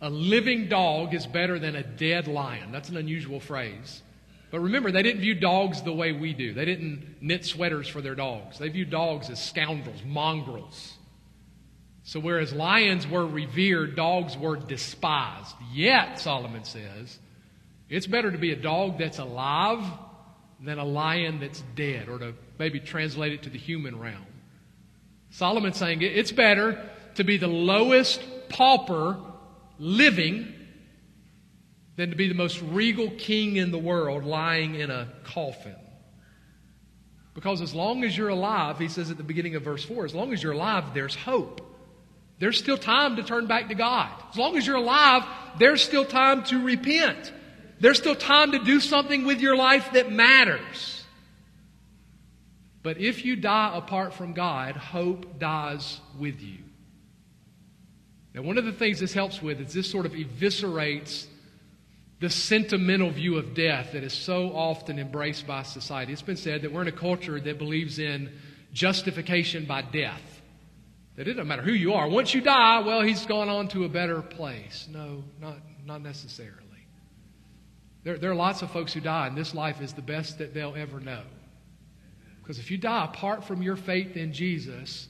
a 0.00 0.10
living 0.10 0.68
dog 0.68 1.14
is 1.14 1.26
better 1.26 1.58
than 1.58 1.76
a 1.76 1.82
dead 1.82 2.28
lion. 2.28 2.70
That's 2.72 2.88
an 2.88 2.96
unusual 2.96 3.40
phrase. 3.40 4.02
But 4.50 4.60
remember, 4.60 4.90
they 4.90 5.02
didn't 5.02 5.20
view 5.20 5.34
dogs 5.34 5.82
the 5.82 5.92
way 5.92 6.12
we 6.12 6.32
do. 6.32 6.52
They 6.52 6.64
didn't 6.64 7.16
knit 7.20 7.44
sweaters 7.44 7.86
for 7.88 8.00
their 8.00 8.14
dogs. 8.14 8.58
They 8.58 8.68
viewed 8.68 8.90
dogs 8.90 9.30
as 9.30 9.42
scoundrels, 9.42 10.02
mongrels. 10.04 10.94
So, 12.10 12.18
whereas 12.18 12.52
lions 12.52 13.06
were 13.06 13.24
revered, 13.24 13.94
dogs 13.94 14.36
were 14.36 14.56
despised. 14.56 15.54
Yet, 15.72 16.18
Solomon 16.18 16.64
says, 16.64 17.16
it's 17.88 18.08
better 18.08 18.32
to 18.32 18.36
be 18.36 18.50
a 18.50 18.56
dog 18.56 18.98
that's 18.98 19.20
alive 19.20 19.78
than 20.60 20.80
a 20.80 20.84
lion 20.84 21.38
that's 21.38 21.62
dead, 21.76 22.08
or 22.08 22.18
to 22.18 22.34
maybe 22.58 22.80
translate 22.80 23.34
it 23.34 23.44
to 23.44 23.48
the 23.48 23.58
human 23.58 23.96
realm. 23.96 24.26
Solomon's 25.30 25.76
saying 25.76 26.02
it's 26.02 26.32
better 26.32 26.84
to 27.14 27.22
be 27.22 27.36
the 27.36 27.46
lowest 27.46 28.20
pauper 28.48 29.16
living 29.78 30.52
than 31.94 32.10
to 32.10 32.16
be 32.16 32.26
the 32.26 32.34
most 32.34 32.60
regal 32.60 33.12
king 33.18 33.54
in 33.54 33.70
the 33.70 33.78
world 33.78 34.24
lying 34.24 34.74
in 34.74 34.90
a 34.90 35.06
coffin. 35.22 35.76
Because 37.34 37.60
as 37.60 37.72
long 37.72 38.02
as 38.02 38.18
you're 38.18 38.30
alive, 38.30 38.80
he 38.80 38.88
says 38.88 39.12
at 39.12 39.16
the 39.16 39.22
beginning 39.22 39.54
of 39.54 39.62
verse 39.62 39.84
4, 39.84 40.06
as 40.06 40.12
long 40.12 40.32
as 40.32 40.42
you're 40.42 40.54
alive, 40.54 40.92
there's 40.92 41.14
hope. 41.14 41.68
There's 42.40 42.58
still 42.58 42.78
time 42.78 43.16
to 43.16 43.22
turn 43.22 43.46
back 43.46 43.68
to 43.68 43.74
God. 43.74 44.10
As 44.30 44.36
long 44.38 44.56
as 44.56 44.66
you're 44.66 44.76
alive, 44.76 45.24
there's 45.58 45.82
still 45.82 46.06
time 46.06 46.42
to 46.44 46.64
repent. 46.64 47.32
There's 47.80 47.98
still 47.98 48.16
time 48.16 48.52
to 48.52 48.58
do 48.58 48.80
something 48.80 49.26
with 49.26 49.40
your 49.40 49.56
life 49.56 49.92
that 49.92 50.10
matters. 50.10 51.04
But 52.82 52.98
if 52.98 53.26
you 53.26 53.36
die 53.36 53.76
apart 53.76 54.14
from 54.14 54.32
God, 54.32 54.74
hope 54.74 55.38
dies 55.38 56.00
with 56.18 56.40
you. 56.40 56.58
Now, 58.34 58.42
one 58.42 58.56
of 58.56 58.64
the 58.64 58.72
things 58.72 59.00
this 59.00 59.12
helps 59.12 59.42
with 59.42 59.60
is 59.60 59.74
this 59.74 59.90
sort 59.90 60.06
of 60.06 60.12
eviscerates 60.12 61.26
the 62.20 62.30
sentimental 62.30 63.10
view 63.10 63.36
of 63.36 63.54
death 63.54 63.92
that 63.92 64.02
is 64.02 64.14
so 64.14 64.50
often 64.54 64.98
embraced 64.98 65.46
by 65.46 65.62
society. 65.62 66.12
It's 66.12 66.22
been 66.22 66.36
said 66.36 66.62
that 66.62 66.72
we're 66.72 66.82
in 66.82 66.88
a 66.88 66.92
culture 66.92 67.38
that 67.38 67.58
believes 67.58 67.98
in 67.98 68.30
justification 68.72 69.66
by 69.66 69.82
death. 69.82 70.39
That 71.20 71.28
it 71.28 71.34
doesn't 71.34 71.48
matter 71.48 71.60
who 71.60 71.72
you 71.72 71.92
are. 71.92 72.08
Once 72.08 72.32
you 72.32 72.40
die, 72.40 72.80
well, 72.80 73.02
he's 73.02 73.26
gone 73.26 73.50
on 73.50 73.68
to 73.68 73.84
a 73.84 73.90
better 73.90 74.22
place. 74.22 74.88
No, 74.90 75.22
not, 75.38 75.58
not 75.84 76.00
necessarily. 76.00 76.56
There, 78.04 78.16
there 78.16 78.30
are 78.30 78.34
lots 78.34 78.62
of 78.62 78.70
folks 78.70 78.94
who 78.94 79.02
die, 79.02 79.26
and 79.26 79.36
this 79.36 79.54
life 79.54 79.82
is 79.82 79.92
the 79.92 80.00
best 80.00 80.38
that 80.38 80.54
they'll 80.54 80.74
ever 80.74 80.98
know. 80.98 81.20
Because 82.40 82.58
if 82.58 82.70
you 82.70 82.78
die 82.78 83.04
apart 83.04 83.44
from 83.44 83.60
your 83.60 83.76
faith 83.76 84.16
in 84.16 84.32
Jesus, 84.32 85.08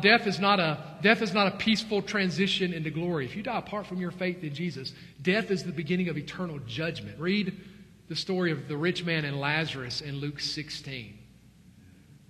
death 0.00 0.26
is, 0.26 0.40
not 0.40 0.58
a, 0.58 0.96
death 1.02 1.20
is 1.20 1.34
not 1.34 1.48
a 1.48 1.56
peaceful 1.58 2.00
transition 2.00 2.72
into 2.72 2.88
glory. 2.88 3.26
If 3.26 3.36
you 3.36 3.42
die 3.42 3.58
apart 3.58 3.86
from 3.86 3.98
your 3.98 4.12
faith 4.12 4.42
in 4.42 4.54
Jesus, 4.54 4.94
death 5.20 5.50
is 5.50 5.64
the 5.64 5.70
beginning 5.72 6.08
of 6.08 6.16
eternal 6.16 6.60
judgment. 6.60 7.20
Read 7.20 7.60
the 8.08 8.16
story 8.16 8.52
of 8.52 8.68
the 8.68 8.76
rich 8.78 9.04
man 9.04 9.26
and 9.26 9.38
Lazarus 9.38 10.00
in 10.00 10.16
Luke 10.16 10.40
16. 10.40 11.18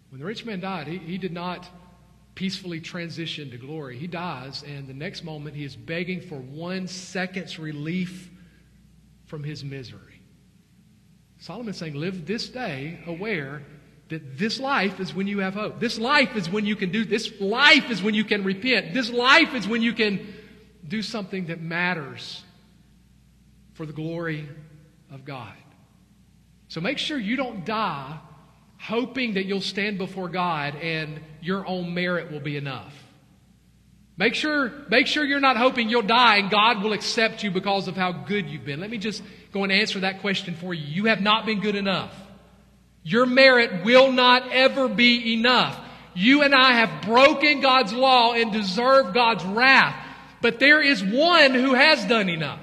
When 0.08 0.18
the 0.18 0.26
rich 0.26 0.44
man 0.44 0.58
died, 0.58 0.88
he, 0.88 0.98
he 0.98 1.18
did 1.18 1.32
not 1.32 1.70
peacefully 2.40 2.80
transition 2.80 3.50
to 3.50 3.58
glory. 3.58 3.98
He 3.98 4.06
dies, 4.06 4.64
and 4.66 4.88
the 4.88 4.94
next 4.94 5.24
moment 5.24 5.54
he 5.54 5.62
is 5.62 5.76
begging 5.76 6.22
for 6.22 6.36
one 6.36 6.88
second's 6.88 7.58
relief 7.58 8.30
from 9.26 9.44
his 9.44 9.62
misery. 9.62 10.22
Solomon's 11.38 11.76
saying, 11.76 11.96
live 11.96 12.24
this 12.24 12.48
day 12.48 12.98
aware 13.06 13.62
that 14.08 14.38
this 14.38 14.58
life 14.58 15.00
is 15.00 15.14
when 15.14 15.26
you 15.26 15.40
have 15.40 15.52
hope. 15.52 15.80
This 15.80 15.98
life 15.98 16.34
is 16.34 16.48
when 16.48 16.64
you 16.64 16.76
can 16.76 16.90
do, 16.90 17.04
this 17.04 17.30
life 17.42 17.90
is 17.90 18.02
when 18.02 18.14
you 18.14 18.24
can 18.24 18.42
repent. 18.42 18.94
This 18.94 19.10
life 19.10 19.52
is 19.52 19.68
when 19.68 19.82
you 19.82 19.92
can 19.92 20.26
do 20.88 21.02
something 21.02 21.44
that 21.48 21.60
matters 21.60 22.42
for 23.74 23.84
the 23.84 23.92
glory 23.92 24.48
of 25.12 25.26
God. 25.26 25.52
So 26.68 26.80
make 26.80 26.96
sure 26.96 27.18
you 27.18 27.36
don't 27.36 27.66
die 27.66 28.18
hoping 28.80 29.34
that 29.34 29.44
you'll 29.44 29.60
stand 29.60 29.98
before 29.98 30.28
God 30.28 30.74
and 30.76 31.20
your 31.42 31.66
own 31.66 31.92
merit 31.92 32.32
will 32.32 32.40
be 32.40 32.56
enough. 32.56 32.94
Make 34.16 34.34
sure, 34.34 34.72
make 34.88 35.06
sure 35.06 35.24
you're 35.24 35.40
not 35.40 35.56
hoping 35.56 35.88
you'll 35.88 36.02
die 36.02 36.36
and 36.36 36.50
God 36.50 36.82
will 36.82 36.92
accept 36.92 37.42
you 37.42 37.50
because 37.50 37.88
of 37.88 37.96
how 37.96 38.12
good 38.12 38.48
you've 38.48 38.64
been. 38.64 38.80
Let 38.80 38.90
me 38.90 38.98
just 38.98 39.22
go 39.52 39.64
and 39.64 39.72
answer 39.72 40.00
that 40.00 40.20
question 40.20 40.54
for 40.54 40.74
you. 40.74 40.84
You 40.84 41.04
have 41.06 41.20
not 41.20 41.46
been 41.46 41.60
good 41.60 41.74
enough. 41.74 42.14
Your 43.02 43.26
merit 43.26 43.84
will 43.84 44.12
not 44.12 44.50
ever 44.50 44.88
be 44.88 45.34
enough. 45.34 45.78
You 46.14 46.42
and 46.42 46.54
I 46.54 46.72
have 46.72 47.02
broken 47.02 47.60
God's 47.60 47.92
law 47.92 48.32
and 48.32 48.52
deserve 48.52 49.14
God's 49.14 49.44
wrath. 49.44 49.96
But 50.42 50.58
there 50.58 50.82
is 50.82 51.02
one 51.02 51.54
who 51.54 51.74
has 51.74 52.04
done 52.04 52.28
enough. 52.28 52.60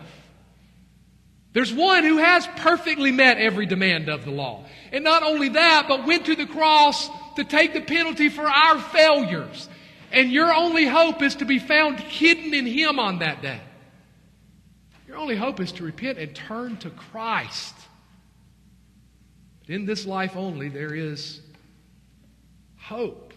There's 1.54 1.74
one 1.74 2.04
who 2.04 2.18
has 2.18 2.48
perfectly 2.58 3.12
met 3.12 3.38
every 3.38 3.66
demand 3.66 4.10
of 4.10 4.26
the 4.26 4.32
law. 4.32 4.66
And 4.92 5.04
not 5.04 5.24
only 5.24 5.50
that, 5.50 5.86
but 5.88 6.06
went 6.06 6.26
to 6.26 6.36
the 6.36 6.46
cross 6.46 7.10
to 7.36 7.44
take 7.44 7.74
the 7.74 7.82
penalty 7.82 8.30
for 8.30 8.48
our 8.48 8.80
failures. 8.80 9.70
And 10.12 10.32
your 10.32 10.54
only 10.54 10.86
hope 10.86 11.22
is 11.22 11.36
to 11.36 11.46
be 11.46 11.60
found 11.60 12.00
hidden 12.00 12.54
in 12.54 12.66
Him 12.66 13.00
on 13.00 13.20
that 13.20 13.42
day. 13.42 13.60
Your 15.08 15.18
only 15.18 15.36
hope 15.36 15.60
is 15.60 15.72
to 15.74 15.84
repent 15.84 16.18
and 16.18 16.36
turn 16.36 16.78
to 16.78 16.90
Christ. 16.90 17.76
But 19.62 19.70
in 19.76 19.86
this 19.86 20.06
life 20.06 20.36
only, 20.36 20.70
there 20.70 20.94
is 20.94 21.42
hope. 22.78 23.34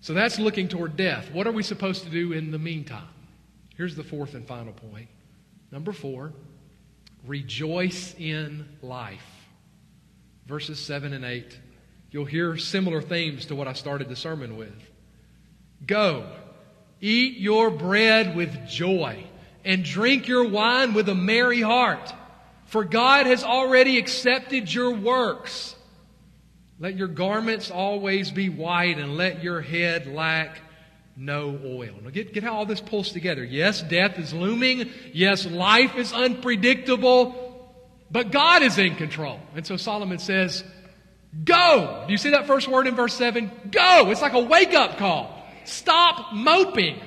So 0.00 0.14
that's 0.14 0.38
looking 0.38 0.68
toward 0.68 0.96
death. 0.96 1.30
What 1.32 1.46
are 1.46 1.52
we 1.52 1.62
supposed 1.62 2.04
to 2.04 2.10
do 2.10 2.32
in 2.32 2.50
the 2.50 2.58
meantime? 2.58 3.08
Here's 3.76 3.96
the 3.96 4.04
fourth 4.04 4.34
and 4.34 4.46
final 4.46 4.72
point. 4.72 5.08
Number 5.70 5.92
four, 5.92 6.32
rejoice 7.26 8.14
in 8.18 8.68
life. 8.82 9.24
Verses 10.46 10.78
7 10.78 11.12
and 11.12 11.24
8. 11.24 11.58
You'll 12.10 12.24
hear 12.24 12.56
similar 12.56 13.00
themes 13.00 13.46
to 13.46 13.54
what 13.54 13.68
I 13.68 13.72
started 13.72 14.08
the 14.08 14.16
sermon 14.16 14.56
with. 14.56 14.74
Go, 15.86 16.26
eat 17.00 17.38
your 17.38 17.70
bread 17.70 18.34
with 18.34 18.66
joy, 18.68 19.24
and 19.64 19.84
drink 19.84 20.26
your 20.26 20.48
wine 20.48 20.92
with 20.92 21.08
a 21.08 21.14
merry 21.14 21.60
heart, 21.60 22.12
for 22.66 22.84
God 22.84 23.26
has 23.26 23.44
already 23.44 23.98
accepted 23.98 24.72
your 24.72 24.92
works. 24.92 25.76
Let 26.78 26.96
your 26.96 27.08
garments 27.08 27.70
always 27.70 28.30
be 28.30 28.48
white, 28.48 28.98
and 28.98 29.16
let 29.16 29.44
your 29.44 29.60
head 29.60 30.06
lack 30.06 30.60
no 31.16 31.58
oil. 31.64 31.94
Now 32.02 32.10
get, 32.10 32.32
get 32.32 32.42
how 32.42 32.54
all 32.54 32.66
this 32.66 32.80
pulls 32.80 33.12
together. 33.12 33.44
Yes, 33.44 33.82
death 33.82 34.18
is 34.18 34.32
looming. 34.32 34.90
Yes, 35.12 35.46
life 35.46 35.96
is 35.96 36.12
unpredictable. 36.12 37.46
But 38.10 38.32
God 38.32 38.62
is 38.62 38.78
in 38.78 38.96
control. 38.96 39.38
And 39.54 39.66
so 39.66 39.76
Solomon 39.76 40.18
says, 40.18 40.64
Go. 41.44 42.04
Do 42.06 42.12
you 42.12 42.18
see 42.18 42.30
that 42.30 42.46
first 42.46 42.66
word 42.66 42.86
in 42.86 42.96
verse 42.96 43.14
7? 43.14 43.50
Go. 43.70 44.10
It's 44.10 44.22
like 44.22 44.32
a 44.32 44.40
wake 44.40 44.74
up 44.74 44.98
call. 44.98 45.46
Stop 45.64 46.32
moping. 46.34 46.98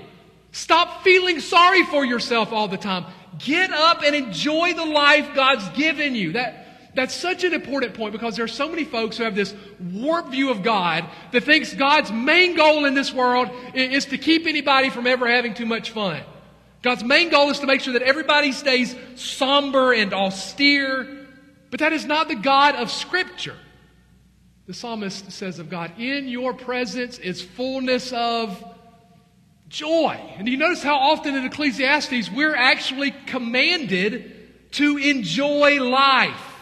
Stop 0.52 1.04
feeling 1.04 1.40
sorry 1.40 1.84
for 1.86 2.06
yourself 2.06 2.54
all 2.54 2.68
the 2.68 2.78
time. 2.78 3.06
Get 3.40 3.72
up 3.72 4.04
and 4.04 4.16
enjoy 4.16 4.74
the 4.74 4.86
life 4.86 5.34
God's 5.34 5.68
given 5.70 6.16
you. 6.16 6.34
That, 6.34 6.63
that's 6.96 7.14
such 7.14 7.44
an 7.44 7.54
important 7.54 7.96
point 7.96 8.12
because 8.12 8.36
there 8.36 8.46
are 8.46 8.50
so 8.50 8.70
many 8.70 8.84
folks 8.84 9.18
who 9.18 9.24
have 9.24 9.36
this 9.36 9.54
warped 9.80 10.30
view 10.30 10.52
of 10.52 10.62
God 10.62 11.06
that 11.32 11.44
thinks 11.44 11.74
God's 11.74 12.12
main 12.12 12.56
goal 12.56 12.86
in 12.86 12.94
this 12.94 13.12
world 13.12 13.50
is 13.74 14.06
to 14.06 14.18
keep 14.18 14.46
anybody 14.46 14.90
from 14.92 15.08
ever 15.08 15.28
having 15.28 15.56
too 15.56 15.66
much 15.66 15.90
fun. 15.90 16.22
God's 16.84 17.04
main 17.04 17.30
goal 17.30 17.50
is 17.50 17.60
to 17.60 17.66
make 17.66 17.82
sure 17.82 17.94
that 17.94 18.04
everybody 18.04 18.52
stays 18.52 18.96
somber 19.16 19.94
and 19.94 20.14
austere. 20.14 21.28
But 21.72 21.80
that 21.80 21.94
is 21.94 22.06
not 22.06 22.28
the 22.28 22.36
God 22.36 22.76
of 22.76 22.92
Scripture. 22.92 23.58
The 24.68 24.74
psalmist 24.74 25.32
says 25.32 25.60
of 25.60 25.70
God, 25.70 25.98
In 25.98 26.28
your 26.28 26.54
presence 26.54 27.18
is 27.18 27.42
fullness 27.42 28.14
of 28.14 28.64
joy. 29.68 30.20
And 30.38 30.46
do 30.46 30.52
you 30.52 30.58
notice 30.58 30.84
how 30.84 30.98
often 30.98 31.36
in 31.36 31.46
Ecclesiastes 31.46 32.30
we're 32.32 32.56
actually 32.56 33.12
commanded 33.26 34.72
to 34.74 34.98
enjoy 34.98 35.82
life? 35.82 36.53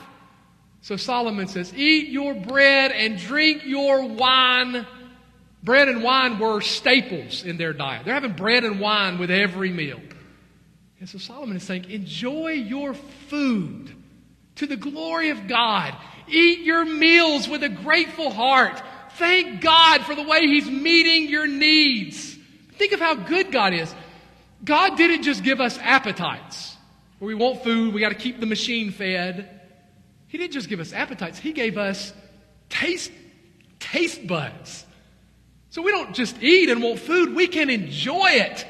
So 0.82 0.98
Solomon 0.98 1.48
says, 1.48 1.74
Eat 1.74 2.10
your 2.10 2.34
bread 2.34 2.92
and 2.92 3.18
drink 3.18 3.64
your 3.66 4.06
wine. 4.06 4.86
Bread 5.64 5.88
and 5.88 6.04
wine 6.04 6.40
were 6.40 6.60
staples 6.62 7.44
in 7.44 7.58
their 7.58 7.74
diet. 7.74 8.04
They're 8.04 8.16
having 8.16 8.34
bread 8.34 8.64
and 8.64 8.80
wine 8.80 9.20
with 9.20 9.30
every 9.30 9.72
meal. 9.72 10.00
And 11.00 11.08
so 11.08 11.20
Solomon 11.20 11.56
is 11.56 11.64
saying, 11.64 11.90
Enjoy 11.90 12.52
your 12.52 12.94
food 12.94 13.92
to 14.56 14.66
the 14.66 14.78
glory 14.78 15.30
of 15.30 15.48
God. 15.48 15.96
Eat 16.28 16.62
your 16.62 16.86
meals 16.86 17.48
with 17.48 17.64
a 17.64 17.70
grateful 17.70 18.32
heart. 18.32 18.82
Thank 19.18 19.62
God 19.62 20.02
for 20.02 20.16
the 20.16 20.24
way 20.24 20.48
He's 20.48 20.70
meeting 20.70 21.30
your 21.30 21.48
needs. 21.48 22.38
Think 22.74 22.94
of 22.94 23.00
how 23.00 23.16
good 23.16 23.52
God 23.52 23.74
is. 23.74 23.94
God 24.64 24.98
didn't 24.98 25.24
just 25.24 25.44
give 25.44 25.62
us 25.62 25.78
appetites 25.80 26.76
where 27.22 27.28
we 27.28 27.36
want 27.36 27.64
food, 27.64 27.94
we 27.94 28.02
got 28.02 28.10
to 28.10 28.16
keep 28.16 28.40
the 28.40 28.48
machine 28.48 28.92
fed. 28.92 29.61
He 30.32 30.38
didn't 30.38 30.54
just 30.54 30.70
give 30.70 30.80
us 30.80 30.94
appetites, 30.94 31.38
He 31.38 31.52
gave 31.52 31.78
us 31.78 32.14
taste, 32.70 33.12
taste 33.80 34.26
buds. 34.26 34.86
So 35.72 35.82
we 35.82 35.92
don't 35.92 36.16
just 36.16 36.42
eat 36.42 36.70
and 36.70 36.82
want 36.82 37.00
food, 37.00 37.36
we 37.36 37.48
can 37.48 37.70
enjoy 37.70 38.30
it. 38.30 38.66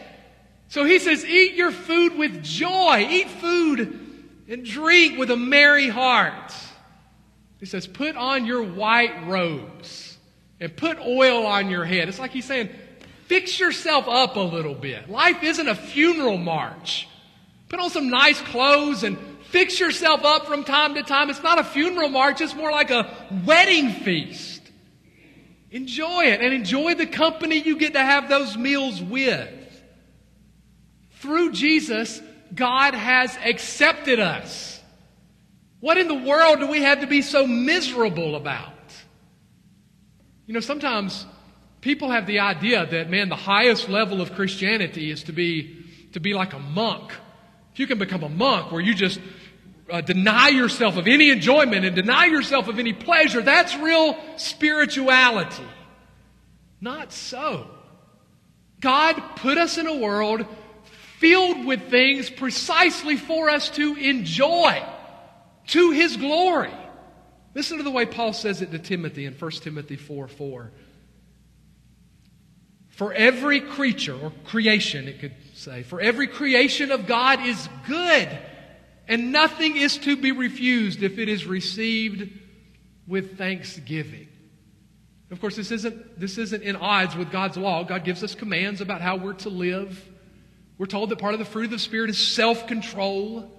So 0.69 0.85
he 0.85 0.97
says, 0.97 1.23
Eat 1.23 1.53
your 1.53 1.71
food 1.71 2.17
with 2.17 2.43
joy. 2.43 3.05
Eat 3.09 3.29
food 3.29 3.99
and 4.47 4.65
drink 4.65 5.19
with 5.19 5.29
a 5.29 5.35
merry 5.35 5.89
heart. 5.89 6.53
He 7.59 7.65
says, 7.65 7.85
Put 7.85 8.15
on 8.15 8.45
your 8.45 8.63
white 8.63 9.27
robes 9.27 10.17
and 10.59 10.75
put 10.75 10.97
oil 10.99 11.45
on 11.45 11.69
your 11.69 11.85
head. 11.85 12.07
It's 12.07 12.19
like 12.19 12.31
he's 12.31 12.45
saying, 12.45 12.69
Fix 13.25 13.59
yourself 13.59 14.07
up 14.07 14.35
a 14.35 14.39
little 14.39 14.73
bit. 14.73 15.09
Life 15.09 15.43
isn't 15.43 15.67
a 15.67 15.75
funeral 15.75 16.37
march. 16.37 17.07
Put 17.69 17.79
on 17.79 17.89
some 17.89 18.09
nice 18.09 18.41
clothes 18.41 19.03
and 19.03 19.17
fix 19.51 19.79
yourself 19.79 20.23
up 20.23 20.45
from 20.45 20.63
time 20.63 20.95
to 20.95 21.03
time. 21.03 21.29
It's 21.29 21.43
not 21.43 21.59
a 21.59 21.63
funeral 21.63 22.09
march, 22.09 22.41
it's 22.41 22.55
more 22.55 22.71
like 22.71 22.89
a 22.89 23.09
wedding 23.45 23.91
feast. 23.91 24.61
Enjoy 25.69 26.25
it 26.25 26.41
and 26.41 26.53
enjoy 26.53 26.95
the 26.95 27.05
company 27.05 27.57
you 27.57 27.77
get 27.77 27.93
to 27.93 28.01
have 28.01 28.27
those 28.27 28.57
meals 28.57 29.01
with. 29.01 29.49
Through 31.19 31.53
Jesus, 31.53 32.21
God 32.53 32.93
has 32.93 33.37
accepted 33.45 34.19
us. 34.19 34.79
What 35.79 35.97
in 35.97 36.07
the 36.07 36.15
world 36.15 36.59
do 36.59 36.67
we 36.67 36.81
have 36.81 37.01
to 37.01 37.07
be 37.07 37.21
so 37.21 37.47
miserable 37.47 38.35
about? 38.35 38.73
You 40.45 40.53
know, 40.53 40.59
sometimes 40.59 41.25
people 41.79 42.11
have 42.11 42.27
the 42.27 42.39
idea 42.39 42.85
that, 42.85 43.09
man, 43.09 43.29
the 43.29 43.35
highest 43.35 43.87
level 43.87 44.21
of 44.21 44.33
Christianity 44.33 45.09
is 45.09 45.23
to 45.23 45.31
be, 45.31 45.85
to 46.13 46.19
be 46.19 46.33
like 46.33 46.53
a 46.53 46.59
monk. 46.59 47.11
If 47.73 47.79
you 47.79 47.87
can 47.87 47.97
become 47.97 48.23
a 48.23 48.29
monk 48.29 48.71
where 48.71 48.81
you 48.81 48.93
just 48.93 49.19
uh, 49.91 50.01
deny 50.01 50.49
yourself 50.49 50.97
of 50.97 51.07
any 51.07 51.29
enjoyment 51.29 51.85
and 51.85 51.95
deny 51.95 52.25
yourself 52.25 52.67
of 52.67 52.79
any 52.79 52.93
pleasure, 52.93 53.41
that's 53.41 53.75
real 53.75 54.17
spirituality. 54.37 55.65
Not 56.79 57.11
so. 57.11 57.67
God 58.79 59.13
put 59.35 59.57
us 59.57 59.77
in 59.77 59.87
a 59.87 59.97
world 59.97 60.45
filled 61.19 61.65
with 61.65 61.89
things 61.91 62.29
precisely 62.29 63.15
for 63.15 63.49
us 63.49 63.69
to 63.69 63.95
enjoy 63.95 64.83
to 65.67 65.91
his 65.91 66.17
glory. 66.17 66.73
Listen 67.53 67.77
to 67.77 67.83
the 67.83 67.91
way 67.91 68.05
Paul 68.05 68.33
says 68.33 68.61
it 68.61 68.71
to 68.71 68.79
Timothy 68.79 69.25
in 69.25 69.33
1 69.33 69.51
Timothy 69.51 69.97
4 69.97 70.27
4. 70.27 70.71
For 72.89 73.13
every 73.13 73.61
creature, 73.61 74.15
or 74.15 74.31
creation, 74.45 75.07
it 75.07 75.19
could 75.19 75.33
say, 75.53 75.83
for 75.83 76.01
every 76.01 76.27
creation 76.27 76.91
of 76.91 77.07
God 77.07 77.45
is 77.45 77.69
good, 77.87 78.29
and 79.11 79.33
nothing 79.33 79.75
is 79.75 79.97
to 79.97 80.15
be 80.15 80.31
refused 80.31 81.03
if 81.03 81.19
it 81.19 81.27
is 81.27 81.45
received 81.45 82.29
with 83.05 83.37
thanksgiving. 83.37 84.29
Of 85.29 85.41
course, 85.41 85.57
this 85.57 85.69
isn't, 85.69 86.17
this 86.17 86.37
isn't 86.37 86.63
in 86.63 86.77
odds 86.77 87.17
with 87.17 87.29
God's 87.29 87.57
law. 87.57 87.83
God 87.83 88.05
gives 88.05 88.23
us 88.23 88.35
commands 88.35 88.79
about 88.79 89.01
how 89.01 89.17
we're 89.17 89.33
to 89.33 89.49
live. 89.49 90.01
We're 90.77 90.85
told 90.85 91.09
that 91.09 91.19
part 91.19 91.33
of 91.33 91.39
the 91.39 91.45
fruit 91.45 91.65
of 91.65 91.71
the 91.71 91.79
Spirit 91.79 92.09
is 92.09 92.17
self 92.17 92.67
control. 92.67 93.51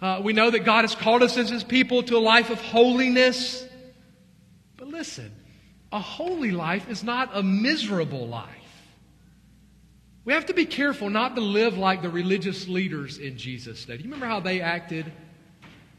Uh, 0.00 0.22
we 0.24 0.32
know 0.32 0.50
that 0.50 0.64
God 0.64 0.82
has 0.82 0.96
called 0.96 1.22
us 1.22 1.36
as 1.36 1.48
His 1.48 1.62
people 1.62 2.02
to 2.02 2.16
a 2.16 2.18
life 2.18 2.50
of 2.50 2.60
holiness. 2.60 3.64
But 4.76 4.88
listen, 4.88 5.32
a 5.92 6.00
holy 6.00 6.50
life 6.50 6.88
is 6.88 7.04
not 7.04 7.30
a 7.32 7.44
miserable 7.44 8.26
life. 8.26 8.57
We 10.28 10.34
have 10.34 10.44
to 10.44 10.52
be 10.52 10.66
careful 10.66 11.08
not 11.08 11.36
to 11.36 11.40
live 11.40 11.78
like 11.78 12.02
the 12.02 12.10
religious 12.10 12.68
leaders 12.68 13.16
in 13.16 13.38
Jesus' 13.38 13.82
day. 13.86 13.96
Do 13.96 14.02
you 14.02 14.10
remember 14.10 14.26
how 14.26 14.40
they 14.40 14.60
acted? 14.60 15.10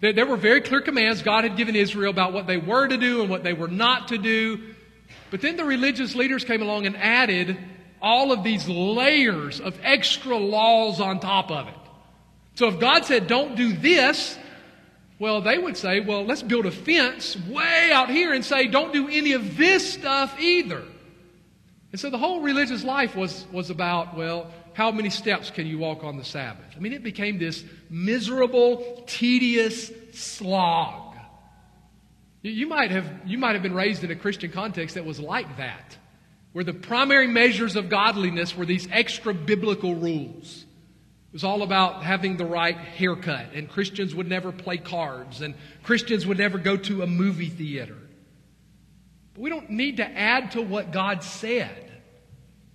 There, 0.02 0.28
were 0.28 0.38
very 0.38 0.62
clear 0.62 0.82
commands 0.82 1.24
God 1.24 1.46
had 1.46 1.58
given 1.58 1.76
Israel 1.76 2.12
about 2.12 2.32
what 2.32 2.46
they 2.46 2.58
were 2.58 2.88
to 2.88 2.96
do 2.96 3.22
and 3.22 3.30
what 3.32 3.44
they 3.44 3.54
were 3.54 3.68
not 3.68 4.10
to 4.10 4.20
do. 4.20 4.76
But 5.32 5.42
then 5.42 5.58
the 5.58 5.66
religious 5.66 6.14
leaders 6.14 6.44
came 6.44 6.62
along 6.62 6.86
and 6.86 6.96
added 6.96 7.58
all 8.04 8.32
of 8.32 8.44
these 8.44 8.70
layers 8.70 9.60
of 9.60 9.76
extra 9.82 10.38
laws 10.38 11.02
on 11.02 11.20
top 11.20 11.50
of 11.50 11.68
it. 11.68 11.74
So 12.54 12.68
if 12.68 12.80
God 12.80 13.06
said, 13.06 13.26
don't 13.26 13.56
do 13.56 13.74
this, 13.74 14.38
well, 15.18 15.42
they 15.42 15.58
would 15.58 15.76
say, 15.76 16.02
well, 16.02 16.24
let's 16.24 16.44
build 16.44 16.68
a 16.68 16.72
fence 16.72 17.36
way 17.36 17.90
out 17.92 18.12
here 18.12 18.32
and 18.34 18.46
say, 18.46 18.68
don't 18.68 18.94
do 18.94 19.08
any 19.08 19.32
of 19.32 19.58
this 19.58 19.92
stuff 19.92 20.40
either. 20.40 20.84
And 21.92 22.00
so 22.00 22.10
the 22.10 22.18
whole 22.18 22.42
religious 22.42 22.84
life 22.84 23.16
was, 23.16 23.46
was 23.52 23.70
about, 23.70 24.16
well, 24.16 24.52
how 24.74 24.92
many 24.92 25.10
steps 25.10 25.50
can 25.50 25.66
you 25.66 25.80
walk 25.80 26.04
on 26.04 26.18
the 26.18 26.24
Sabbath? 26.24 26.66
I 26.76 26.80
mean, 26.80 26.94
it 26.94 27.04
became 27.04 27.40
this 27.40 27.64
miserable, 27.90 29.04
tedious 29.08 29.92
slog. 30.14 31.16
You 32.42 32.68
might 32.68 32.92
have, 32.92 33.06
you 33.26 33.38
might 33.38 33.54
have 33.54 33.64
been 33.64 33.74
raised 33.74 34.04
in 34.04 34.12
a 34.12 34.16
Christian 34.16 34.52
context 34.52 34.96
that 34.96 35.04
was 35.04 35.20
like 35.20 35.58
that, 35.58 35.98
where 36.54 36.64
the 36.64 36.74
primary 36.74 37.28
measures 37.28 37.76
of 37.76 37.90
godliness 37.90 38.56
were 38.56 38.66
these 38.66 38.88
extra 38.92 39.34
biblical 39.34 39.96
rules. 39.96 40.66
It 41.30 41.34
was 41.34 41.44
all 41.44 41.64
about 41.64 42.04
having 42.04 42.38
the 42.38 42.46
right 42.46 42.78
haircut, 42.78 43.54
and 43.54 43.68
Christians 43.70 44.16
would 44.16 44.28
never 44.28 44.52
play 44.52 44.78
cards, 44.78 45.42
and 45.42 45.54
Christians 45.84 46.26
would 46.26 46.38
never 46.38 46.58
go 46.58 46.78
to 46.78 47.02
a 47.02 47.08
movie 47.08 47.50
theater. 47.50 47.98
But 49.34 49.42
we 49.42 49.50
don't 49.50 49.70
need 49.70 49.98
to 49.98 50.06
add 50.06 50.52
to 50.52 50.62
what 50.62 50.92
God 50.92 51.24
said. 51.24 51.92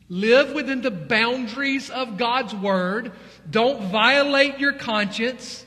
Live 0.08 0.52
within 0.52 0.82
the 0.82 0.90
boundaries 0.90 1.90
of 1.90 2.18
God's 2.18 2.54
Word. 2.54 3.12
Don't 3.50 3.90
violate 3.90 4.58
your 4.58 4.74
conscience. 4.74 5.64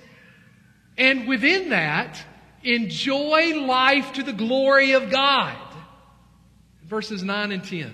And 0.98 1.28
within 1.28 1.70
that, 1.70 2.24
enjoy 2.64 3.60
life 3.62 4.14
to 4.14 4.24
the 4.24 4.34
glory 4.34 4.92
of 4.92 5.10
God. 5.10 5.58
Verses 6.84 7.24
9 7.24 7.52
and 7.52 7.64
10. 7.64 7.94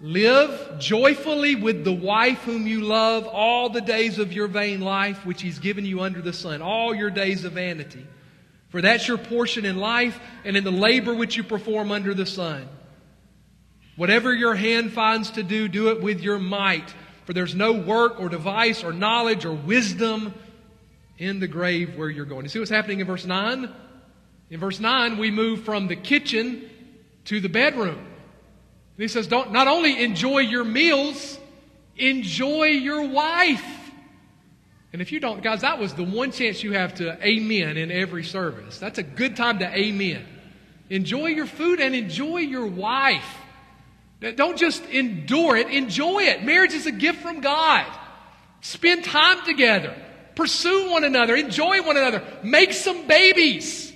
Live 0.00 0.80
joyfully 0.80 1.54
with 1.54 1.84
the 1.84 1.92
wife 1.92 2.38
whom 2.38 2.66
you 2.66 2.80
love 2.80 3.24
all 3.24 3.68
the 3.68 3.80
days 3.80 4.18
of 4.18 4.32
your 4.32 4.48
vain 4.48 4.80
life, 4.80 5.24
which 5.24 5.40
he's 5.40 5.60
given 5.60 5.84
you 5.84 6.00
under 6.00 6.20
the 6.20 6.32
sun, 6.32 6.60
all 6.60 6.92
your 6.92 7.10
days 7.10 7.44
of 7.44 7.52
vanity. 7.52 8.04
For 8.72 8.80
that's 8.80 9.06
your 9.06 9.18
portion 9.18 9.66
in 9.66 9.76
life 9.76 10.18
and 10.44 10.56
in 10.56 10.64
the 10.64 10.72
labor 10.72 11.14
which 11.14 11.36
you 11.36 11.44
perform 11.44 11.92
under 11.92 12.14
the 12.14 12.26
sun. 12.26 12.66
Whatever 13.96 14.32
your 14.32 14.54
hand 14.54 14.92
finds 14.92 15.32
to 15.32 15.42
do, 15.42 15.68
do 15.68 15.90
it 15.90 16.02
with 16.02 16.22
your 16.22 16.38
might. 16.38 16.92
For 17.26 17.34
there's 17.34 17.54
no 17.54 17.72
work 17.72 18.18
or 18.18 18.30
device 18.30 18.82
or 18.82 18.94
knowledge 18.94 19.44
or 19.44 19.52
wisdom 19.52 20.32
in 21.18 21.38
the 21.38 21.46
grave 21.46 21.96
where 21.96 22.08
you're 22.08 22.24
going. 22.24 22.44
You 22.44 22.48
see 22.48 22.58
what's 22.58 22.70
happening 22.70 23.00
in 23.00 23.06
verse 23.06 23.26
9? 23.26 23.68
In 24.48 24.58
verse 24.58 24.80
9, 24.80 25.18
we 25.18 25.30
move 25.30 25.64
from 25.64 25.86
the 25.86 25.96
kitchen 25.96 26.68
to 27.26 27.40
the 27.40 27.48
bedroom. 27.48 28.06
he 28.96 29.06
says, 29.06 29.26
don't 29.26 29.52
not 29.52 29.68
only 29.68 30.02
enjoy 30.02 30.38
your 30.38 30.64
meals, 30.64 31.38
enjoy 31.96 32.64
your 32.64 33.06
wife. 33.06 33.81
And 34.92 35.00
if 35.00 35.10
you 35.10 35.20
don't, 35.20 35.42
guys, 35.42 35.62
that 35.62 35.78
was 35.78 35.94
the 35.94 36.04
one 36.04 36.32
chance 36.32 36.62
you 36.62 36.72
have 36.72 36.96
to 36.96 37.18
amen 37.26 37.76
in 37.78 37.90
every 37.90 38.24
service. 38.24 38.78
That's 38.78 38.98
a 38.98 39.02
good 39.02 39.36
time 39.36 39.58
to 39.60 39.78
amen. 39.78 40.24
Enjoy 40.90 41.28
your 41.28 41.46
food 41.46 41.80
and 41.80 41.94
enjoy 41.94 42.38
your 42.38 42.66
wife. 42.66 43.38
Don't 44.36 44.58
just 44.58 44.84
endure 44.86 45.56
it, 45.56 45.68
enjoy 45.68 46.24
it. 46.24 46.44
Marriage 46.44 46.74
is 46.74 46.86
a 46.86 46.92
gift 46.92 47.20
from 47.22 47.40
God. 47.40 47.86
Spend 48.60 49.04
time 49.04 49.44
together. 49.44 49.96
Pursue 50.34 50.90
one 50.90 51.04
another. 51.04 51.34
Enjoy 51.34 51.82
one 51.82 51.96
another. 51.96 52.22
Make 52.44 52.72
some 52.72 53.06
babies. 53.06 53.92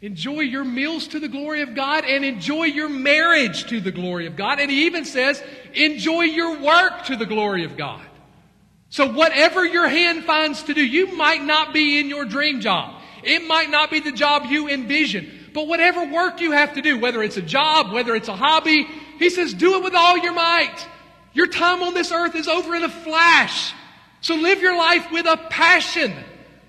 Enjoy 0.00 0.40
your 0.40 0.64
meals 0.64 1.08
to 1.08 1.18
the 1.18 1.28
glory 1.28 1.62
of 1.62 1.74
God 1.74 2.04
and 2.04 2.24
enjoy 2.24 2.64
your 2.64 2.88
marriage 2.88 3.68
to 3.68 3.80
the 3.80 3.90
glory 3.90 4.26
of 4.26 4.36
God. 4.36 4.60
And 4.60 4.70
he 4.70 4.86
even 4.86 5.04
says, 5.04 5.42
enjoy 5.74 6.22
your 6.22 6.60
work 6.60 7.04
to 7.06 7.16
the 7.16 7.26
glory 7.26 7.64
of 7.64 7.76
God. 7.76 8.04
So 8.90 9.12
whatever 9.12 9.64
your 9.64 9.88
hand 9.88 10.24
finds 10.24 10.62
to 10.64 10.74
do, 10.74 10.84
you 10.84 11.14
might 11.14 11.42
not 11.42 11.72
be 11.74 12.00
in 12.00 12.08
your 12.08 12.24
dream 12.24 12.60
job. 12.60 13.02
It 13.22 13.46
might 13.46 13.70
not 13.70 13.90
be 13.90 14.00
the 14.00 14.12
job 14.12 14.46
you 14.46 14.68
envision. 14.68 15.30
But 15.52 15.66
whatever 15.66 16.06
work 16.06 16.40
you 16.40 16.52
have 16.52 16.74
to 16.74 16.82
do, 16.82 16.98
whether 16.98 17.22
it's 17.22 17.36
a 17.36 17.42
job, 17.42 17.92
whether 17.92 18.14
it's 18.14 18.28
a 18.28 18.36
hobby, 18.36 18.86
he 19.18 19.30
says, 19.30 19.52
do 19.54 19.76
it 19.76 19.84
with 19.84 19.94
all 19.94 20.16
your 20.18 20.32
might. 20.32 20.76
Your 21.32 21.46
time 21.46 21.82
on 21.82 21.94
this 21.94 22.12
earth 22.12 22.34
is 22.34 22.48
over 22.48 22.74
in 22.74 22.84
a 22.84 22.88
flash. 22.88 23.74
So 24.20 24.34
live 24.34 24.60
your 24.60 24.76
life 24.76 25.10
with 25.12 25.26
a 25.26 25.36
passion. 25.36 26.12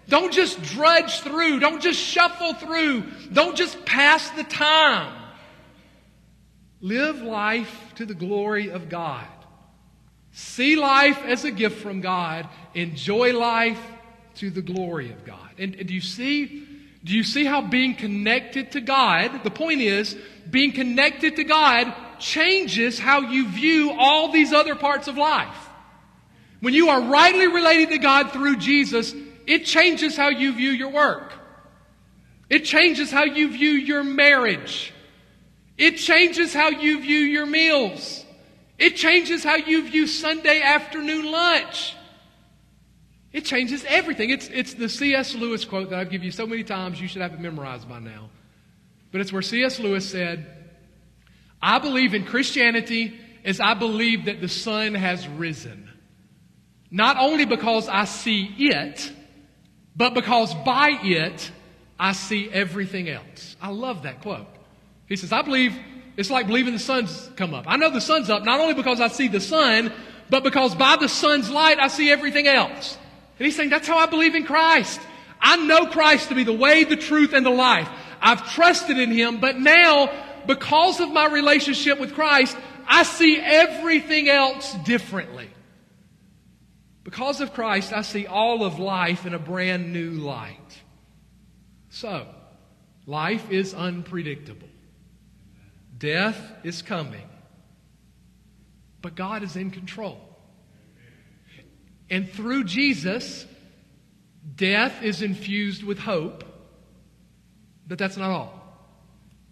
Don't 0.08 0.34
just 0.34 0.62
drudge 0.62 1.22
through. 1.22 1.60
Don't 1.60 1.82
just 1.82 2.00
shuffle 2.00 2.54
through. 2.54 3.04
Don't 3.32 3.56
just 3.56 3.86
pass 3.86 4.30
the 4.32 4.44
time. 4.44 5.16
Live 6.82 7.22
life 7.22 7.94
to 7.96 8.06
the 8.06 8.14
glory 8.14 8.72
of 8.72 8.90
God. 8.90 9.28
See 10.40 10.78
life 10.78 11.22
as 11.26 11.44
a 11.44 11.52
gift 11.52 11.82
from 11.82 12.00
God. 12.00 12.48
Enjoy 12.74 13.38
life 13.38 13.80
to 14.36 14.50
the 14.50 14.62
glory 14.62 15.12
of 15.12 15.26
God. 15.26 15.50
And, 15.58 15.76
and 15.76 15.86
do 15.86 15.94
you 15.94 16.00
see? 16.00 16.66
Do 17.04 17.14
you 17.14 17.24
see 17.24 17.44
how 17.44 17.62
being 17.62 17.94
connected 17.94 18.72
to 18.72 18.82
God, 18.82 19.44
the 19.44 19.52
point 19.52 19.82
is, 19.82 20.16
being 20.50 20.72
connected 20.72 21.36
to 21.36 21.44
God 21.44 21.94
changes 22.20 22.98
how 22.98 23.20
you 23.20 23.50
view 23.50 23.92
all 23.92 24.32
these 24.32 24.54
other 24.54 24.76
parts 24.76 25.10
of 25.10 25.18
life. 25.18 25.56
When 26.62 26.74
you 26.74 26.88
are 26.88 27.02
rightly 27.02 27.48
related 27.48 27.90
to 27.90 27.98
God 27.98 28.32
through 28.32 28.58
Jesus, 28.58 29.14
it 29.46 29.66
changes 29.66 30.16
how 30.16 30.30
you 30.30 30.54
view 30.54 30.72
your 30.72 30.90
work. 30.90 31.34
It 32.50 32.64
changes 32.64 33.12
how 33.12 33.26
you 33.26 33.52
view 33.52 33.72
your 33.72 34.06
marriage. 34.06 34.94
It 35.78 35.98
changes 35.98 36.54
how 36.54 36.70
you 36.70 37.02
view 37.02 37.20
your 37.20 37.46
meals. 37.46 38.26
It 38.80 38.96
changes 38.96 39.44
how 39.44 39.56
you 39.56 39.84
view 39.84 40.08
Sunday 40.08 40.62
afternoon 40.62 41.30
lunch. 41.30 41.96
It 43.32 43.46
changes 43.46 43.86
everything. 43.88 44.30
It's, 44.30 44.48
it's 44.48 44.74
the 44.74 44.90
C.S. 44.90 45.36
Lewis 45.36 45.66
quote 45.66 45.90
that 45.90 46.00
I've 46.00 46.10
given 46.10 46.26
you 46.26 46.32
so 46.32 46.48
many 46.48 46.64
times, 46.64 47.00
you 47.00 47.08
should 47.08 47.22
have 47.22 47.34
it 47.34 47.40
memorized 47.40 47.88
by 47.88 48.00
now. 48.00 48.30
But 49.12 49.22
it's 49.22 49.34
where 49.34 49.42
C.S. 49.42 49.80
Lewis 49.80 50.10
said, 50.10 50.48
I 51.62 51.80
believe 51.80 52.14
in 52.14 52.26
Christianity 52.26 53.20
as 53.44 53.60
I 53.60 53.74
believe 53.74 54.26
that 54.26 54.40
the 54.40 54.48
sun 54.48 54.96
has 54.96 55.28
risen. 55.28 55.90
Not 56.90 57.18
only 57.18 57.46
because 57.46 57.88
I 57.88 58.06
see 58.06 58.46
it, 58.58 59.12
but 59.96 60.14
because 60.14 60.54
by 60.54 60.98
it 61.04 61.52
I 62.00 62.14
see 62.14 62.50
everything 62.50 63.10
else. 63.10 63.58
I 63.62 63.70
love 63.70 64.04
that 64.04 64.22
quote. 64.22 64.48
He 65.08 65.18
says, 65.18 65.34
I 65.34 65.42
believe 65.42 65.78
it's 66.20 66.30
like 66.30 66.48
believing 66.48 66.74
the 66.74 66.80
sun's 66.80 67.30
come 67.38 67.54
up. 67.54 67.64
I 67.66 67.78
know 67.78 67.92
the 67.92 68.02
sun's 68.02 68.30
up 68.30 68.44
not 68.44 68.60
only 68.60 68.74
because 68.74 69.00
I 69.00 69.08
see 69.08 69.30
the 69.30 69.40
sun, 69.40 69.94
but 70.30 70.44
because 70.44 70.76
by 70.76 70.98
the 70.98 71.08
sun's 71.08 71.50
light 71.50 71.80
I 71.80 71.88
see 71.88 72.12
everything 72.12 72.46
else. 72.46 72.98
And 73.40 73.46
he's 73.46 73.56
saying, 73.56 73.70
that's 73.70 73.88
how 73.88 73.98
I 73.98 74.06
believe 74.06 74.36
in 74.36 74.44
Christ. 74.44 75.00
I 75.40 75.56
know 75.56 75.86
Christ 75.86 76.28
to 76.28 76.36
be 76.36 76.44
the 76.44 76.52
way, 76.52 76.84
the 76.84 76.98
truth, 76.98 77.32
and 77.32 77.46
the 77.46 77.52
life. 77.52 77.88
I've 78.20 78.52
trusted 78.52 78.98
in 78.98 79.12
him, 79.12 79.40
but 79.40 79.58
now, 79.58 80.12
because 80.46 81.00
of 81.00 81.10
my 81.10 81.28
relationship 81.28 82.02
with 82.02 82.14
Christ, 82.14 82.58
I 82.86 83.04
see 83.04 83.40
everything 83.40 84.28
else 84.28 84.74
differently. 84.84 85.50
Because 87.06 87.40
of 87.40 87.54
Christ, 87.54 87.94
I 87.94 88.02
see 88.02 88.28
all 88.28 88.66
of 88.66 88.78
life 88.78 89.26
in 89.26 89.34
a 89.34 89.40
brand 89.40 89.94
new 89.94 90.12
light. 90.12 90.82
So, 91.88 92.28
life 93.06 93.50
is 93.50 93.74
unpredictable. 93.74 94.69
Death 96.00 96.40
is 96.64 96.82
coming. 96.82 97.28
But 99.02 99.16
God 99.16 99.44
is 99.44 99.56
in 99.56 99.72
control. 99.72 100.20
And 102.10 102.30
through 102.30 102.64
Jesus, 102.64 103.46
death 104.56 105.04
is 105.04 105.22
infused 105.22 105.84
with 105.84 106.00
hope. 106.00 106.44
But 107.88 108.00
that's 108.00 108.18
not 108.18 108.32
all. 108.32 108.54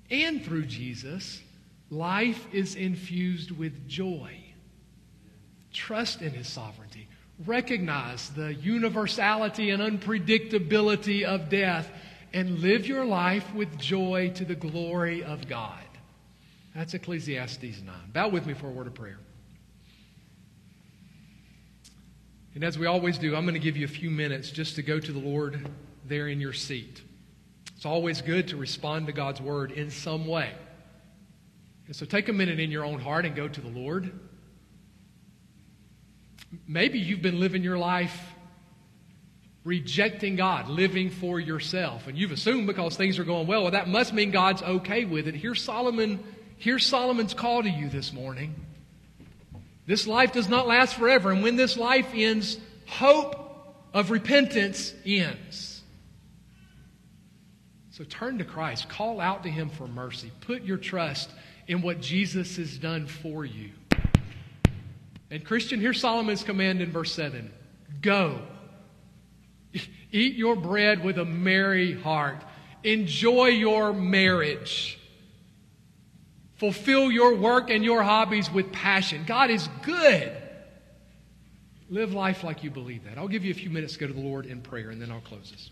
And 0.09 0.43
through 0.43 0.65
Jesus, 0.65 1.41
life 1.89 2.47
is 2.51 2.75
infused 2.75 3.51
with 3.51 3.87
joy. 3.87 4.43
Trust 5.71 6.21
in 6.21 6.31
his 6.31 6.47
sovereignty 6.47 7.07
recognize 7.45 8.29
the 8.29 8.53
universality 8.53 9.69
and 9.69 9.81
unpredictability 9.81 11.23
of 11.23 11.49
death 11.49 11.89
and 12.33 12.59
live 12.59 12.87
your 12.87 13.05
life 13.05 13.53
with 13.53 13.77
joy 13.77 14.31
to 14.35 14.45
the 14.45 14.55
glory 14.55 15.23
of 15.23 15.47
God. 15.47 15.86
That's 16.77 16.93
Ecclesiastes 16.93 17.81
9. 17.83 17.95
Bow 18.13 18.27
with 18.27 18.45
me 18.45 18.53
for 18.53 18.67
a 18.67 18.71
word 18.71 18.85
of 18.85 18.93
prayer. 18.93 19.17
And 22.53 22.63
as 22.63 22.77
we 22.77 22.85
always 22.85 23.17
do, 23.17 23.35
I'm 23.35 23.45
going 23.45 23.55
to 23.55 23.59
give 23.59 23.75
you 23.75 23.85
a 23.85 23.89
few 23.89 24.11
minutes 24.11 24.51
just 24.51 24.75
to 24.75 24.83
go 24.83 24.99
to 24.99 25.11
the 25.11 25.17
Lord 25.17 25.67
there 26.05 26.27
in 26.27 26.39
your 26.39 26.53
seat. 26.53 27.01
It's 27.75 27.87
always 27.87 28.21
good 28.21 28.49
to 28.49 28.57
respond 28.57 29.07
to 29.07 29.11
God's 29.11 29.41
word 29.41 29.71
in 29.71 29.89
some 29.89 30.27
way. 30.27 30.51
And 31.87 31.95
so 31.95 32.05
take 32.05 32.29
a 32.29 32.33
minute 32.33 32.59
in 32.59 32.69
your 32.69 32.85
own 32.85 32.99
heart 32.99 33.25
and 33.25 33.35
go 33.35 33.47
to 33.47 33.59
the 33.59 33.69
Lord. 33.69 34.11
Maybe 36.67 36.99
you've 36.99 37.23
been 37.23 37.39
living 37.39 37.63
your 37.63 37.79
life 37.79 38.21
rejecting 39.63 40.35
God, 40.35 40.69
living 40.69 41.09
for 41.09 41.39
yourself. 41.39 42.07
And 42.07 42.15
you've 42.15 42.31
assumed 42.31 42.67
because 42.67 42.95
things 42.95 43.17
are 43.17 43.23
going 43.23 43.47
well, 43.47 43.63
well, 43.63 43.71
that 43.71 43.89
must 43.89 44.13
mean 44.13 44.29
God's 44.29 44.61
okay 44.61 45.05
with 45.05 45.27
it. 45.27 45.35
Here's 45.35 45.61
Solomon, 45.61 46.23
here's 46.57 46.85
Solomon's 46.85 47.33
call 47.33 47.63
to 47.63 47.69
you 47.69 47.89
this 47.89 48.13
morning. 48.13 48.55
This 49.85 50.05
life 50.05 50.33
does 50.33 50.49
not 50.49 50.67
last 50.67 50.95
forever, 50.95 51.31
and 51.31 51.41
when 51.41 51.55
this 51.55 51.77
life 51.77 52.09
ends, 52.13 52.57
hope 52.87 53.75
of 53.93 54.11
repentance 54.11 54.93
ends. 55.05 55.81
So 57.91 58.03
turn 58.03 58.37
to 58.37 58.43
Christ, 58.43 58.89
call 58.89 59.19
out 59.19 59.43
to 59.43 59.49
Him 59.49 59.69
for 59.69 59.87
mercy, 59.87 60.31
put 60.41 60.63
your 60.63 60.77
trust 60.77 61.31
in 61.67 61.81
what 61.81 62.01
Jesus 62.01 62.57
has 62.57 62.77
done 62.77 63.07
for 63.07 63.45
you. 63.45 63.71
And 65.31 65.43
Christian, 65.43 65.79
here's 65.79 65.99
Solomon's 65.99 66.43
command 66.43 66.81
in 66.81 66.91
verse 66.91 67.11
7 67.13 67.51
Go. 68.01 68.41
Eat 70.11 70.35
your 70.35 70.55
bread 70.55 71.03
with 71.03 71.17
a 71.17 71.25
merry 71.25 71.93
heart. 71.93 72.43
Enjoy 72.83 73.47
your 73.47 73.93
marriage. 73.93 74.99
Fulfill 76.57 77.11
your 77.11 77.35
work 77.35 77.69
and 77.69 77.83
your 77.83 78.01
hobbies 78.03 78.51
with 78.51 78.71
passion. 78.71 79.23
God 79.27 79.49
is 79.49 79.69
good. 79.83 80.31
Live 81.89 82.13
life 82.13 82.43
like 82.43 82.63
you 82.63 82.71
believe 82.71 83.05
that. 83.05 83.17
I'll 83.17 83.27
give 83.27 83.45
you 83.45 83.51
a 83.51 83.55
few 83.55 83.69
minutes 83.69 83.93
to 83.93 83.99
go 83.99 84.07
to 84.07 84.13
the 84.13 84.19
Lord 84.19 84.45
in 84.45 84.61
prayer, 84.61 84.89
and 84.89 85.01
then 85.01 85.11
I'll 85.11 85.21
close 85.21 85.51
this. 85.51 85.69